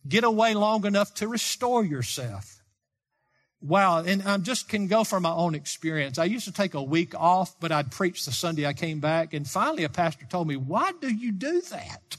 get 0.07 0.23
away 0.23 0.53
long 0.53 0.85
enough 0.85 1.13
to 1.15 1.27
restore 1.27 1.83
yourself. 1.83 2.62
Wow, 3.65 3.99
and 3.99 4.21
I 4.23 4.37
just 4.39 4.67
can 4.67 4.87
go 4.87 5.05
from 5.05 5.23
my 5.23 5.31
own 5.31 5.55
experience. 5.55 6.19
I 6.19 6.25
used 6.25 6.45
to 6.45 6.51
take 6.51 6.73
a 6.73 6.83
week 6.83 7.15
off, 7.15 7.55
but 7.61 7.71
I'd 7.71 7.91
preach 7.91 8.25
the 8.25 8.33
Sunday 8.33 8.67
I 8.67 8.73
came 8.73 8.99
back, 8.99 9.33
and 9.33 9.49
finally 9.49 9.85
a 9.85 9.89
pastor 9.89 10.25
told 10.29 10.49
me, 10.49 10.57
Why 10.57 10.91
do 10.99 11.07
you 11.07 11.31
do 11.31 11.61
that? 11.71 12.17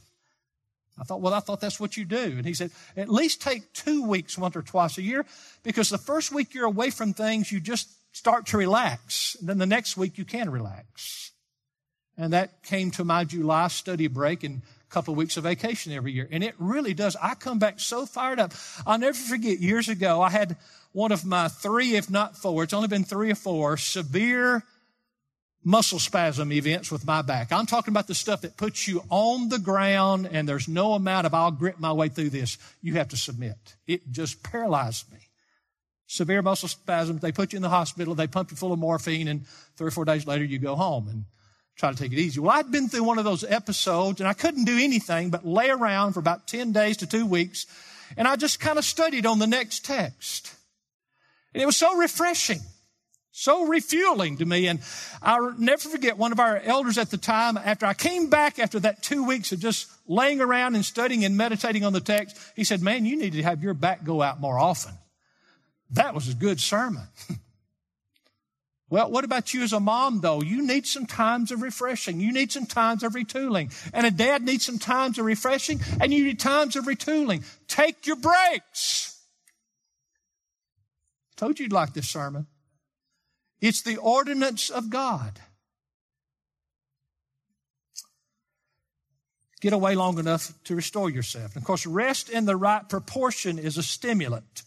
I 0.99 1.05
thought, 1.05 1.21
well, 1.21 1.35
I 1.35 1.41
thought 1.41 1.61
that's 1.61 1.81
what 1.81 1.97
you 1.97 2.05
do. 2.05 2.17
And 2.17 2.47
he 2.47 2.55
said, 2.55 2.71
at 2.97 3.09
least 3.09 3.43
take 3.43 3.73
two 3.73 4.07
weeks 4.07 4.39
once 4.39 4.55
or 4.55 4.63
twice 4.63 4.97
a 4.97 5.03
year 5.03 5.27
because 5.65 5.91
the 5.91 5.99
first 5.99 6.33
week 6.33 6.55
you're 6.55 6.67
away 6.67 6.91
from 6.91 7.13
things, 7.13 7.51
you 7.51 7.59
just 7.59 7.89
start 8.17 8.47
to 8.47 8.59
relax. 8.59 9.37
And 9.41 9.49
then 9.49 9.59
the 9.59 9.67
next 9.67 9.97
week 9.97 10.19
you 10.19 10.25
can 10.25 10.51
relax. 10.51 11.33
And 12.17 12.33
that 12.33 12.63
came 12.63 12.93
to 12.93 13.05
my 13.05 13.25
July 13.25 13.67
study 13.69 14.07
break 14.07 14.45
and 14.45 14.63
a 14.63 14.93
couple 14.93 15.13
of 15.13 15.19
weeks 15.19 15.37
of 15.37 15.43
vacation 15.43 15.93
every 15.93 16.13
year. 16.13 16.29
And 16.31 16.45
it 16.45 16.55
really 16.59 16.95
does. 16.95 17.17
I 17.21 17.35
come 17.35 17.59
back 17.59 17.81
so 17.81 18.07
fired 18.07 18.39
up. 18.39 18.53
I'll 18.87 18.99
never 18.99 19.19
forget 19.19 19.59
years 19.59 19.89
ago, 19.89 20.23
I 20.23 20.31
had 20.31 20.57
one 20.95 21.11
of 21.11 21.25
my 21.25 21.49
three, 21.49 21.97
if 21.97 22.09
not 22.09 22.37
four, 22.37 22.63
it's 22.63 22.73
only 22.73 22.87
been 22.87 23.03
three 23.03 23.33
or 23.33 23.35
four, 23.35 23.77
severe 23.77 24.63
muscle 25.65 25.99
spasm 25.99 26.53
events 26.53 26.91
with 26.93 27.05
my 27.05 27.21
back. 27.21 27.51
I'm 27.51 27.67
talking 27.67 27.93
about 27.93 28.07
the 28.07 28.15
stuff 28.15 28.43
that 28.43 28.57
puts 28.57 28.87
you 28.87 29.03
on 29.11 29.49
the 29.49 29.59
ground 29.59 30.29
and 30.31 30.49
there's 30.49 30.69
no 30.69 30.93
amount 30.93 31.27
of 31.27 31.35
I'll 31.35 31.51
grit 31.51 31.81
my 31.81 31.93
way 31.93 32.09
through 32.09 32.31
this. 32.31 32.59
You 32.81 32.95
have 32.95 33.09
to 33.09 33.17
submit. 33.17 33.57
It 33.89 34.13
just 34.13 34.45
paralyzed 34.45 35.13
me. 35.13 35.19
Severe 36.07 36.43
muscle 36.43 36.69
spasms. 36.69 37.21
They 37.21 37.33
put 37.33 37.53
you 37.53 37.57
in 37.57 37.63
the 37.63 37.71
hospital. 37.71 38.15
They 38.15 38.29
pump 38.29 38.53
you 38.53 38.57
full 38.57 38.73
of 38.73 38.79
morphine 38.79 39.27
and 39.27 39.47
three 39.77 39.89
or 39.89 39.91
four 39.91 40.05
days 40.05 40.29
later 40.29 40.45
you 40.45 40.61
go 40.61 40.77
home 40.77 41.09
and 41.09 41.25
try 41.77 41.91
to 41.91 41.97
take 41.97 42.13
it 42.13 42.21
easy. 42.21 42.39
Well, 42.39 42.53
I'd 42.53 42.71
been 42.71 42.89
through 42.89 43.03
one 43.03 43.19
of 43.19 43.25
those 43.25 43.43
episodes 43.43 44.21
and 44.21 44.29
I 44.29 44.33
couldn't 44.33 44.65
do 44.65 44.79
anything 44.79 45.31
but 45.31 45.45
lay 45.45 45.71
around 45.71 46.13
for 46.13 46.21
about 46.21 46.47
10 46.47 46.71
days 46.71 46.99
to 46.99 47.07
two 47.09 47.27
weeks 47.27 47.67
and 48.17 48.29
I 48.29 48.37
just 48.37 48.61
kind 48.61 48.79
of 48.79 48.85
studied 48.85 49.27
on 49.27 49.41
the 49.41 49.47
next 49.49 49.85
text. 49.85 50.54
And 51.55 51.63
it 51.63 51.67
was 51.67 51.77
so 51.77 51.97
refreshing. 51.97 52.61
So 53.37 53.67
refueling 53.67 54.37
to 54.39 54.45
me. 54.45 54.69
And 54.69 54.81
I'll 55.21 55.59
never 55.59 55.89
forget 55.89 56.19
one 56.19 56.31
of 56.31 56.39
our 56.39 56.59
elders 56.59 56.99
at 56.99 57.11
the 57.11 57.17
time, 57.17 57.57
after 57.57 57.85
I 57.85 57.95
came 57.95 58.31
back 58.31 58.61
after 58.61 58.79
that 58.81 59.03
two 59.03 59.25
weeks 59.25 59.51
of 59.51 59.59
just 59.59 59.91
laying 60.07 60.41
around 60.41 60.77
and 60.77 60.85
studying 60.85 61.25
and 61.25 61.37
meditating 61.37 61.85
on 61.85 61.93
the 61.93 62.01
text, 62.01 62.39
he 62.55 62.63
said, 62.63 62.81
Man, 62.81 63.05
you 63.05 63.17
need 63.17 63.33
to 63.33 63.43
have 63.43 63.63
your 63.63 63.75
back 63.75 64.05
go 64.05 64.23
out 64.23 64.41
more 64.41 64.59
often. 64.59 64.95
That 65.91 66.15
was 66.15 66.29
a 66.29 66.35
good 66.35 66.61
sermon. 66.61 67.09
well, 68.89 69.11
what 69.11 69.25
about 69.25 69.53
you 69.53 69.63
as 69.63 69.73
a 69.73 69.81
mom, 69.81 70.21
though? 70.21 70.41
You 70.41 70.65
need 70.65 70.87
some 70.87 71.07
times 71.07 71.51
of 71.51 71.61
refreshing. 71.61 72.21
You 72.21 72.33
need 72.33 72.53
some 72.53 72.67
times 72.67 73.03
of 73.03 73.15
retooling. 73.15 73.73
And 73.93 74.07
a 74.07 74.13
dad 74.13 74.43
needs 74.43 74.65
some 74.65 74.79
times 74.79 75.19
of 75.19 75.25
refreshing, 75.25 75.81
and 76.01 76.13
you 76.13 76.23
need 76.23 76.39
times 76.39 76.77
of 76.77 76.85
retooling. 76.85 77.45
Take 77.67 78.07
your 78.07 78.17
breaks. 78.17 79.14
Told 81.37 81.59
you 81.59 81.65
you'd 81.65 81.73
like 81.73 81.95
this 81.95 82.09
sermon. 82.09 82.47
It's 83.61 83.83
the 83.83 83.97
ordinance 83.97 84.71
of 84.71 84.91
God. 84.91 85.41
Get 89.61 89.73
away 89.73 89.95
long 89.95 90.19
enough 90.19 90.53
to 90.65 90.77
restore 90.77 91.09
yourself. 91.09 91.55
And 91.55 91.63
of 91.63 91.65
course, 91.65 91.87
rest 91.87 92.29
in 92.29 92.45
the 92.45 92.57
right 92.57 92.87
proportion 92.87 93.59
is 93.59 93.79
a 93.79 93.83
stimulant, 93.83 94.63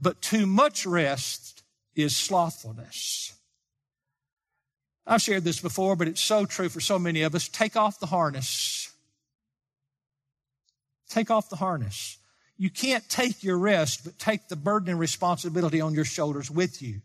but 0.00 0.20
too 0.20 0.46
much 0.46 0.84
rest 0.84 1.62
is 1.94 2.14
slothfulness. 2.14 3.32
I've 5.06 5.22
shared 5.22 5.44
this 5.44 5.58
before, 5.58 5.96
but 5.96 6.06
it's 6.06 6.20
so 6.20 6.44
true 6.44 6.68
for 6.68 6.80
so 6.80 6.98
many 6.98 7.22
of 7.22 7.34
us. 7.34 7.48
Take 7.48 7.76
off 7.76 7.98
the 7.98 8.06
harness. 8.06 8.92
Take 11.08 11.30
off 11.30 11.48
the 11.48 11.56
harness. 11.56 12.18
You 12.58 12.70
can't 12.70 13.08
take 13.08 13.42
your 13.42 13.56
rest, 13.56 14.04
but 14.04 14.18
take 14.18 14.48
the 14.48 14.56
burden 14.56 14.90
and 14.90 14.98
responsibility 14.98 15.80
on 15.80 15.94
your 15.94 16.04
shoulders 16.04 16.50
with 16.50 16.82
you 16.82 17.00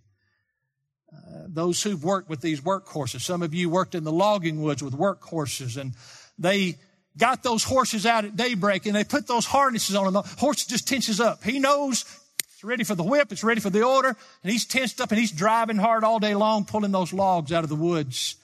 uh, 1.13 1.45
those 1.47 1.83
who've 1.83 2.03
worked 2.03 2.29
with 2.29 2.41
these 2.41 2.61
workhorses. 2.61 3.21
Some 3.21 3.43
of 3.43 3.53
you 3.53 3.69
worked 3.69 3.95
in 3.95 4.03
the 4.03 4.11
logging 4.11 4.61
woods 4.61 4.81
with 4.81 4.93
workhorses 4.93 5.77
and 5.77 5.93
they 6.39 6.77
got 7.17 7.43
those 7.43 7.63
horses 7.63 8.05
out 8.05 8.25
at 8.25 8.35
daybreak 8.35 8.85
and 8.85 8.95
they 8.95 9.03
put 9.03 9.27
those 9.27 9.45
harnesses 9.45 9.95
on 9.95 10.05
them. 10.05 10.13
The 10.13 10.21
horse 10.39 10.65
just 10.65 10.87
tenses 10.87 11.19
up. 11.19 11.43
He 11.43 11.59
knows 11.59 12.05
it's 12.39 12.63
ready 12.63 12.83
for 12.83 12.95
the 12.95 13.03
whip. 13.03 13.31
It's 13.31 13.43
ready 13.43 13.61
for 13.61 13.69
the 13.69 13.83
order 13.83 14.09
and 14.09 14.51
he's 14.51 14.65
tensed 14.65 15.01
up 15.01 15.11
and 15.11 15.19
he's 15.19 15.31
driving 15.31 15.77
hard 15.77 16.03
all 16.03 16.19
day 16.19 16.35
long, 16.35 16.65
pulling 16.65 16.91
those 16.91 17.13
logs 17.13 17.51
out 17.51 17.63
of 17.63 17.69
the 17.69 17.75
woods. 17.75 18.35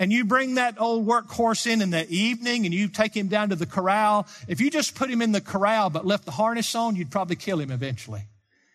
And 0.00 0.10
you 0.10 0.24
bring 0.24 0.54
that 0.54 0.80
old 0.80 1.06
workhorse 1.06 1.70
in 1.70 1.82
in 1.82 1.90
the 1.90 2.08
evening 2.08 2.64
and 2.64 2.72
you 2.72 2.88
take 2.88 3.14
him 3.14 3.28
down 3.28 3.50
to 3.50 3.54
the 3.54 3.66
corral. 3.66 4.26
If 4.48 4.58
you 4.58 4.70
just 4.70 4.94
put 4.94 5.10
him 5.10 5.20
in 5.20 5.32
the 5.32 5.42
corral 5.42 5.90
but 5.90 6.06
left 6.06 6.24
the 6.24 6.30
harness 6.30 6.74
on, 6.74 6.96
you'd 6.96 7.10
probably 7.10 7.36
kill 7.36 7.60
him 7.60 7.70
eventually. 7.70 8.22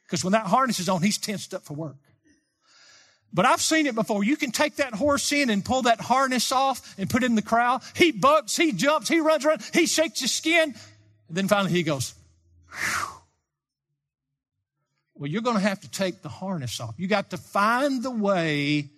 Because 0.05 0.23
when 0.23 0.33
that 0.33 0.45
harness 0.45 0.79
is 0.79 0.87
on, 0.87 1.01
he's 1.01 1.17
tensed 1.17 1.55
up 1.55 1.63
for 1.63 1.73
work. 1.73 1.95
But 3.33 3.47
I've 3.47 3.59
seen 3.59 3.87
it 3.87 3.95
before. 3.95 4.23
You 4.23 4.37
can 4.37 4.51
take 4.51 4.75
that 4.75 4.93
horse 4.93 5.31
in 5.31 5.49
and 5.49 5.65
pull 5.65 5.81
that 5.81 5.99
harness 5.99 6.51
off 6.51 6.93
and 6.99 7.09
put 7.09 7.23
it 7.23 7.25
in 7.25 7.35
the 7.35 7.41
corral. 7.41 7.81
He 7.95 8.11
bucks, 8.11 8.55
he 8.55 8.71
jumps, 8.71 9.07
he 9.07 9.19
runs 9.19 9.43
around, 9.45 9.63
he 9.73 9.87
shakes 9.87 10.21
his 10.21 10.31
skin. 10.31 10.75
And 11.27 11.35
then 11.35 11.47
finally 11.47 11.71
he 11.73 11.81
goes, 11.81 12.13
Whew. 12.69 13.07
Well, 15.15 15.31
you're 15.31 15.41
going 15.41 15.57
to 15.57 15.63
have 15.63 15.79
to 15.79 15.89
take 15.89 16.21
the 16.21 16.29
harness 16.29 16.79
off. 16.79 16.93
You 16.97 17.07
got 17.07 17.31
to 17.31 17.37
find 17.37 18.03
the 18.03 18.11
way 18.11 18.89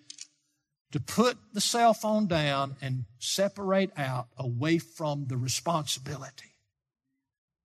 to 0.91 0.99
put 0.99 1.37
the 1.53 1.61
cell 1.61 1.93
phone 1.93 2.27
down 2.27 2.75
and 2.81 3.05
separate 3.19 3.91
out 3.97 4.27
away 4.37 4.77
from 4.77 5.25
the 5.27 5.37
responsibility. 5.37 6.53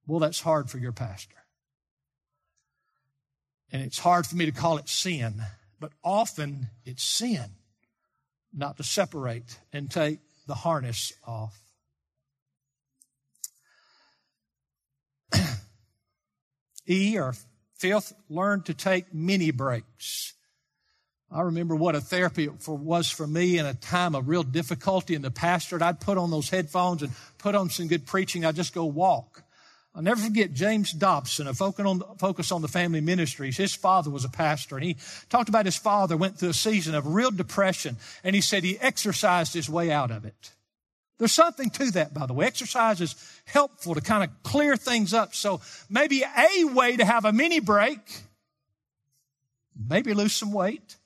Well, 0.06 0.20
that's 0.20 0.40
hard 0.40 0.70
for 0.70 0.78
your 0.78 0.92
pastor. 0.92 1.36
And 3.70 3.82
it's 3.82 3.98
hard 3.98 4.26
for 4.26 4.36
me 4.36 4.46
to 4.46 4.52
call 4.52 4.78
it 4.78 4.88
sin, 4.88 5.42
but 5.80 5.92
often 6.04 6.68
it's 6.84 7.04
sin 7.04 7.50
not 8.52 8.76
to 8.76 8.84
separate 8.84 9.58
and 9.72 9.90
take 9.90 10.18
the 10.46 10.54
harness 10.54 11.12
off. 11.26 11.58
e 16.88 17.18
or 17.18 17.34
fifth, 17.76 18.12
learn 18.28 18.62
to 18.62 18.74
take 18.74 19.14
mini 19.14 19.50
breaks. 19.50 20.34
I 21.34 21.42
remember 21.42 21.74
what 21.74 21.94
a 21.94 22.00
therapy 22.00 22.50
for, 22.58 22.76
was 22.76 23.08
for 23.08 23.26
me 23.26 23.56
in 23.56 23.64
a 23.64 23.72
time 23.72 24.14
of 24.14 24.28
real 24.28 24.42
difficulty 24.42 25.14
in 25.14 25.22
the 25.22 25.30
pastorate. 25.30 25.80
I'd 25.80 26.00
put 26.00 26.18
on 26.18 26.30
those 26.30 26.50
headphones 26.50 27.02
and 27.02 27.10
put 27.38 27.54
on 27.54 27.70
some 27.70 27.88
good 27.88 28.04
preaching. 28.04 28.44
I'd 28.44 28.56
just 28.56 28.74
go 28.74 28.84
walk. 28.84 29.42
I'll 29.94 30.02
never 30.02 30.20
forget 30.20 30.52
James 30.52 30.92
Dobson, 30.92 31.46
a 31.46 31.54
focus 31.54 31.84
on, 31.84 32.02
focus 32.18 32.52
on 32.52 32.62
the 32.62 32.68
family 32.68 33.00
ministries. 33.00 33.56
His 33.56 33.74
father 33.74 34.10
was 34.10 34.24
a 34.24 34.28
pastor, 34.28 34.76
and 34.76 34.84
he 34.84 34.96
talked 35.28 35.48
about 35.48 35.66
his 35.66 35.76
father 35.76 36.16
went 36.16 36.38
through 36.38 36.50
a 36.50 36.54
season 36.54 36.94
of 36.94 37.06
real 37.06 37.30
depression, 37.30 37.96
and 38.24 38.34
he 38.34 38.40
said 38.40 38.64
he 38.64 38.78
exercised 38.78 39.52
his 39.52 39.68
way 39.68 39.90
out 39.90 40.10
of 40.10 40.24
it. 40.24 40.52
There's 41.18 41.32
something 41.32 41.70
to 41.70 41.90
that, 41.92 42.14
by 42.14 42.26
the 42.26 42.32
way. 42.32 42.46
Exercise 42.46 43.00
is 43.00 43.14
helpful 43.44 43.94
to 43.94 44.00
kind 44.00 44.24
of 44.24 44.42
clear 44.42 44.76
things 44.76 45.12
up. 45.14 45.34
So 45.34 45.60
maybe 45.88 46.24
a 46.24 46.64
way 46.64 46.96
to 46.96 47.04
have 47.04 47.24
a 47.26 47.32
mini 47.32 47.60
break, 47.60 48.00
maybe 49.76 50.14
lose 50.14 50.34
some 50.34 50.52
weight, 50.52 50.96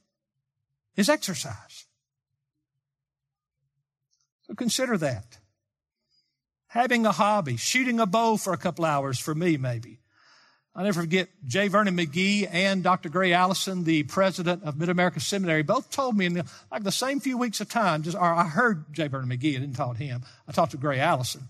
is 0.97 1.09
exercise. 1.09 1.87
So 4.47 4.55
consider 4.55 4.97
that. 4.99 5.39
Having 6.69 7.07
a 7.07 7.13
hobby, 7.13 7.57
shooting 7.57 8.01
a 8.01 8.07
bow 8.07 8.37
for 8.37 8.53
a 8.53 8.59
couple 8.59 8.85
hours 8.85 9.19
for 9.19 9.35
me, 9.35 9.57
maybe. 9.57 9.99
I'll 10.75 10.85
never 10.85 11.01
forget 11.01 11.29
J. 11.47 11.69
Vernon 11.69 11.97
McGee 11.97 12.47
and 12.53 12.83
Dr. 12.83 13.09
Gray 13.09 13.33
Allison, 13.33 13.85
the 13.85 14.03
president 14.03 14.63
of 14.63 14.77
Mid 14.77 14.91
America 14.91 15.21
Seminary, 15.21 15.63
both 15.63 15.91
told 15.91 16.19
me 16.19 16.27
in 16.27 16.35
the, 16.35 16.45
like 16.71 16.83
the 16.83 16.93
same 16.93 17.19
few 17.19 17.39
weeks 17.39 17.63
of 17.63 17.69
time, 17.71 18.03
just, 18.03 18.17
or 18.17 18.23
I 18.23 18.45
heard 18.45 18.93
J. 18.93 19.09
Vernon 19.09 19.31
McGee, 19.31 19.57
I 19.57 19.61
didn't 19.61 19.73
talk 19.73 19.97
to 19.97 20.05
him. 20.05 20.23
I 20.47 20.53
talked 20.53 20.73
to 20.73 20.77
Gray 20.77 21.01
Allison. 21.01 21.49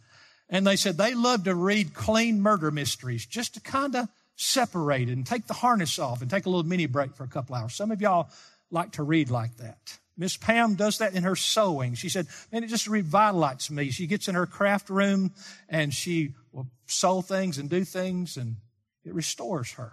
And 0.49 0.65
they 0.65 0.77
said 0.77 0.97
they 0.97 1.15
love 1.15 1.43
to 1.45 1.57
read 1.57 1.93
clean 1.93 2.41
murder 2.41 2.71
mysteries 2.71 3.27
just 3.27 3.55
to 3.55 3.61
kind 3.61 3.97
of 3.97 4.09
separate 4.37 5.09
and 5.09 5.27
take 5.27 5.49
the 5.49 5.55
harness 5.55 5.99
off 5.99 6.23
and 6.23 6.31
take 6.31 6.47
a 6.47 6.49
little 6.49 6.63
mini 6.63 6.87
break 6.87 7.17
for 7.17 7.25
a 7.25 7.29
couple 7.29 7.57
hours. 7.57 7.75
Some 7.75 7.91
of 7.91 8.01
y'all 8.01 8.29
like 8.71 8.93
to 8.93 9.03
read 9.03 9.31
like 9.31 9.57
that. 9.59 9.99
Miss 10.17 10.37
Pam 10.37 10.75
does 10.75 10.99
that 10.99 11.15
in 11.15 11.25
her 11.25 11.37
sewing. 11.37 11.95
She 11.95 12.09
said, 12.09 12.27
man, 12.51 12.65
it 12.65 12.69
just 12.69 12.89
revitalizes 12.89 13.71
me. 13.71 13.91
She 13.91 14.07
gets 14.07 14.29
in 14.29 14.35
her 14.35 14.47
craft 14.47 14.89
room 14.89 15.33
and 15.69 15.93
she 15.93 16.35
will 16.53 16.69
sew 16.87 17.21
things 17.21 17.59
and 17.59 17.69
do 17.69 17.85
things 17.85 18.37
and 18.37 18.57
it 19.05 19.15
restores 19.15 19.73
her. 19.73 19.93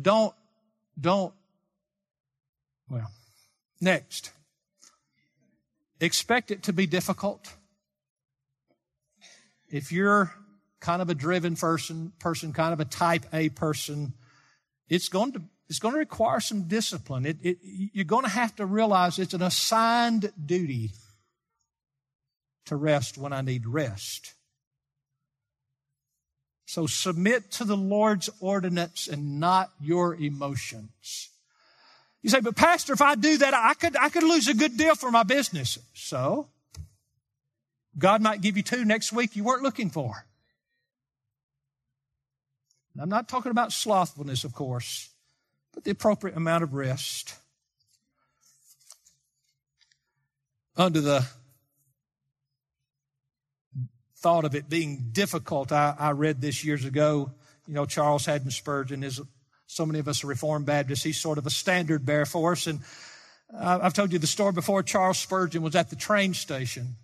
Don't, 0.00 0.34
don't, 0.98 1.34
well, 2.88 3.10
next. 3.80 4.32
Expect 6.00 6.50
it 6.50 6.64
to 6.64 6.72
be 6.72 6.86
difficult. 6.86 7.52
If 9.68 9.92
you're 9.92 10.32
kind 10.80 11.00
of 11.00 11.10
a 11.10 11.14
driven 11.14 11.54
person, 11.54 12.12
person, 12.18 12.52
kind 12.52 12.72
of 12.72 12.80
a 12.80 12.84
type 12.84 13.26
A 13.32 13.50
person, 13.50 14.14
it's 14.88 15.08
going 15.08 15.32
to, 15.32 15.42
it's 15.68 15.78
going 15.78 15.94
to 15.94 15.98
require 15.98 16.40
some 16.40 16.62
discipline. 16.62 17.26
It, 17.26 17.38
it, 17.42 17.58
you're 17.62 18.04
going 18.04 18.24
to 18.24 18.30
have 18.30 18.54
to 18.56 18.66
realize 18.66 19.18
it's 19.18 19.34
an 19.34 19.42
assigned 19.42 20.32
duty 20.44 20.90
to 22.66 22.76
rest 22.76 23.18
when 23.18 23.32
I 23.32 23.40
need 23.40 23.66
rest. 23.66 24.34
So 26.66 26.86
submit 26.86 27.50
to 27.52 27.64
the 27.64 27.76
Lord's 27.76 28.30
ordinance 28.40 29.06
and 29.08 29.38
not 29.38 29.70
your 29.80 30.14
emotions. 30.14 31.28
You 32.22 32.30
say, 32.30 32.40
but 32.40 32.56
pastor, 32.56 32.94
if 32.94 33.02
I 33.02 33.16
do 33.16 33.36
that, 33.38 33.52
I 33.52 33.74
could, 33.74 33.96
I 33.96 34.08
could 34.08 34.22
lose 34.22 34.48
a 34.48 34.54
good 34.54 34.78
deal 34.78 34.94
for 34.94 35.10
my 35.10 35.24
business. 35.24 35.78
So 35.92 36.48
God 37.98 38.22
might 38.22 38.40
give 38.40 38.56
you 38.56 38.62
two 38.62 38.84
next 38.84 39.12
week 39.12 39.36
you 39.36 39.44
weren't 39.44 39.62
looking 39.62 39.90
for. 39.90 40.24
I'm 43.00 43.08
not 43.08 43.28
talking 43.28 43.50
about 43.50 43.72
slothfulness, 43.72 44.44
of 44.44 44.52
course, 44.52 45.10
but 45.72 45.84
the 45.84 45.90
appropriate 45.90 46.36
amount 46.36 46.62
of 46.62 46.74
rest. 46.74 47.34
Under 50.76 51.00
the 51.00 51.26
thought 54.16 54.44
of 54.44 54.54
it 54.54 54.68
being 54.68 55.08
difficult, 55.12 55.72
I, 55.72 55.94
I 55.98 56.10
read 56.12 56.40
this 56.40 56.64
years 56.64 56.84
ago. 56.84 57.32
You 57.66 57.74
know, 57.74 57.86
Charles 57.86 58.26
Haddon 58.26 58.50
Spurgeon 58.50 59.02
is, 59.02 59.20
so 59.66 59.86
many 59.86 59.98
of 59.98 60.08
us 60.08 60.22
are 60.22 60.28
Reformed 60.28 60.66
Baptists. 60.66 61.02
He's 61.02 61.20
sort 61.20 61.38
of 61.38 61.46
a 61.46 61.50
standard 61.50 62.06
bearer 62.06 62.26
for 62.26 62.52
us. 62.52 62.66
And 62.66 62.80
I've 63.56 63.94
told 63.94 64.12
you 64.12 64.18
the 64.18 64.26
story 64.26 64.52
before. 64.52 64.82
Charles 64.82 65.18
Spurgeon 65.18 65.62
was 65.62 65.76
at 65.76 65.90
the 65.90 65.96
train 65.96 66.34
station. 66.34 66.96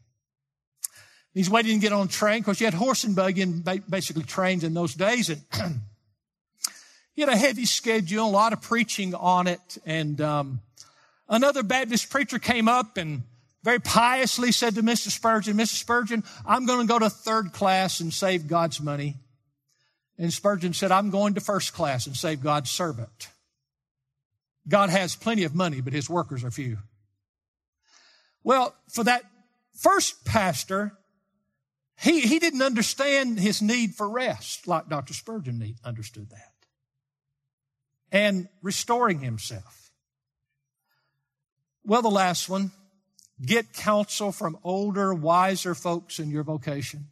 He's 1.32 1.48
waiting 1.48 1.78
to 1.78 1.80
get 1.80 1.92
on 1.92 2.06
a 2.06 2.08
train. 2.08 2.38
Of 2.38 2.44
course, 2.46 2.60
you 2.60 2.66
had 2.66 2.74
horse 2.74 3.04
and 3.04 3.14
buggy 3.14 3.42
and 3.42 3.64
basically 3.88 4.24
trains 4.24 4.64
in 4.64 4.74
those 4.74 4.94
days. 4.94 5.28
And 5.28 5.42
he 7.14 7.22
had 7.22 7.28
a 7.28 7.36
heavy 7.36 7.66
schedule, 7.66 8.26
a 8.26 8.30
lot 8.30 8.52
of 8.52 8.60
preaching 8.60 9.14
on 9.14 9.46
it. 9.46 9.78
And 9.86 10.20
um, 10.20 10.60
another 11.28 11.62
Baptist 11.62 12.10
preacher 12.10 12.40
came 12.40 12.66
up 12.66 12.96
and 12.96 13.22
very 13.62 13.78
piously 13.78 14.50
said 14.52 14.74
to 14.74 14.82
Mr. 14.82 15.08
Spurgeon, 15.08 15.56
Mr. 15.56 15.74
Spurgeon, 15.74 16.24
I'm 16.44 16.66
going 16.66 16.80
to 16.80 16.92
go 16.92 16.98
to 16.98 17.10
third 17.10 17.52
class 17.52 18.00
and 18.00 18.12
save 18.12 18.48
God's 18.48 18.80
money. 18.80 19.16
And 20.18 20.32
Spurgeon 20.32 20.72
said, 20.72 20.90
I'm 20.90 21.10
going 21.10 21.34
to 21.34 21.40
first 21.40 21.72
class 21.72 22.06
and 22.06 22.16
save 22.16 22.42
God's 22.42 22.70
servant. 22.70 23.28
God 24.68 24.90
has 24.90 25.14
plenty 25.16 25.44
of 25.44 25.54
money, 25.54 25.80
but 25.80 25.92
his 25.92 26.10
workers 26.10 26.44
are 26.44 26.50
few. 26.50 26.78
Well, 28.42 28.74
for 28.88 29.04
that 29.04 29.22
first 29.74 30.24
pastor, 30.24 30.92
he, 32.00 32.22
he 32.22 32.38
didn't 32.38 32.62
understand 32.62 33.38
his 33.38 33.60
need 33.60 33.94
for 33.94 34.08
rest 34.08 34.66
like 34.66 34.88
Dr. 34.88 35.12
Spurgeon 35.12 35.76
understood 35.84 36.30
that. 36.30 36.52
And 38.10 38.48
restoring 38.62 39.20
himself. 39.20 39.92
Well, 41.84 42.00
the 42.00 42.08
last 42.08 42.48
one, 42.48 42.72
get 43.44 43.74
counsel 43.74 44.32
from 44.32 44.58
older, 44.64 45.12
wiser 45.12 45.74
folks 45.74 46.18
in 46.18 46.30
your 46.30 46.42
vocation. 46.42 47.08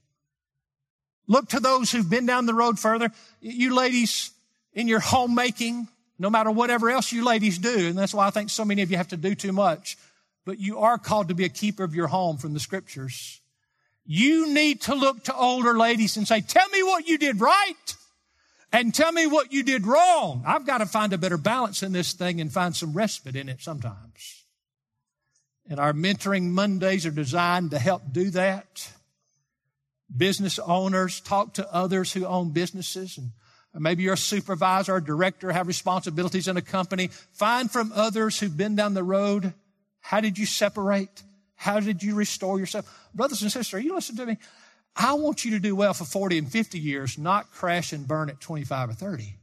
Look 1.26 1.50
to 1.50 1.60
those 1.60 1.92
who've 1.92 2.08
been 2.08 2.24
down 2.24 2.46
the 2.46 2.54
road 2.54 2.78
further. 2.78 3.10
You 3.42 3.74
ladies 3.74 4.30
in 4.72 4.88
your 4.88 5.00
homemaking, 5.00 5.88
no 6.18 6.30
matter 6.30 6.50
whatever 6.50 6.88
else 6.88 7.12
you 7.12 7.24
ladies 7.24 7.58
do, 7.58 7.88
and 7.88 7.98
that's 7.98 8.14
why 8.14 8.26
I 8.26 8.30
think 8.30 8.48
so 8.48 8.64
many 8.64 8.80
of 8.80 8.90
you 8.90 8.96
have 8.96 9.08
to 9.08 9.18
do 9.18 9.34
too 9.34 9.52
much, 9.52 9.98
but 10.46 10.58
you 10.58 10.78
are 10.78 10.96
called 10.96 11.28
to 11.28 11.34
be 11.34 11.44
a 11.44 11.50
keeper 11.50 11.84
of 11.84 11.94
your 11.94 12.06
home 12.06 12.38
from 12.38 12.54
the 12.54 12.60
scriptures. 12.60 13.37
You 14.10 14.54
need 14.54 14.80
to 14.82 14.94
look 14.94 15.24
to 15.24 15.36
older 15.36 15.76
ladies 15.76 16.16
and 16.16 16.26
say, 16.26 16.40
tell 16.40 16.66
me 16.70 16.82
what 16.82 17.06
you 17.06 17.18
did 17.18 17.42
right 17.42 17.96
and 18.72 18.94
tell 18.94 19.12
me 19.12 19.26
what 19.26 19.52
you 19.52 19.62
did 19.62 19.86
wrong. 19.86 20.42
I've 20.46 20.64
got 20.64 20.78
to 20.78 20.86
find 20.86 21.12
a 21.12 21.18
better 21.18 21.36
balance 21.36 21.82
in 21.82 21.92
this 21.92 22.14
thing 22.14 22.40
and 22.40 22.50
find 22.50 22.74
some 22.74 22.94
respite 22.94 23.36
in 23.36 23.50
it 23.50 23.60
sometimes. 23.60 24.46
And 25.68 25.78
our 25.78 25.92
mentoring 25.92 26.44
Mondays 26.44 27.04
are 27.04 27.10
designed 27.10 27.72
to 27.72 27.78
help 27.78 28.02
do 28.10 28.30
that. 28.30 28.90
Business 30.16 30.58
owners 30.58 31.20
talk 31.20 31.52
to 31.54 31.70
others 31.70 32.10
who 32.10 32.24
own 32.24 32.52
businesses 32.52 33.18
and 33.18 33.32
maybe 33.74 34.04
you're 34.04 34.14
a 34.14 34.16
supervisor 34.16 34.94
or 34.94 35.02
director, 35.02 35.52
have 35.52 35.66
responsibilities 35.66 36.48
in 36.48 36.56
a 36.56 36.62
company. 36.62 37.08
Find 37.32 37.70
from 37.70 37.92
others 37.94 38.40
who've 38.40 38.56
been 38.56 38.74
down 38.74 38.94
the 38.94 39.04
road. 39.04 39.52
How 40.00 40.22
did 40.22 40.38
you 40.38 40.46
separate? 40.46 41.22
How 41.58 41.80
did 41.80 42.04
you 42.04 42.14
restore 42.14 42.58
yourself? 42.60 43.08
Brothers 43.12 43.42
and 43.42 43.50
sisters, 43.50 43.82
you 43.82 43.92
listen 43.92 44.16
to 44.16 44.26
me. 44.26 44.38
I 44.94 45.14
want 45.14 45.44
you 45.44 45.50
to 45.50 45.58
do 45.58 45.74
well 45.74 45.92
for 45.92 46.04
40 46.04 46.38
and 46.38 46.50
50 46.50 46.78
years, 46.78 47.18
not 47.18 47.50
crash 47.50 47.92
and 47.92 48.06
burn 48.06 48.30
at 48.30 48.40
25 48.40 48.90
or 48.90 48.92
30. 48.92 49.34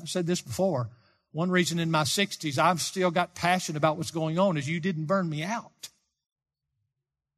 I've 0.00 0.08
said 0.08 0.26
this 0.26 0.40
before. 0.40 0.90
One 1.32 1.50
reason 1.50 1.80
in 1.80 1.90
my 1.90 2.04
60s 2.04 2.56
I've 2.56 2.80
still 2.80 3.10
got 3.10 3.34
passion 3.34 3.76
about 3.76 3.96
what's 3.96 4.12
going 4.12 4.38
on 4.38 4.56
is 4.56 4.68
you 4.68 4.78
didn't 4.78 5.06
burn 5.06 5.28
me 5.28 5.42
out. 5.42 5.88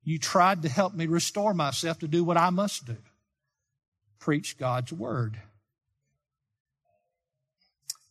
You 0.05 0.19
tried 0.19 0.63
to 0.63 0.69
help 0.69 0.95
me 0.95 1.07
restore 1.07 1.55
myself 1.55 2.01
to 2.01 2.09
do 2.09 2.23
what 2.23 2.37
I 2.37 2.51
must 2.51 2.87
do 2.87 2.99
preach 4.19 4.59
God's 4.59 4.93
word. 4.93 5.41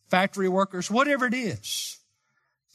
Factory 0.07 0.49
workers, 0.49 0.89
whatever 0.89 1.25
it 1.27 1.33
is, 1.33 1.99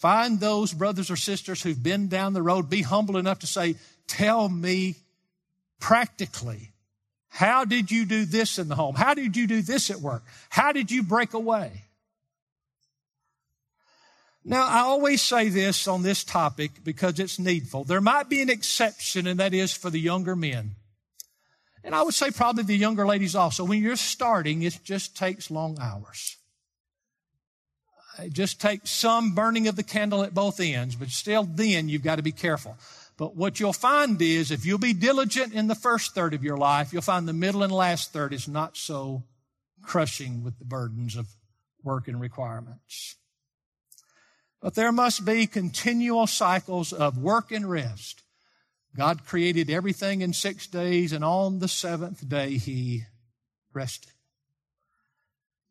Find 0.01 0.40
those 0.40 0.72
brothers 0.72 1.11
or 1.11 1.16
sisters 1.16 1.62
who've 1.62 1.82
been 1.82 2.09
down 2.09 2.32
the 2.32 2.42
road. 2.42 2.70
Be 2.70 2.80
humble 2.80 3.18
enough 3.18 3.40
to 3.40 3.46
say, 3.46 3.76
tell 4.07 4.48
me 4.48 4.96
practically 5.78 6.72
How 7.28 7.64
did 7.64 7.90
you 7.90 8.07
do 8.07 8.24
this 8.24 8.59
in 8.59 8.68
the 8.68 8.74
home? 8.74 8.96
How 8.96 9.14
did 9.14 9.36
you 9.36 9.46
do 9.46 9.62
this 9.62 9.90
at 9.90 10.01
work? 10.01 10.24
How 10.48 10.72
did 10.72 10.90
you 10.90 11.03
break 11.03 11.32
away? 11.32 11.84
Now, 14.42 14.66
I 14.66 14.80
always 14.80 15.20
say 15.20 15.48
this 15.48 15.86
on 15.86 16.03
this 16.03 16.24
topic 16.24 16.82
because 16.82 17.20
it's 17.20 17.38
needful. 17.38 17.84
There 17.84 18.01
might 18.01 18.28
be 18.28 18.40
an 18.40 18.48
exception, 18.48 19.26
and 19.26 19.38
that 19.38 19.55
is 19.55 19.72
for 19.72 19.90
the 19.90 20.01
younger 20.01 20.34
men. 20.34 20.76
And 21.84 21.94
I 21.94 22.03
would 22.03 22.14
say 22.14 22.30
probably 22.30 22.64
the 22.64 22.76
younger 22.76 23.07
ladies 23.07 23.36
also. 23.36 23.64
When 23.64 23.82
you're 23.82 23.96
starting, 23.96 24.62
it 24.62 24.80
just 24.82 25.16
takes 25.16 25.51
long 25.51 25.78
hours. 25.80 26.36
Just 28.28 28.60
take 28.60 28.86
some 28.86 29.34
burning 29.34 29.68
of 29.68 29.76
the 29.76 29.82
candle 29.82 30.22
at 30.22 30.34
both 30.34 30.60
ends, 30.60 30.96
but 30.96 31.08
still 31.08 31.44
then 31.44 31.88
you've 31.88 32.02
got 32.02 32.16
to 32.16 32.22
be 32.22 32.32
careful. 32.32 32.76
But 33.16 33.36
what 33.36 33.60
you'll 33.60 33.72
find 33.72 34.20
is 34.20 34.50
if 34.50 34.64
you'll 34.64 34.78
be 34.78 34.94
diligent 34.94 35.52
in 35.52 35.66
the 35.66 35.74
first 35.74 36.14
third 36.14 36.32
of 36.32 36.42
your 36.42 36.56
life, 36.56 36.92
you'll 36.92 37.02
find 37.02 37.28
the 37.28 37.32
middle 37.32 37.62
and 37.62 37.72
last 37.72 38.12
third 38.12 38.32
is 38.32 38.48
not 38.48 38.76
so 38.76 39.24
crushing 39.82 40.42
with 40.42 40.58
the 40.58 40.64
burdens 40.64 41.16
of 41.16 41.26
work 41.82 42.08
and 42.08 42.20
requirements. 42.20 43.16
But 44.60 44.74
there 44.74 44.92
must 44.92 45.24
be 45.24 45.46
continual 45.46 46.26
cycles 46.26 46.92
of 46.92 47.18
work 47.18 47.50
and 47.50 47.68
rest. 47.68 48.22
God 48.96 49.24
created 49.24 49.70
everything 49.70 50.20
in 50.20 50.32
six 50.32 50.66
days, 50.66 51.12
and 51.12 51.24
on 51.24 51.60
the 51.60 51.68
seventh 51.68 52.28
day 52.28 52.58
he 52.58 53.04
rested. 53.72 54.12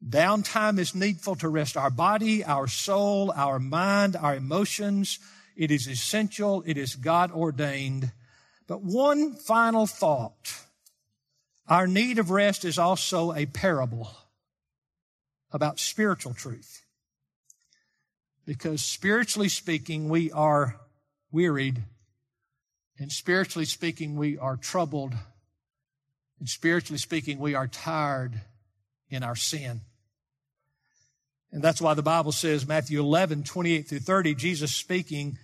Downtime 0.08 0.80
is 0.80 0.96
needful 0.96 1.36
to 1.38 1.50
rest 1.50 1.76
our 1.76 1.90
body, 1.90 2.44
our 2.44 2.68
soul, 2.68 3.32
our 3.36 3.60
mind, 3.60 4.16
our 4.16 4.36
emotions, 4.36 5.20
it 5.60 5.72
is 5.72 5.90
essential. 5.90 6.64
It 6.66 6.78
is 6.78 6.96
God 6.96 7.34
ordained. 7.34 8.14
But 8.66 8.82
one 8.82 9.34
final 9.34 9.86
thought. 9.86 10.54
Our 11.68 11.86
need 11.86 12.18
of 12.18 12.32
rest 12.32 12.64
is 12.64 12.80
also 12.80 13.34
a 13.34 13.46
parable 13.46 14.10
about 15.52 15.78
spiritual 15.78 16.34
truth. 16.34 16.86
Because 18.46 18.82
spiritually 18.82 19.50
speaking, 19.50 20.08
we 20.08 20.32
are 20.32 20.80
wearied. 21.30 21.84
And 22.98 23.12
spiritually 23.12 23.66
speaking, 23.66 24.16
we 24.16 24.38
are 24.38 24.56
troubled. 24.56 25.14
And 26.40 26.48
spiritually 26.48 27.00
speaking, 27.00 27.38
we 27.38 27.54
are 27.54 27.68
tired 27.68 28.40
in 29.10 29.24
our 29.24 29.36
sin. 29.36 29.82
And 31.52 31.62
that's 31.62 31.82
why 31.82 31.94
the 31.94 32.04
Bible 32.04 32.32
says, 32.32 32.68
Matthew 32.68 33.00
11, 33.00 33.44
28 33.44 33.88
through 33.88 34.00
30, 34.00 34.36
Jesus 34.36 34.72
speaking, 34.72 35.38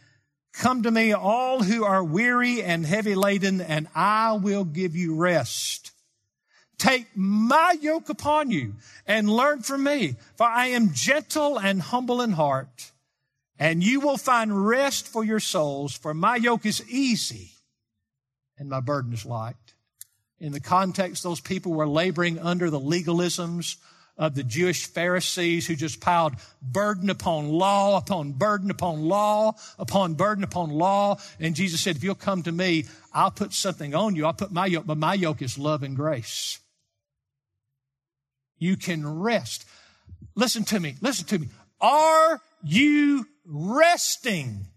Come 0.54 0.84
to 0.84 0.92
me, 0.92 1.12
all 1.12 1.64
who 1.64 1.84
are 1.84 2.04
weary 2.04 2.64
and 2.64 2.86
heavy 2.86 3.16
laden, 3.16 3.60
and 3.60 3.88
I 3.94 4.34
will 4.34 4.64
give 4.64 4.96
you 4.96 5.16
rest. 5.16 5.92
Take 6.78 7.08
my 7.16 7.76
yoke 7.82 8.10
upon 8.10 8.52
you 8.52 8.76
and 9.06 9.30
learn 9.30 9.64
from 9.64 9.84
me, 9.84 10.16
for 10.36 10.46
I 10.46 10.68
am 10.68 10.94
gentle 10.94 11.58
and 11.60 11.82
humble 11.82 12.22
in 12.22 12.32
heart, 12.34 12.92
and 13.58 13.84
you 13.84 14.00
will 14.00 14.18
find 14.18 14.68
rest 14.68 15.08
for 15.08 15.24
your 15.24 15.40
souls, 15.40 15.94
for 15.94 16.14
my 16.14 16.36
yoke 16.36 16.66
is 16.66 16.88
easy 16.90 17.52
and 18.58 18.70
my 18.70 18.80
burden 18.80 19.14
is 19.14 19.26
light. 19.26 19.56
In 20.40 20.52
the 20.52 20.60
context, 20.60 21.24
those 21.24 21.40
people 21.40 21.74
were 21.74 21.88
laboring 21.88 22.40
under 22.40 22.70
the 22.70 22.80
legalisms 22.80 23.78
of 24.18 24.36
the 24.36 24.44
Jewish 24.44 24.86
Pharisees 24.86 25.68
who 25.68 25.76
just 25.76 26.00
piled 26.00 26.36
burden 26.62 27.10
upon 27.10 27.50
law, 27.50 27.98
upon 27.98 28.32
burden 28.32 28.72
upon 28.72 29.02
law, 29.02 29.56
upon 29.78 30.14
burden 30.14 30.44
upon 30.44 30.70
law. 30.70 31.18
And 31.40 31.56
Jesus 31.56 31.82
said, 31.82 31.98
if 31.98 32.04
you'll 32.04 32.16
come 32.16 32.44
to 32.44 32.52
me, 32.52 32.86
I'll 33.14 33.32
put 33.32 33.54
something 33.54 33.94
on 33.94 34.16
you. 34.16 34.26
I'll 34.26 34.34
put 34.34 34.52
my 34.52 34.68
yoke, 34.68 34.86
but 34.86 34.98
my 34.98 35.14
yoke 35.14 35.42
is 35.42 35.58
love 35.58 35.84
and 35.84 35.96
grace. 35.96 36.60
You 38.58 38.78
can 38.78 39.20
rest. 39.20 39.66
Listen 40.34 40.64
to 40.66 40.80
me. 40.80 40.96
Listen 41.02 41.26
to 41.28 41.40
me. 41.40 41.50
Are 41.82 42.42
you 42.64 43.28
resting 43.46 44.68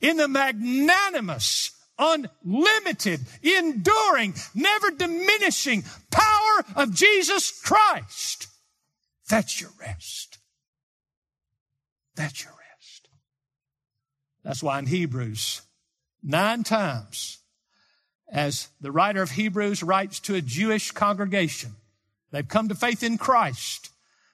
in 0.00 0.16
the 0.16 0.26
magnanimous, 0.26 1.70
unlimited, 1.98 3.20
enduring, 3.42 4.34
never 4.54 4.90
diminishing 4.90 5.84
power 6.10 6.64
of 6.74 6.92
Jesus 6.92 7.60
Christ? 7.62 8.48
That's 9.32 9.62
your 9.62 9.70
rest. 9.80 10.36
That's 12.16 12.44
your 12.44 12.52
rest. 12.52 13.08
That's 14.44 14.62
why 14.62 14.78
in 14.78 14.84
Hebrews, 14.84 15.62
nine 16.22 16.64
times, 16.64 17.38
as 18.30 18.68
the 18.82 18.92
writer 18.92 19.22
of 19.22 19.30
Hebrews 19.30 19.82
writes 19.82 20.20
to 20.20 20.34
a 20.34 20.42
Jewish 20.42 20.90
congregation, 20.90 21.70
they've 22.30 22.46
come 22.46 22.68
to 22.68 22.74
faith 22.74 23.02
in 23.02 23.16
Christ, 23.16 23.88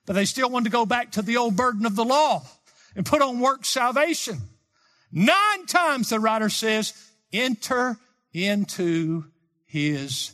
but 0.05 0.14
they 0.14 0.24
still 0.24 0.51
want 0.51 0.64
to 0.64 0.70
go 0.72 0.84
back 0.84 1.12
to 1.12 1.22
the 1.22 1.36
old 1.36 1.55
burden 1.55 1.86
of 1.86 1.94
the 1.94 2.05
law 2.05 2.44
and 2.96 3.07
put 3.07 3.22
on 3.22 3.38
work 3.38 3.64
salvation. 3.64 4.40
Nine 5.12 5.66
times 5.66 6.09
the 6.09 6.18
writer 6.18 6.49
says, 6.49 6.92
enter 7.32 7.99
into 8.32 9.26
his 9.64 10.32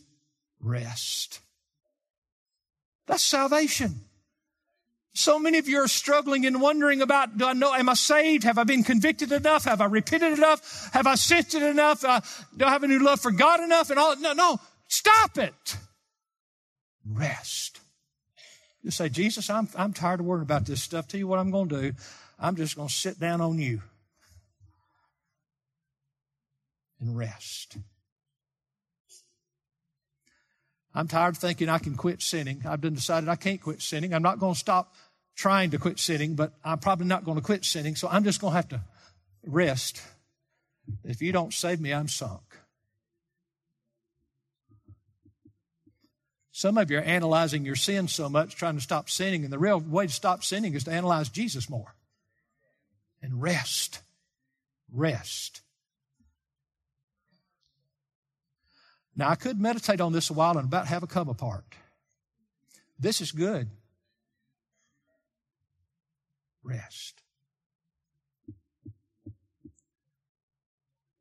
rest. 0.59 1.41
That's 3.07 3.23
salvation. 3.23 4.01
So 5.17 5.39
many 5.39 5.59
of 5.59 5.69
you 5.69 5.79
are 5.79 5.87
struggling 5.87 6.45
and 6.45 6.61
wondering 6.61 7.01
about, 7.01 7.39
do 7.39 7.47
I 7.47 7.53
know, 7.53 7.73
am 7.73 7.89
I 7.89 7.95
saved? 7.95 8.43
Have 8.43 8.59
I 8.59 8.65
been 8.65 8.83
convicted 8.83 9.31
enough? 9.31 9.65
Have 9.65 9.81
I 9.81 9.85
repented 9.85 10.37
enough? 10.37 10.91
Have 10.93 11.07
I 11.07 11.15
sifted 11.15 11.63
enough? 11.63 12.05
Uh, 12.05 12.21
do 12.57 12.65
I 12.65 12.71
have 12.71 12.83
a 12.83 12.89
new 12.89 12.99
love 12.99 13.21
for 13.21 13.31
God 13.31 13.61
enough? 13.61 13.91
And 13.91 13.99
all, 13.99 14.17
no, 14.17 14.33
no, 14.33 14.59
stop 14.89 15.39
it. 15.39 15.77
Rest. 17.09 17.81
You 18.83 18.91
say, 18.91 19.09
Jesus, 19.09 19.49
I'm, 19.49 19.69
I'm 19.77 19.93
tired 19.93 20.19
of 20.19 20.27
worrying 20.27 20.43
about 20.43 20.67
this 20.67 20.83
stuff. 20.83 21.07
Tell 21.07 21.19
you 21.19 21.29
what 21.29 21.39
I'm 21.39 21.53
going 21.53 21.69
to 21.69 21.81
do. 21.81 21.93
I'm 22.39 22.57
just 22.57 22.75
going 22.75 22.89
to 22.89 22.95
sit 22.95 23.21
down 23.21 23.41
on 23.41 23.61
you 23.61 23.83
and 27.01 27.17
rest. 27.17 27.77
I'm 30.93 31.09
tired 31.09 31.37
of 31.37 31.39
thinking 31.39 31.69
I 31.69 31.79
can 31.79 31.97
quit 31.97 32.23
sinning. 32.23 32.63
I've 32.67 32.81
been 32.81 32.95
decided 32.95 33.29
I 33.29 33.37
can't 33.37 33.61
quit 33.61 33.83
sinning. 33.83 34.15
I'm 34.15 34.23
not 34.23 34.39
going 34.39 34.55
to 34.55 34.59
stop 34.59 34.95
trying 35.35 35.71
to 35.71 35.79
quit 35.79 35.99
sinning, 35.99 36.35
but 36.35 36.53
I'm 36.65 36.79
probably 36.79 37.07
not 37.07 37.25
going 37.25 37.37
to 37.37 37.43
quit 37.43 37.65
sinning, 37.65 37.97
so 37.97 38.09
I'm 38.09 38.25
just 38.25 38.41
going 38.41 38.53
to 38.53 38.57
have 38.57 38.69
to 38.69 38.81
rest. 39.47 40.03
If 41.03 41.23
you 41.23 41.33
don't 41.33 41.53
save 41.53 41.81
me, 41.81 41.93
I'm 41.93 42.09
sunk. 42.09 42.43
Some 46.53 46.79
of 46.79 46.91
you 46.91 46.99
are 46.99 47.03
analyzing 47.03 47.65
your 47.65 47.75
sin 47.75 48.07
so 48.07 48.29
much, 48.29 48.55
trying 48.55 48.77
to 48.77 48.81
stop 48.81 49.11
sinning, 49.11 49.43
and 49.43 49.53
the 49.53 49.59
real 49.59 49.81
way 49.81 50.07
to 50.07 50.13
stop 50.13 50.45
sinning 50.45 50.75
is 50.75 50.85
to 50.85 50.93
analyze 50.93 51.29
Jesus 51.29 51.69
more 51.69 51.97
and 53.21 53.43
rest. 53.43 54.01
Rest. 54.93 55.63
Now, 59.17 59.31
I 59.31 59.35
could 59.35 59.61
meditate 59.61 60.01
on 60.01 60.13
this 60.13 60.31
a 60.31 60.33
while 60.33 60.57
and 60.57 60.67
about 60.67 60.87
have 60.87 61.03
a 61.03 61.09
come 61.09 61.29
apart. 61.29 61.65
This 62.99 63.21
is 63.21 63.33
good 63.33 63.69
rest. 66.65 67.23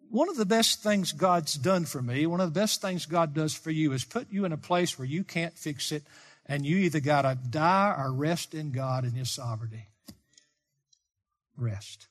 One 0.10 0.30
of 0.30 0.38
the 0.38 0.46
best 0.46 0.84
things 0.84 1.12
God's 1.12 1.56
done 1.56 1.86
for 1.86 2.02
me, 2.02 2.26
one 2.28 2.40
of 2.40 2.54
the 2.54 2.60
best 2.60 2.82
things 2.82 3.06
God 3.06 3.34
does 3.34 3.56
for 3.56 3.72
you 3.72 3.94
is 3.94 4.06
put 4.06 4.32
you 4.32 4.46
in 4.46 4.52
a 4.52 4.58
place 4.58 4.98
where 4.98 5.08
you 5.08 5.24
can't 5.24 5.58
fix 5.58 5.92
it 5.92 6.04
and 6.46 6.66
you 6.66 6.78
either 6.78 7.00
got 7.00 7.24
to 7.24 7.36
die 7.50 7.96
or 7.98 8.14
rest 8.14 8.54
in 8.54 8.72
God 8.72 9.06
and 9.06 9.14
His 9.14 9.32
sovereignty. 9.32 9.88
Rest. 11.58 12.08